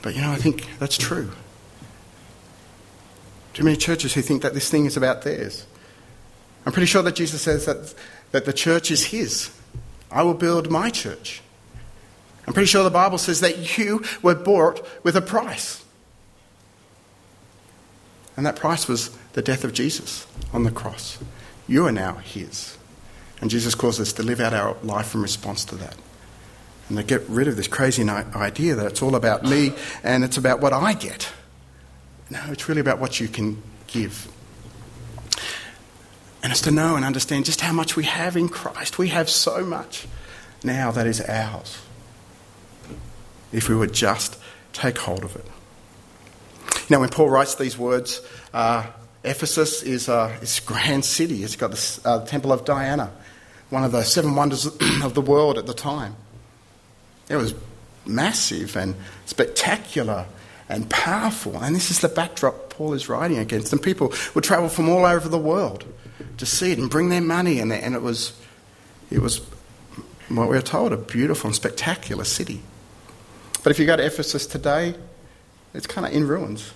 But 0.02 0.16
you 0.16 0.22
know, 0.22 0.34
I 0.34 0.36
think 0.36 0.68
that's 0.80 0.98
true. 0.98 1.32
Too 3.54 3.64
many 3.64 3.78
churches 3.78 4.14
who 4.14 4.22
think 4.22 4.42
that 4.42 4.54
this 4.54 4.70
thing 4.70 4.86
is 4.86 4.98
about 4.98 5.24
theirs. 5.24 5.66
I'm 6.66 6.72
pretty 6.72 6.86
sure 6.86 7.02
that 7.04 7.16
Jesus 7.16 7.42
says 7.42 7.66
that, 7.66 7.94
that 8.32 8.46
the 8.46 8.54
church 8.54 8.92
is 8.92 9.06
his. 9.06 9.52
I 10.12 10.24
will 10.24 10.34
build 10.34 10.70
my 10.70 10.90
church. 10.90 11.42
I'm 12.48 12.54
pretty 12.54 12.68
sure 12.68 12.84
the 12.84 12.90
Bible 12.90 13.18
says 13.18 13.42
that 13.42 13.78
you 13.78 14.04
were 14.22 14.36
bought 14.36 14.86
with 15.04 15.16
a 15.16 15.22
price. 15.22 15.84
And 18.36 18.46
that 18.46 18.56
price 18.56 18.88
was 18.88 19.10
the 19.34 19.42
death 19.42 19.64
of 19.64 19.74
Jesus 19.74 20.26
on 20.54 20.64
the 20.64 20.72
cross. 20.72 21.18
You 21.68 21.86
are 21.86 21.92
now 21.92 22.16
His. 22.16 22.78
And 23.40 23.50
Jesus 23.50 23.76
calls 23.76 24.00
us 24.00 24.14
to 24.14 24.24
live 24.24 24.40
out 24.40 24.54
our 24.54 24.76
life 24.84 25.14
in 25.16 25.22
response 25.22 25.66
to 25.66 25.76
that. 25.76 25.96
And 26.90 26.98
to 26.98 27.04
get 27.04 27.28
rid 27.30 27.48
of 27.48 27.56
this 27.56 27.68
crazy 27.68 28.08
idea 28.08 28.76
that 28.76 28.86
it's 28.86 29.02
all 29.02 29.16
about 29.16 29.44
me 29.44 29.74
and 30.04 30.24
it's 30.24 30.38
about 30.38 30.60
what 30.60 30.74
I 30.74 30.94
get. 30.94 31.32
No, 32.32 32.40
it's 32.48 32.70
really 32.70 32.80
about 32.80 33.00
what 33.00 33.20
you 33.20 33.28
can 33.28 33.62
give. 33.88 34.32
And 36.42 36.52
it's 36.52 36.62
to 36.62 36.72
know 36.72 36.96
and 36.96 37.04
understand 37.04 37.44
just 37.44 37.60
how 37.60 37.74
much 37.74 37.98
we 37.98 38.06
have 38.06 38.38
in 38.38 38.48
Christ. 38.48 38.98
We 38.98 39.10
have 39.10 39.30
so 39.30 39.66
much 39.66 40.08
now 40.64 40.92
that 40.92 41.06
is 41.06 41.20
ours. 41.20 41.78
If 43.52 43.68
we 43.68 43.76
would 43.76 43.92
just 43.92 44.38
take 44.72 44.98
hold 44.98 45.26
of 45.26 45.36
it. 45.36 45.46
Now, 46.90 47.02
when 47.02 47.10
Paul 47.10 47.30
writes 47.30 47.56
these 47.56 47.78
words, 47.78 48.22
uh, 48.54 48.88
Ephesus 49.26 49.84
is, 49.84 50.08
uh, 50.08 50.38
is 50.42 50.60
a 50.60 50.62
grand 50.62 51.04
city. 51.04 51.44
It's 51.44 51.58
got 51.58 51.72
the 51.72 52.02
uh, 52.06 52.26
Temple 52.26 52.54
of 52.54 52.64
Diana, 52.64 53.12
one 53.70 53.84
of 53.84 53.92
the 53.92 54.04
seven 54.04 54.36
wonders 54.36 54.66
of 55.04 55.16
the 55.16 55.22
world 55.22 55.58
at 55.58 55.66
the 55.66 55.74
time. 55.74 56.16
It 57.28 57.36
was 57.36 57.54
massive 58.06 58.78
and 58.78 58.96
spectacular 59.26 60.28
and 60.72 60.90
powerful. 60.90 61.62
And 61.62 61.76
this 61.76 61.92
is 61.92 62.00
the 62.00 62.08
backdrop 62.08 62.70
Paul 62.70 62.94
is 62.94 63.10
writing 63.10 63.38
against. 63.38 63.74
And 63.74 63.82
people 63.82 64.14
would 64.34 64.44
travel 64.44 64.70
from 64.70 64.90
all 64.90 65.06
over 65.06 65.28
the 65.28 65.38
world 65.38 65.86
to 66.38 66.46
see 66.46 66.72
it 66.72 66.80
and 66.80 66.90
bring 66.90 67.10
their 67.10 67.22
money. 67.22 67.60
And, 67.60 67.72
and 67.72 67.94
it, 67.94 68.02
was, 68.02 68.40
it 69.12 69.20
was, 69.20 69.40
what 70.30 70.48
we're 70.48 70.62
told, 70.62 70.94
a 70.94 70.98
beautiful 70.98 71.50
and 71.50 71.56
spectacular 71.56 72.24
city. 72.24 72.62
But 73.64 73.72
if 73.72 73.80
you 73.80 73.86
go 73.86 73.98
to 73.98 74.06
Ephesus 74.06 74.48
today, 74.48 74.96
it's 75.74 75.88
kind 75.88 76.08
of 76.08 76.14
in 76.14 76.28
ruins. 76.28 76.72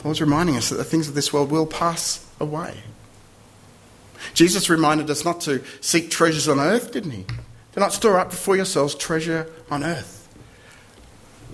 Paul's 0.00 0.20
reminding 0.20 0.56
us 0.56 0.68
that 0.68 0.76
the 0.76 0.84
things 0.84 1.08
of 1.08 1.14
this 1.14 1.32
world 1.32 1.50
will 1.50 1.66
pass 1.66 2.24
away. 2.38 2.82
Jesus 4.34 4.68
reminded 4.68 5.10
us 5.10 5.24
not 5.24 5.40
to 5.42 5.64
seek 5.80 6.10
treasures 6.10 6.46
on 6.46 6.60
earth, 6.60 6.92
didn't 6.92 7.12
he? 7.12 7.24
Do 7.24 7.80
not 7.80 7.92
store 7.92 8.18
up 8.18 8.32
for 8.32 8.54
yourselves 8.54 8.94
treasure 8.94 9.50
on 9.70 9.82
earth, 9.82 10.28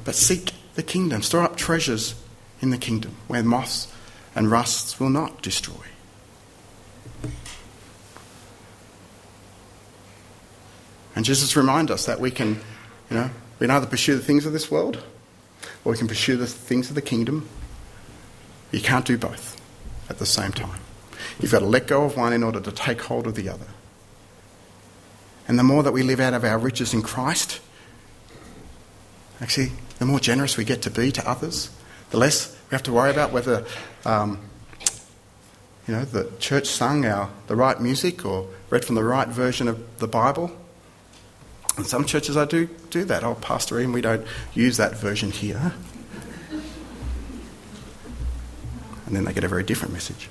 but 0.05 0.15
seek 0.15 0.53
the 0.75 0.83
kingdom. 0.83 1.23
Store 1.23 1.43
up 1.43 1.57
treasures 1.57 2.15
in 2.61 2.71
the 2.71 2.79
kingdom 2.79 3.17
where 3.29 3.43
moths 3.43 3.93
and 4.35 4.51
rusts 4.51 4.99
will 4.99 5.11
not 5.11 5.43
destroy. 5.43 5.75
And 11.17 11.25
Jesus 11.25 11.57
reminds 11.57 11.91
us 11.91 12.07
that 12.07 12.21
we 12.21 12.31
can, 12.31 12.61
you 13.11 13.17
know, 13.17 13.31
we 13.59 13.67
can 13.67 13.77
either 13.77 13.87
pursue 13.87 14.17
the 14.17 14.23
things 14.23 14.47
of 14.47 14.53
this 14.53 14.71
world 14.71 15.03
or 15.85 15.93
we 15.93 15.99
can 15.99 16.09
pursue 16.09 16.37
the 16.37 16.47
things 16.47 16.89
of 16.89 16.97
the 16.97 17.03
kingdom. 17.03 17.49
You 18.73 18.81
can't 18.81 19.05
do 19.05 19.17
both 19.17 19.61
at 20.11 20.19
the 20.19 20.27
same 20.27 20.53
time. 20.53 20.81
You've 21.41 21.53
got 21.53 21.61
to 21.61 21.67
let 21.67 21.87
go 21.87 22.05
of 22.05 22.17
one 22.17 22.33
in 22.33 22.43
order 22.43 22.61
to 22.61 22.73
take 22.73 23.03
hold 23.03 23.27
of 23.27 23.37
the 23.37 23.49
other. 23.49 23.67
And 25.47 25.59
the 25.59 25.63
more 25.63 25.83
that 25.83 25.93
we 25.93 26.03
live 26.03 26.21
out 26.21 26.35
of 26.35 26.45
our 26.45 26.59
riches 26.59 26.95
in 26.95 27.03
Christ, 27.03 27.61
actually, 29.41 29.73
the 29.99 30.07
more 30.07 30.21
generous 30.21 30.57
we 30.57 30.65
get 30.65 30.83
to 30.83 30.91
be 30.91 31.13
to 31.13 31.29
others, 31.29 31.71
the 32.11 32.19
less 32.19 32.55
we 32.71 32.75
have 32.75 32.83
to 32.85 32.93
worry 32.93 33.11
about 33.11 33.33
whether, 33.33 33.65
um, 34.05 34.39
you 35.87 35.95
know, 35.95 36.05
the 36.05 36.31
church 36.39 36.67
sung 36.67 37.05
our, 37.05 37.31
the 37.47 37.57
right 37.57 37.81
music 37.81 38.25
or 38.25 38.49
read 38.71 38.85
from 38.85 38.95
the 38.95 39.05
right 39.05 39.29
version 39.29 39.69
of 39.69 39.99
the 39.99 40.09
Bible. 40.09 40.51
And 41.77 41.87
some 41.87 42.05
churches 42.05 42.37
I 42.37 42.45
do 42.45 42.69
do 42.91 43.05
that. 43.05 43.25
Oh, 43.25 43.35
Pastor 43.35 43.81
Ian, 43.81 43.93
we 43.93 44.01
don't 44.01 44.27
use 44.55 44.77
that 44.77 44.97
version 44.97 45.31
here. 45.31 45.73
And 49.07 49.15
then 49.15 49.25
they 49.25 49.33
get 49.33 49.45
a 49.45 49.49
very 49.49 49.65
different 49.65 49.93
message. 49.93 50.29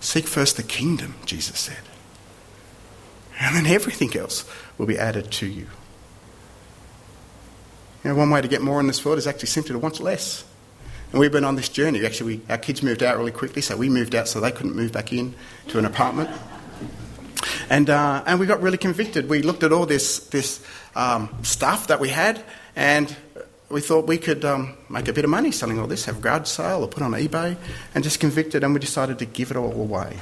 Seek 0.00 0.26
first 0.26 0.56
the 0.56 0.62
kingdom, 0.62 1.14
Jesus 1.26 1.58
said. 1.58 1.82
And 3.40 3.54
then 3.54 3.66
everything 3.66 4.16
else 4.16 4.44
will 4.78 4.86
be 4.86 4.98
added 4.98 5.30
to 5.32 5.46
you. 5.46 5.66
You 8.04 8.10
know, 8.10 8.14
one 8.14 8.30
way 8.30 8.40
to 8.40 8.48
get 8.48 8.62
more 8.62 8.80
in 8.80 8.86
this 8.86 9.04
world 9.04 9.18
is 9.18 9.26
actually 9.26 9.48
simply 9.48 9.72
to 9.72 9.78
want 9.78 10.00
less. 10.00 10.44
And 11.10 11.20
we've 11.20 11.32
been 11.32 11.44
on 11.44 11.56
this 11.56 11.68
journey. 11.68 12.04
Actually, 12.06 12.36
we, 12.36 12.42
our 12.48 12.58
kids 12.58 12.82
moved 12.82 13.02
out 13.02 13.16
really 13.16 13.32
quickly, 13.32 13.60
so 13.60 13.76
we 13.76 13.88
moved 13.88 14.14
out 14.14 14.28
so 14.28 14.40
they 14.40 14.52
couldn't 14.52 14.76
move 14.76 14.92
back 14.92 15.12
in 15.12 15.34
to 15.68 15.78
an 15.78 15.84
apartment. 15.84 16.30
And, 17.70 17.90
uh, 17.90 18.22
and 18.26 18.38
we 18.38 18.46
got 18.46 18.62
really 18.62 18.78
convicted. 18.78 19.28
We 19.28 19.42
looked 19.42 19.62
at 19.62 19.72
all 19.72 19.84
this, 19.84 20.20
this 20.28 20.64
um, 20.94 21.34
stuff 21.42 21.88
that 21.88 21.98
we 21.98 22.08
had, 22.08 22.42
and 22.76 23.14
we 23.68 23.80
thought 23.80 24.06
we 24.06 24.18
could 24.18 24.44
um, 24.44 24.76
make 24.88 25.08
a 25.08 25.12
bit 25.12 25.24
of 25.24 25.30
money 25.30 25.50
selling 25.50 25.78
all 25.78 25.86
this, 25.86 26.04
have 26.06 26.18
a 26.18 26.20
garage 26.20 26.48
sale 26.48 26.82
or 26.82 26.88
put 26.88 27.02
on 27.02 27.12
eBay, 27.12 27.56
and 27.94 28.04
just 28.04 28.20
convicted, 28.20 28.64
and 28.64 28.72
we 28.72 28.80
decided 28.80 29.18
to 29.18 29.26
give 29.26 29.50
it 29.50 29.56
all 29.56 29.72
away. 29.72 30.16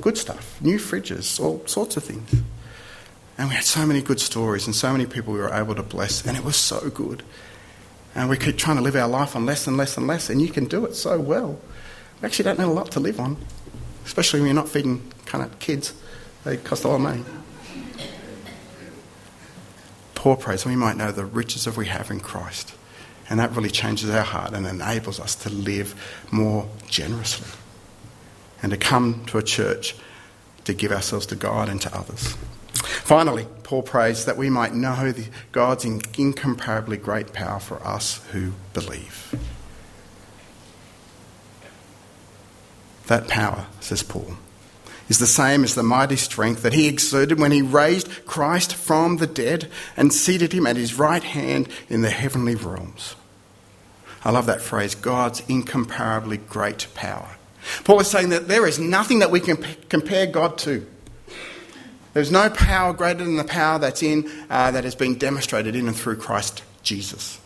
good 0.00 0.16
stuff, 0.16 0.60
new 0.62 0.78
fridges, 0.78 1.40
all 1.40 1.66
sorts 1.66 1.96
of 1.96 2.04
things. 2.04 2.42
And 3.38 3.48
we 3.48 3.54
had 3.54 3.64
so 3.64 3.86
many 3.86 4.02
good 4.02 4.20
stories 4.20 4.66
and 4.66 4.74
so 4.74 4.90
many 4.90 5.06
people 5.06 5.32
we 5.32 5.38
were 5.38 5.54
able 5.54 5.76
to 5.76 5.82
bless, 5.82 6.26
and 6.26 6.36
it 6.36 6.44
was 6.44 6.56
so 6.56 6.90
good. 6.90 7.22
And 8.14 8.28
we 8.28 8.36
keep 8.36 8.58
trying 8.58 8.76
to 8.78 8.82
live 8.82 8.96
our 8.96 9.06
life 9.06 9.36
on 9.36 9.46
less 9.46 9.68
and 9.68 9.76
less 9.76 9.96
and 9.96 10.08
less, 10.08 10.28
and 10.28 10.42
you 10.42 10.48
can 10.48 10.64
do 10.64 10.84
it 10.84 10.96
so 10.96 11.20
well. 11.20 11.58
We 12.20 12.26
actually 12.26 12.46
don't 12.46 12.58
need 12.58 12.64
a 12.64 12.72
lot 12.72 12.90
to 12.92 13.00
live 13.00 13.20
on, 13.20 13.36
especially 14.04 14.40
when 14.40 14.48
you're 14.48 14.54
not 14.56 14.68
feeding 14.68 15.12
kind 15.24 15.44
of 15.44 15.56
kids. 15.60 15.94
They 16.42 16.56
cost 16.56 16.82
a 16.82 16.88
lot 16.88 16.96
of 16.96 17.00
money. 17.02 17.24
Paul 20.16 20.34
prays, 20.34 20.66
we 20.66 20.74
might 20.74 20.96
know 20.96 21.12
the 21.12 21.24
riches 21.24 21.64
that 21.66 21.76
we 21.76 21.86
have 21.86 22.10
in 22.10 22.18
Christ. 22.18 22.74
And 23.30 23.38
that 23.38 23.54
really 23.54 23.70
changes 23.70 24.10
our 24.10 24.24
heart 24.24 24.52
and 24.52 24.66
enables 24.66 25.20
us 25.20 25.34
to 25.36 25.50
live 25.50 25.94
more 26.32 26.66
generously 26.88 27.46
and 28.62 28.72
to 28.72 28.76
come 28.76 29.24
to 29.26 29.38
a 29.38 29.42
church 29.42 29.94
to 30.64 30.74
give 30.74 30.90
ourselves 30.90 31.26
to 31.26 31.36
God 31.36 31.68
and 31.68 31.80
to 31.82 31.96
others. 31.96 32.36
Finally, 33.08 33.46
Paul 33.62 33.80
prays 33.80 34.26
that 34.26 34.36
we 34.36 34.50
might 34.50 34.74
know 34.74 35.14
God's 35.50 35.86
incomparably 35.86 36.98
great 36.98 37.32
power 37.32 37.58
for 37.58 37.82
us 37.82 38.22
who 38.32 38.52
believe. 38.74 39.34
That 43.06 43.26
power, 43.26 43.64
says 43.80 44.02
Paul, 44.02 44.34
is 45.08 45.18
the 45.18 45.26
same 45.26 45.64
as 45.64 45.74
the 45.74 45.82
mighty 45.82 46.16
strength 46.16 46.60
that 46.60 46.74
he 46.74 46.86
exerted 46.86 47.40
when 47.40 47.50
he 47.50 47.62
raised 47.62 48.26
Christ 48.26 48.74
from 48.74 49.16
the 49.16 49.26
dead 49.26 49.70
and 49.96 50.12
seated 50.12 50.52
him 50.52 50.66
at 50.66 50.76
his 50.76 50.98
right 50.98 51.24
hand 51.24 51.70
in 51.88 52.02
the 52.02 52.10
heavenly 52.10 52.56
realms. 52.56 53.16
I 54.22 54.32
love 54.32 54.44
that 54.44 54.60
phrase 54.60 54.94
God's 54.94 55.42
incomparably 55.48 56.36
great 56.36 56.88
power. 56.94 57.38
Paul 57.84 58.00
is 58.00 58.10
saying 58.10 58.28
that 58.28 58.48
there 58.48 58.66
is 58.66 58.78
nothing 58.78 59.20
that 59.20 59.30
we 59.30 59.40
can 59.40 59.64
compare 59.88 60.26
God 60.26 60.58
to. 60.58 60.86
There's 62.18 62.32
no 62.32 62.50
power 62.50 62.92
greater 62.92 63.22
than 63.22 63.36
the 63.36 63.44
power 63.44 63.78
that's 63.78 64.02
in, 64.02 64.28
uh, 64.50 64.72
that 64.72 64.82
has 64.82 64.96
been 64.96 65.14
demonstrated 65.18 65.76
in 65.76 65.86
and 65.86 65.96
through 65.96 66.16
Christ 66.16 66.64
Jesus. 66.82 67.38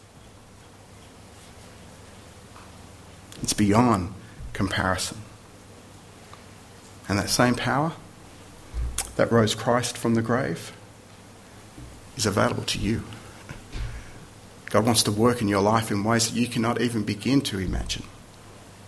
It's 3.42 3.52
beyond 3.52 4.14
comparison. 4.54 5.18
And 7.06 7.18
that 7.18 7.28
same 7.28 7.54
power 7.54 7.92
that 9.16 9.30
rose 9.30 9.54
Christ 9.54 9.98
from 9.98 10.14
the 10.14 10.22
grave 10.22 10.72
is 12.16 12.24
available 12.24 12.62
to 12.62 12.78
you. 12.78 13.02
God 14.70 14.86
wants 14.86 15.02
to 15.02 15.12
work 15.12 15.42
in 15.42 15.48
your 15.48 15.60
life 15.60 15.90
in 15.90 16.02
ways 16.02 16.30
that 16.30 16.40
you 16.40 16.46
cannot 16.46 16.80
even 16.80 17.02
begin 17.02 17.42
to 17.42 17.58
imagine. 17.58 18.04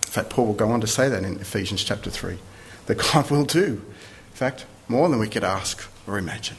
In 0.07 0.11
fact, 0.11 0.31
Paul 0.31 0.47
will 0.47 0.55
go 0.55 0.71
on 0.71 0.81
to 0.81 0.87
say 0.87 1.11
that 1.11 1.25
in 1.25 1.39
Ephesians 1.41 1.85
chapter 1.85 2.09
3 2.09 2.39
that 2.87 2.95
God 3.13 3.31
will 3.31 3.45
do, 3.45 3.83
in 4.31 4.33
fact, 4.33 4.65
more 4.89 5.09
than 5.09 5.19
we 5.19 5.29
could 5.29 5.45
ask 5.45 5.89
or 6.07 6.19
imagine. 6.19 6.57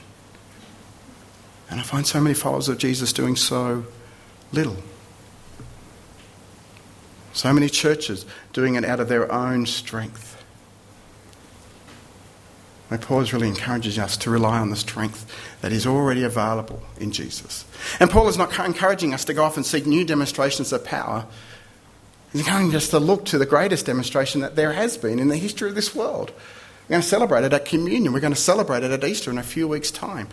And 1.69 1.79
I 1.79 1.83
find 1.83 2.05
so 2.05 2.21
many 2.21 2.35
followers 2.35 2.69
of 2.69 2.77
Jesus 2.77 3.11
doing 3.11 3.35
so 3.35 3.85
little. 4.51 4.77
So 7.33 7.51
many 7.51 7.69
churches 7.69 8.25
doing 8.53 8.75
it 8.75 8.85
out 8.85 8.99
of 8.99 9.09
their 9.09 9.31
own 9.31 9.65
strength. 9.65 10.43
My 12.89 12.97
Paul 12.97 13.21
is 13.21 13.33
really 13.33 13.47
encouraging 13.47 14.01
us 14.01 14.15
to 14.17 14.29
rely 14.29 14.59
on 14.59 14.69
the 14.69 14.75
strength 14.75 15.25
that 15.61 15.71
is 15.71 15.87
already 15.87 16.23
available 16.23 16.83
in 16.99 17.11
Jesus. 17.11 17.65
And 17.99 18.11
Paul 18.11 18.27
is 18.27 18.37
not 18.37 18.57
encouraging 18.59 19.13
us 19.13 19.25
to 19.25 19.33
go 19.33 19.43
off 19.43 19.57
and 19.57 19.65
seek 19.65 19.87
new 19.87 20.05
demonstrations 20.05 20.71
of 20.71 20.85
power. 20.85 21.25
He's 22.31 22.41
encouraging 22.41 22.75
us 22.75 22.89
to 22.89 22.99
look 22.99 23.25
to 23.25 23.39
the 23.39 23.45
greatest 23.45 23.87
demonstration 23.87 24.41
that 24.41 24.55
there 24.55 24.73
has 24.73 24.97
been 24.97 25.19
in 25.19 25.29
the 25.29 25.37
history 25.37 25.67
of 25.67 25.75
this 25.75 25.95
world. 25.95 26.31
We're 26.87 26.93
going 26.93 27.01
to 27.01 27.07
celebrate 27.07 27.43
it 27.43 27.53
at 27.53 27.65
communion. 27.65 28.13
We're 28.13 28.19
going 28.19 28.33
to 28.33 28.39
celebrate 28.39 28.83
it 28.83 28.91
at 28.91 29.03
Easter 29.03 29.31
in 29.31 29.39
a 29.39 29.43
few 29.43 29.67
weeks' 29.67 29.89
time. 29.89 30.27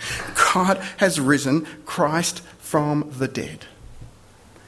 God 0.52 0.76
has 0.98 1.18
risen 1.18 1.66
Christ 1.86 2.40
from 2.58 3.10
the 3.16 3.26
dead. 3.26 3.64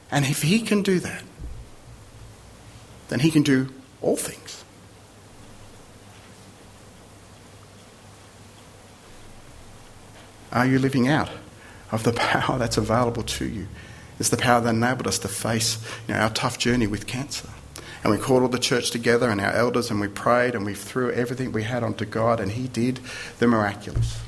And 0.09 0.25
if 0.25 0.41
he 0.41 0.61
can 0.61 0.81
do 0.81 0.99
that, 0.99 1.23
then 3.09 3.19
he 3.19 3.29
can 3.29 3.43
do 3.43 3.69
all 4.01 4.15
things. 4.15 4.63
Are 10.51 10.65
you 10.65 10.79
living 10.79 11.07
out 11.07 11.29
of 11.91 12.03
the 12.03 12.13
power 12.13 12.57
that's 12.57 12.77
available 12.77 13.23
to 13.23 13.45
you? 13.45 13.67
It's 14.19 14.29
the 14.29 14.37
power 14.37 14.61
that 14.61 14.69
enabled 14.69 15.07
us 15.07 15.19
to 15.19 15.27
face 15.27 15.77
you 16.07 16.13
know, 16.13 16.21
our 16.21 16.29
tough 16.29 16.57
journey 16.57 16.87
with 16.87 17.05
cancer. 17.05 17.49
And 18.05 18.13
we 18.13 18.19
called 18.19 18.43
all 18.43 18.49
the 18.49 18.59
church 18.59 18.91
together 18.91 19.31
and 19.31 19.41
our 19.41 19.51
elders 19.51 19.89
and 19.89 19.99
we 19.99 20.07
prayed 20.07 20.53
and 20.53 20.63
we 20.63 20.75
threw 20.75 21.11
everything 21.11 21.51
we 21.51 21.63
had 21.63 21.81
onto 21.81 22.05
God 22.05 22.39
and 22.39 22.51
He 22.51 22.67
did 22.67 22.99
the 23.39 23.47
miraculous. 23.47 24.21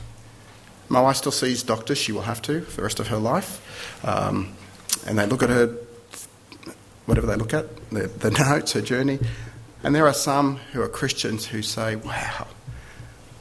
My 0.89 0.99
wife 0.99 1.17
still 1.17 1.31
sees 1.31 1.61
doctors, 1.61 1.99
she 1.99 2.11
will 2.11 2.23
have 2.23 2.41
to 2.41 2.61
for 2.61 2.77
the 2.77 2.81
rest 2.81 2.99
of 2.99 3.09
her 3.09 3.19
life. 3.19 4.03
Um, 4.03 4.55
and 5.05 5.19
they 5.19 5.27
look 5.27 5.43
at 5.43 5.51
her, 5.51 5.77
whatever 7.05 7.27
they 7.27 7.35
look 7.35 7.53
at, 7.53 7.91
the, 7.91 8.07
the 8.07 8.31
notes, 8.49 8.71
her 8.71 8.81
journey. 8.81 9.19
And 9.83 9.93
there 9.93 10.07
are 10.07 10.13
some 10.13 10.55
who 10.73 10.81
are 10.81 10.89
Christians 10.89 11.45
who 11.45 11.61
say, 11.61 11.97
wow, 11.97 12.47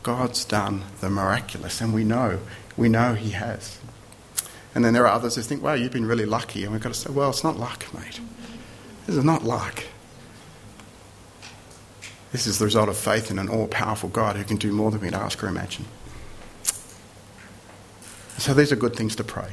God's 0.03 0.45
done 0.45 0.83
the 1.01 1.09
miraculous. 1.09 1.81
And 1.81 1.95
we 1.95 2.05
know 2.05 2.41
we 2.77 2.91
know 2.91 3.15
He 3.15 3.31
has. 3.31 3.79
And 4.75 4.85
then 4.85 4.93
there 4.93 5.07
are 5.07 5.15
others 5.15 5.37
who 5.37 5.41
think, 5.41 5.63
wow, 5.63 5.73
you've 5.73 5.93
been 5.93 6.05
really 6.05 6.27
lucky. 6.27 6.65
And 6.65 6.75
we've 6.75 6.83
got 6.83 6.93
to 6.93 7.01
say, 7.01 7.11
well, 7.11 7.31
it's 7.31 7.43
not 7.43 7.57
luck, 7.57 7.87
mate. 7.95 8.21
This 9.07 9.17
is 9.17 9.25
not 9.25 9.43
luck. 9.43 9.83
This 12.37 12.47
is 12.47 12.59
the 12.59 12.67
result 12.67 12.91
of 12.91 12.99
faith 12.99 13.31
in 13.31 13.39
an 13.39 13.49
all 13.49 13.67
powerful 13.67 14.11
God 14.11 14.37
who 14.37 14.45
can 14.45 14.59
do 14.59 14.71
more 14.71 14.91
than 14.91 15.01
we'd 15.01 15.15
ask 15.15 15.43
or 15.43 15.49
imagine. 15.49 15.87
So 18.37 18.53
these 18.53 18.71
are 18.71 18.77
good 18.77 18.95
things 18.95 19.17
to 19.17 19.25
pray. 19.25 19.53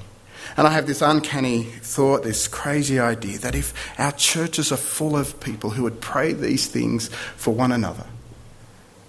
And 0.57 0.67
I 0.67 0.71
have 0.71 0.85
this 0.85 1.01
uncanny 1.01 1.63
thought, 1.63 2.23
this 2.23 2.49
crazy 2.49 2.99
idea 2.99 3.37
that 3.37 3.55
if 3.55 3.73
our 3.97 4.11
churches 4.11 4.69
are 4.73 4.77
full 4.77 5.15
of 5.15 5.39
people 5.39 5.69
who 5.69 5.83
would 5.83 6.01
pray 6.01 6.33
these 6.33 6.67
things 6.67 7.07
for 7.37 7.53
one 7.53 7.71
another, 7.71 8.03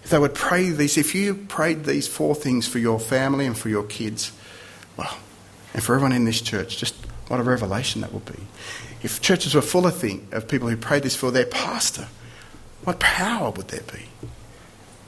if 0.05 0.11
they 0.11 0.21
would 0.21 0.35
pray 0.35 0.71
these, 0.71 0.97
if 0.97 1.13
you 1.13 1.35
prayed 1.35 1.83
these 1.83 2.07
four 2.07 2.37
things 2.37 2.69
for 2.69 2.79
your 2.79 3.01
family 3.01 3.45
and 3.45 3.59
for 3.59 3.71
your 3.71 3.83
kids, 3.83 4.31
well, 4.97 5.19
and 5.75 5.83
for 5.83 5.97
everyone 5.97 6.13
in 6.13 6.27
this 6.27 6.41
church, 6.41 6.79
just 6.79 6.95
what 7.27 7.41
a 7.41 7.43
revelation 7.43 8.03
that 8.03 8.13
would 8.13 8.25
be. 8.25 8.39
If 9.03 9.21
churches 9.21 9.53
were 9.53 9.63
full 9.63 9.85
of, 9.85 9.97
thing, 9.97 10.29
of 10.31 10.47
people 10.47 10.69
who 10.69 10.77
prayed 10.77 11.03
this 11.03 11.17
for 11.17 11.33
their 11.33 11.47
pastor, 11.47 12.07
what 12.85 13.01
power 13.01 13.51
would 13.51 13.69
there 13.69 13.83
be? 13.93 14.07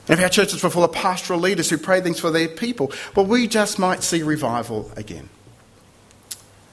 And 0.09 0.17
if 0.17 0.23
our 0.23 0.29
churches 0.29 0.63
were 0.63 0.69
full 0.69 0.83
of 0.83 0.93
pastoral 0.93 1.39
leaders 1.39 1.69
who 1.69 1.77
prayed 1.77 2.03
things 2.03 2.19
for 2.19 2.31
their 2.31 2.47
people, 2.47 2.91
well, 3.15 3.25
we 3.25 3.47
just 3.47 3.77
might 3.77 4.03
see 4.03 4.23
revival 4.23 4.91
again. 4.95 5.29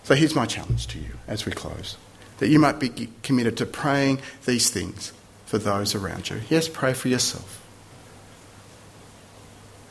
So 0.05 0.15
here's 0.15 0.35
my 0.35 0.47
challenge 0.47 0.87
to 0.89 0.99
you 0.99 1.19
as 1.27 1.47
we 1.47 1.53
close 1.53 1.97
that 2.39 2.49
you 2.49 2.59
might 2.59 2.81
be 2.81 3.09
committed 3.23 3.57
to 3.57 3.65
praying 3.65 4.21
these 4.45 4.69
things 4.69 5.13
for 5.47 5.57
those 5.57 5.95
around 5.95 6.31
you. 6.31 6.41
Yes, 6.51 6.69
pray 6.69 6.93
for 6.93 7.09
yourself. 7.09 7.65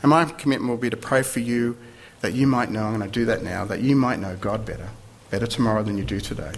And 0.02 0.10
my 0.10 0.26
commitment 0.26 0.68
will 0.68 0.76
be 0.76 0.90
to 0.90 0.96
pray 0.96 1.22
for 1.22 1.40
you 1.40 1.76
that 2.20 2.34
you 2.34 2.46
might 2.46 2.70
know, 2.70 2.84
I'm 2.84 2.98
going 2.98 3.10
to 3.10 3.18
do 3.18 3.24
that 3.26 3.42
now, 3.42 3.64
that 3.64 3.80
you 3.80 3.96
might 3.96 4.18
know 4.18 4.36
God 4.36 4.66
better, 4.66 4.90
better 5.30 5.46
tomorrow 5.46 5.82
than 5.82 5.96
you 5.96 6.04
do 6.04 6.20
today. 6.20 6.52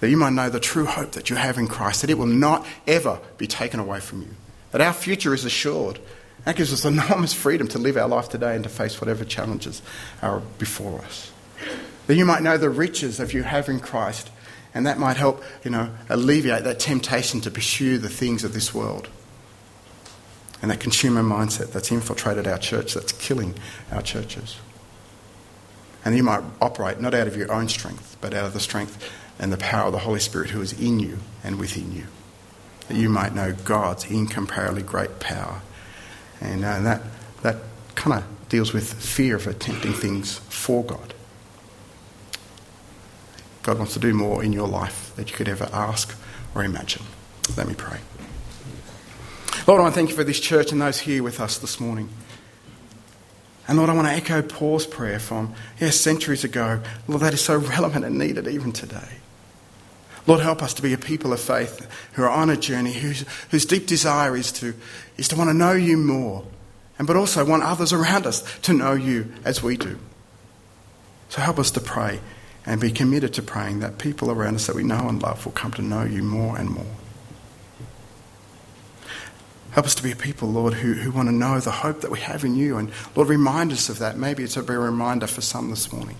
That 0.00 0.10
you 0.10 0.16
might 0.16 0.32
know 0.32 0.48
the 0.48 0.60
true 0.60 0.86
hope 0.86 1.12
that 1.12 1.30
you 1.30 1.36
have 1.36 1.58
in 1.58 1.66
Christ, 1.66 2.02
that 2.02 2.10
it 2.10 2.18
will 2.18 2.26
not 2.26 2.66
ever 2.86 3.20
be 3.36 3.46
taken 3.46 3.80
away 3.80 4.00
from 4.00 4.22
you, 4.22 4.34
that 4.70 4.80
our 4.80 4.92
future 4.92 5.34
is 5.34 5.44
assured. 5.44 5.98
That 6.44 6.56
gives 6.56 6.72
us 6.72 6.84
enormous 6.84 7.34
freedom 7.34 7.68
to 7.68 7.78
live 7.78 7.96
our 7.96 8.08
life 8.08 8.28
today 8.28 8.54
and 8.54 8.64
to 8.64 8.70
face 8.70 9.00
whatever 9.00 9.24
challenges 9.24 9.82
are 10.22 10.40
before 10.58 11.00
us. 11.00 11.32
That 12.06 12.14
you 12.14 12.24
might 12.24 12.42
know 12.42 12.56
the 12.56 12.70
riches 12.70 13.20
of 13.20 13.34
you 13.34 13.42
have 13.42 13.68
in 13.68 13.80
Christ, 13.80 14.30
and 14.72 14.86
that 14.86 14.98
might 14.98 15.16
help, 15.16 15.42
you 15.64 15.70
know, 15.70 15.90
alleviate 16.08 16.64
that 16.64 16.78
temptation 16.78 17.40
to 17.42 17.50
pursue 17.50 17.98
the 17.98 18.08
things 18.08 18.44
of 18.44 18.54
this 18.54 18.72
world 18.72 19.08
and 20.60 20.70
that 20.70 20.80
consumer 20.80 21.22
mindset 21.22 21.72
that's 21.72 21.92
infiltrated 21.92 22.46
our 22.46 22.58
church, 22.58 22.94
that's 22.94 23.12
killing 23.12 23.54
our 23.92 24.02
churches. 24.02 24.56
And 26.04 26.16
you 26.16 26.22
might 26.22 26.42
operate 26.60 27.00
not 27.00 27.14
out 27.14 27.26
of 27.26 27.36
your 27.36 27.52
own 27.52 27.68
strength, 27.68 28.16
but 28.20 28.34
out 28.34 28.46
of 28.46 28.54
the 28.54 28.60
strength 28.60 29.12
and 29.38 29.52
the 29.52 29.56
power 29.56 29.86
of 29.86 29.92
the 29.92 30.00
Holy 30.00 30.20
Spirit 30.20 30.50
who 30.50 30.60
is 30.60 30.72
in 30.72 30.98
you 30.98 31.18
and 31.44 31.58
within 31.58 31.92
you. 31.92 32.06
That 32.88 32.96
you 32.96 33.08
might 33.08 33.34
know 33.34 33.52
God's 33.52 34.04
incomparably 34.10 34.82
great 34.82 35.20
power. 35.20 35.60
And, 36.40 36.64
uh, 36.64 36.80
that, 36.80 37.02
that 37.42 37.56
kind 37.94 38.22
of 38.22 38.48
deals 38.48 38.72
with 38.72 38.92
fear 38.94 39.36
of 39.36 39.46
attempting 39.46 39.92
things 39.92 40.38
for 40.48 40.82
God. 40.84 41.14
God 43.62 43.78
wants 43.78 43.92
to 43.94 44.00
do 44.00 44.14
more 44.14 44.42
in 44.42 44.52
your 44.52 44.68
life 44.68 45.12
that 45.16 45.30
you 45.30 45.36
could 45.36 45.48
ever 45.48 45.68
ask 45.72 46.16
or 46.54 46.64
imagine. 46.64 47.02
Let 47.56 47.68
me 47.68 47.74
pray. 47.74 47.98
Lord, 49.66 49.80
I 49.80 49.82
want 49.82 49.94
to 49.94 49.98
thank 49.98 50.08
you 50.08 50.16
for 50.16 50.24
this 50.24 50.40
church 50.40 50.72
and 50.72 50.80
those 50.80 51.00
here 51.00 51.22
with 51.22 51.40
us 51.40 51.58
this 51.58 51.78
morning. 51.78 52.08
And 53.66 53.76
Lord, 53.76 53.90
I 53.90 53.92
want 53.92 54.08
to 54.08 54.14
echo 54.14 54.40
Paul's 54.40 54.86
prayer 54.86 55.18
from, 55.18 55.52
yes, 55.78 55.96
centuries 55.96 56.42
ago. 56.42 56.80
Lord, 57.06 57.20
that 57.20 57.34
is 57.34 57.42
so 57.42 57.58
relevant 57.58 58.06
and 58.06 58.18
needed 58.18 58.48
even 58.48 58.72
today. 58.72 59.18
Lord, 60.28 60.42
help 60.42 60.62
us 60.62 60.74
to 60.74 60.82
be 60.82 60.92
a 60.92 60.98
people 60.98 61.32
of 61.32 61.40
faith 61.40 61.88
who 62.12 62.22
are 62.22 62.28
on 62.28 62.50
a 62.50 62.56
journey, 62.56 62.92
whose, 62.92 63.24
whose 63.50 63.64
deep 63.64 63.86
desire 63.86 64.36
is 64.36 64.52
to, 64.52 64.74
is 65.16 65.26
to 65.28 65.36
want 65.36 65.48
to 65.48 65.54
know 65.54 65.72
you 65.72 65.96
more, 65.96 66.44
and 66.98 67.06
but 67.06 67.16
also 67.16 67.46
want 67.46 67.62
others 67.62 67.94
around 67.94 68.26
us 68.26 68.42
to 68.60 68.74
know 68.74 68.92
you 68.92 69.32
as 69.46 69.62
we 69.62 69.78
do. 69.78 69.98
So 71.30 71.40
help 71.40 71.58
us 71.58 71.70
to 71.70 71.80
pray 71.80 72.20
and 72.66 72.78
be 72.78 72.90
committed 72.90 73.32
to 73.34 73.42
praying 73.42 73.80
that 73.80 73.96
people 73.96 74.30
around 74.30 74.54
us 74.56 74.66
that 74.66 74.76
we 74.76 74.82
know 74.82 75.08
and 75.08 75.22
love 75.22 75.46
will 75.46 75.52
come 75.52 75.72
to 75.72 75.82
know 75.82 76.04
you 76.04 76.22
more 76.22 76.58
and 76.58 76.68
more. 76.68 76.94
Help 79.70 79.86
us 79.86 79.94
to 79.94 80.02
be 80.02 80.12
a 80.12 80.16
people, 80.16 80.50
Lord, 80.50 80.74
who, 80.74 80.92
who 80.92 81.10
want 81.10 81.30
to 81.30 81.34
know 81.34 81.58
the 81.58 81.70
hope 81.70 82.02
that 82.02 82.10
we 82.10 82.20
have 82.20 82.44
in 82.44 82.54
you. 82.54 82.76
And 82.76 82.90
Lord, 83.16 83.30
remind 83.30 83.72
us 83.72 83.88
of 83.88 83.98
that. 84.00 84.18
Maybe 84.18 84.42
it's 84.42 84.58
a 84.58 84.62
very 84.62 84.84
reminder 84.84 85.26
for 85.26 85.40
some 85.40 85.70
this 85.70 85.90
morning. 85.90 86.16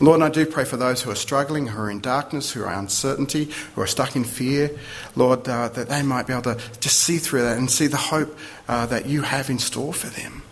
Lord, 0.00 0.22
I 0.22 0.28
do 0.28 0.46
pray 0.46 0.64
for 0.64 0.76
those 0.76 1.02
who 1.02 1.10
are 1.10 1.16
struggling, 1.16 1.66
who 1.66 1.80
are 1.80 1.90
in 1.90 2.00
darkness, 2.00 2.52
who 2.52 2.62
are 2.62 2.72
in 2.72 2.78
uncertainty, 2.80 3.50
who 3.74 3.80
are 3.80 3.86
stuck 3.86 4.14
in 4.14 4.22
fear, 4.22 4.70
Lord, 5.16 5.48
uh, 5.48 5.68
that 5.70 5.88
they 5.88 6.02
might 6.02 6.26
be 6.26 6.32
able 6.32 6.54
to 6.54 6.60
just 6.78 7.00
see 7.00 7.18
through 7.18 7.42
that 7.42 7.58
and 7.58 7.68
see 7.68 7.88
the 7.88 7.96
hope 7.96 8.38
uh, 8.68 8.86
that 8.86 9.06
you 9.06 9.22
have 9.22 9.50
in 9.50 9.58
store 9.58 9.92
for 9.92 10.06
them. 10.06 10.42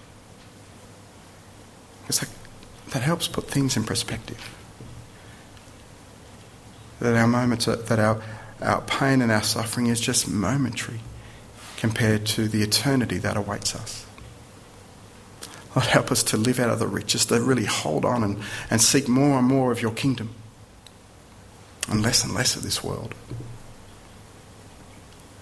Because 2.03 2.21
that, 2.21 2.29
that 2.91 3.03
helps 3.03 3.29
put 3.29 3.49
things 3.49 3.77
in 3.77 3.85
perspective. 3.85 4.53
That 6.99 7.15
our 7.15 7.29
moments, 7.29 7.69
are, 7.69 7.77
that 7.77 7.99
our, 8.01 8.21
our 8.61 8.81
pain 8.83 9.23
and 9.23 9.31
our 9.31 9.43
suffering 9.43 9.87
is 9.87 10.01
just 10.01 10.29
momentary 10.29 11.01
compared 11.77 12.27
to 12.27 12.49
the 12.49 12.63
eternity 12.63 13.19
that 13.19 13.37
awaits 13.37 13.77
us. 13.77 14.06
Lord, 15.77 15.89
help 15.89 16.11
us 16.11 16.23
to 16.25 16.39
live 16.39 16.59
out 16.59 16.71
of 16.71 16.79
the 16.79 16.87
riches, 16.87 17.27
to 17.27 17.39
really 17.39 17.67
hold 17.67 18.07
on 18.07 18.25
and, 18.25 18.39
and 18.71 18.81
seek 18.81 19.09
more 19.09 19.39
and 19.39 19.47
more 19.47 19.71
of 19.71 19.83
your 19.83 19.93
kingdom 19.93 20.31
and 21.91 22.03
less 22.03 22.25
and 22.25 22.33
less 22.33 22.57
of 22.57 22.63
this 22.63 22.83
world. 22.83 23.15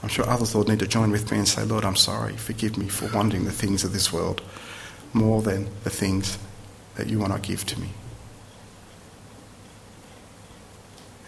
I'm 0.02 0.08
sure 0.08 0.28
others, 0.28 0.52
Lord, 0.52 0.68
need 0.68 0.80
to 0.80 0.88
join 0.88 1.12
with 1.12 1.30
me 1.30 1.38
and 1.38 1.46
say, 1.46 1.62
Lord, 1.62 1.84
I'm 1.84 1.94
sorry. 1.94 2.36
Forgive 2.36 2.76
me 2.76 2.88
for 2.88 3.08
wanting 3.16 3.44
the 3.44 3.52
things 3.52 3.84
of 3.84 3.92
this 3.92 4.12
world 4.12 4.42
more 5.12 5.40
than 5.40 5.68
the 5.84 5.90
things 5.90 6.36
that 6.96 7.06
you 7.06 7.20
want 7.20 7.32
to 7.32 7.38
give 7.38 7.64
to 7.66 7.80
me. 7.80 7.90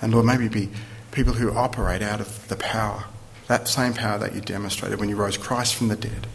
And 0.02 0.12
Lord, 0.12 0.26
maybe 0.26 0.48
be 0.48 0.70
people 1.12 1.34
who 1.34 1.52
operate 1.52 2.02
out 2.02 2.20
of 2.20 2.48
the 2.48 2.56
power, 2.56 3.04
that 3.46 3.68
same 3.68 3.94
power 3.94 4.18
that 4.18 4.34
you 4.34 4.40
demonstrated 4.40 4.98
when 4.98 5.08
you 5.08 5.16
rose 5.16 5.38
Christ 5.38 5.76
from 5.76 5.88
the 5.88 5.96
dead 5.96 6.26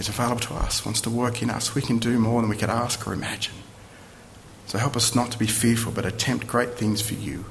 is 0.00 0.08
available 0.08 0.40
to 0.40 0.54
us, 0.54 0.84
wants 0.84 1.00
to 1.02 1.10
work 1.10 1.42
in 1.42 1.50
us. 1.50 1.74
We 1.74 1.82
can 1.82 1.98
do 1.98 2.18
more 2.18 2.40
than 2.40 2.50
we 2.50 2.56
could 2.56 2.70
ask 2.70 3.06
or 3.06 3.12
imagine. 3.12 3.54
So 4.66 4.78
help 4.78 4.96
us 4.96 5.14
not 5.14 5.30
to 5.32 5.38
be 5.38 5.46
fearful, 5.46 5.92
but 5.92 6.04
attempt 6.04 6.46
great 6.46 6.74
things 6.74 7.00
for 7.00 7.14
you. 7.14 7.44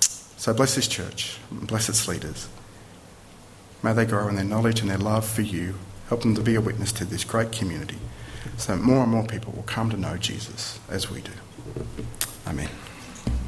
So 0.00 0.52
bless 0.52 0.74
this 0.74 0.88
church, 0.88 1.38
bless 1.50 1.88
its 1.88 2.06
leaders. 2.08 2.48
May 3.82 3.92
they 3.92 4.04
grow 4.04 4.28
in 4.28 4.34
their 4.34 4.44
knowledge 4.44 4.80
and 4.80 4.90
their 4.90 4.98
love 4.98 5.26
for 5.26 5.42
you. 5.42 5.74
Help 6.08 6.22
them 6.22 6.34
to 6.34 6.42
be 6.42 6.54
a 6.54 6.60
witness 6.60 6.92
to 6.92 7.04
this 7.04 7.24
great 7.24 7.52
community 7.52 7.98
so 8.56 8.76
more 8.76 9.02
and 9.02 9.12
more 9.12 9.24
people 9.24 9.52
will 9.52 9.62
come 9.62 9.90
to 9.90 9.96
know 9.96 10.16
Jesus 10.16 10.78
as 10.88 11.10
we 11.10 11.20
do. 11.20 11.32
Amen. 12.46 12.70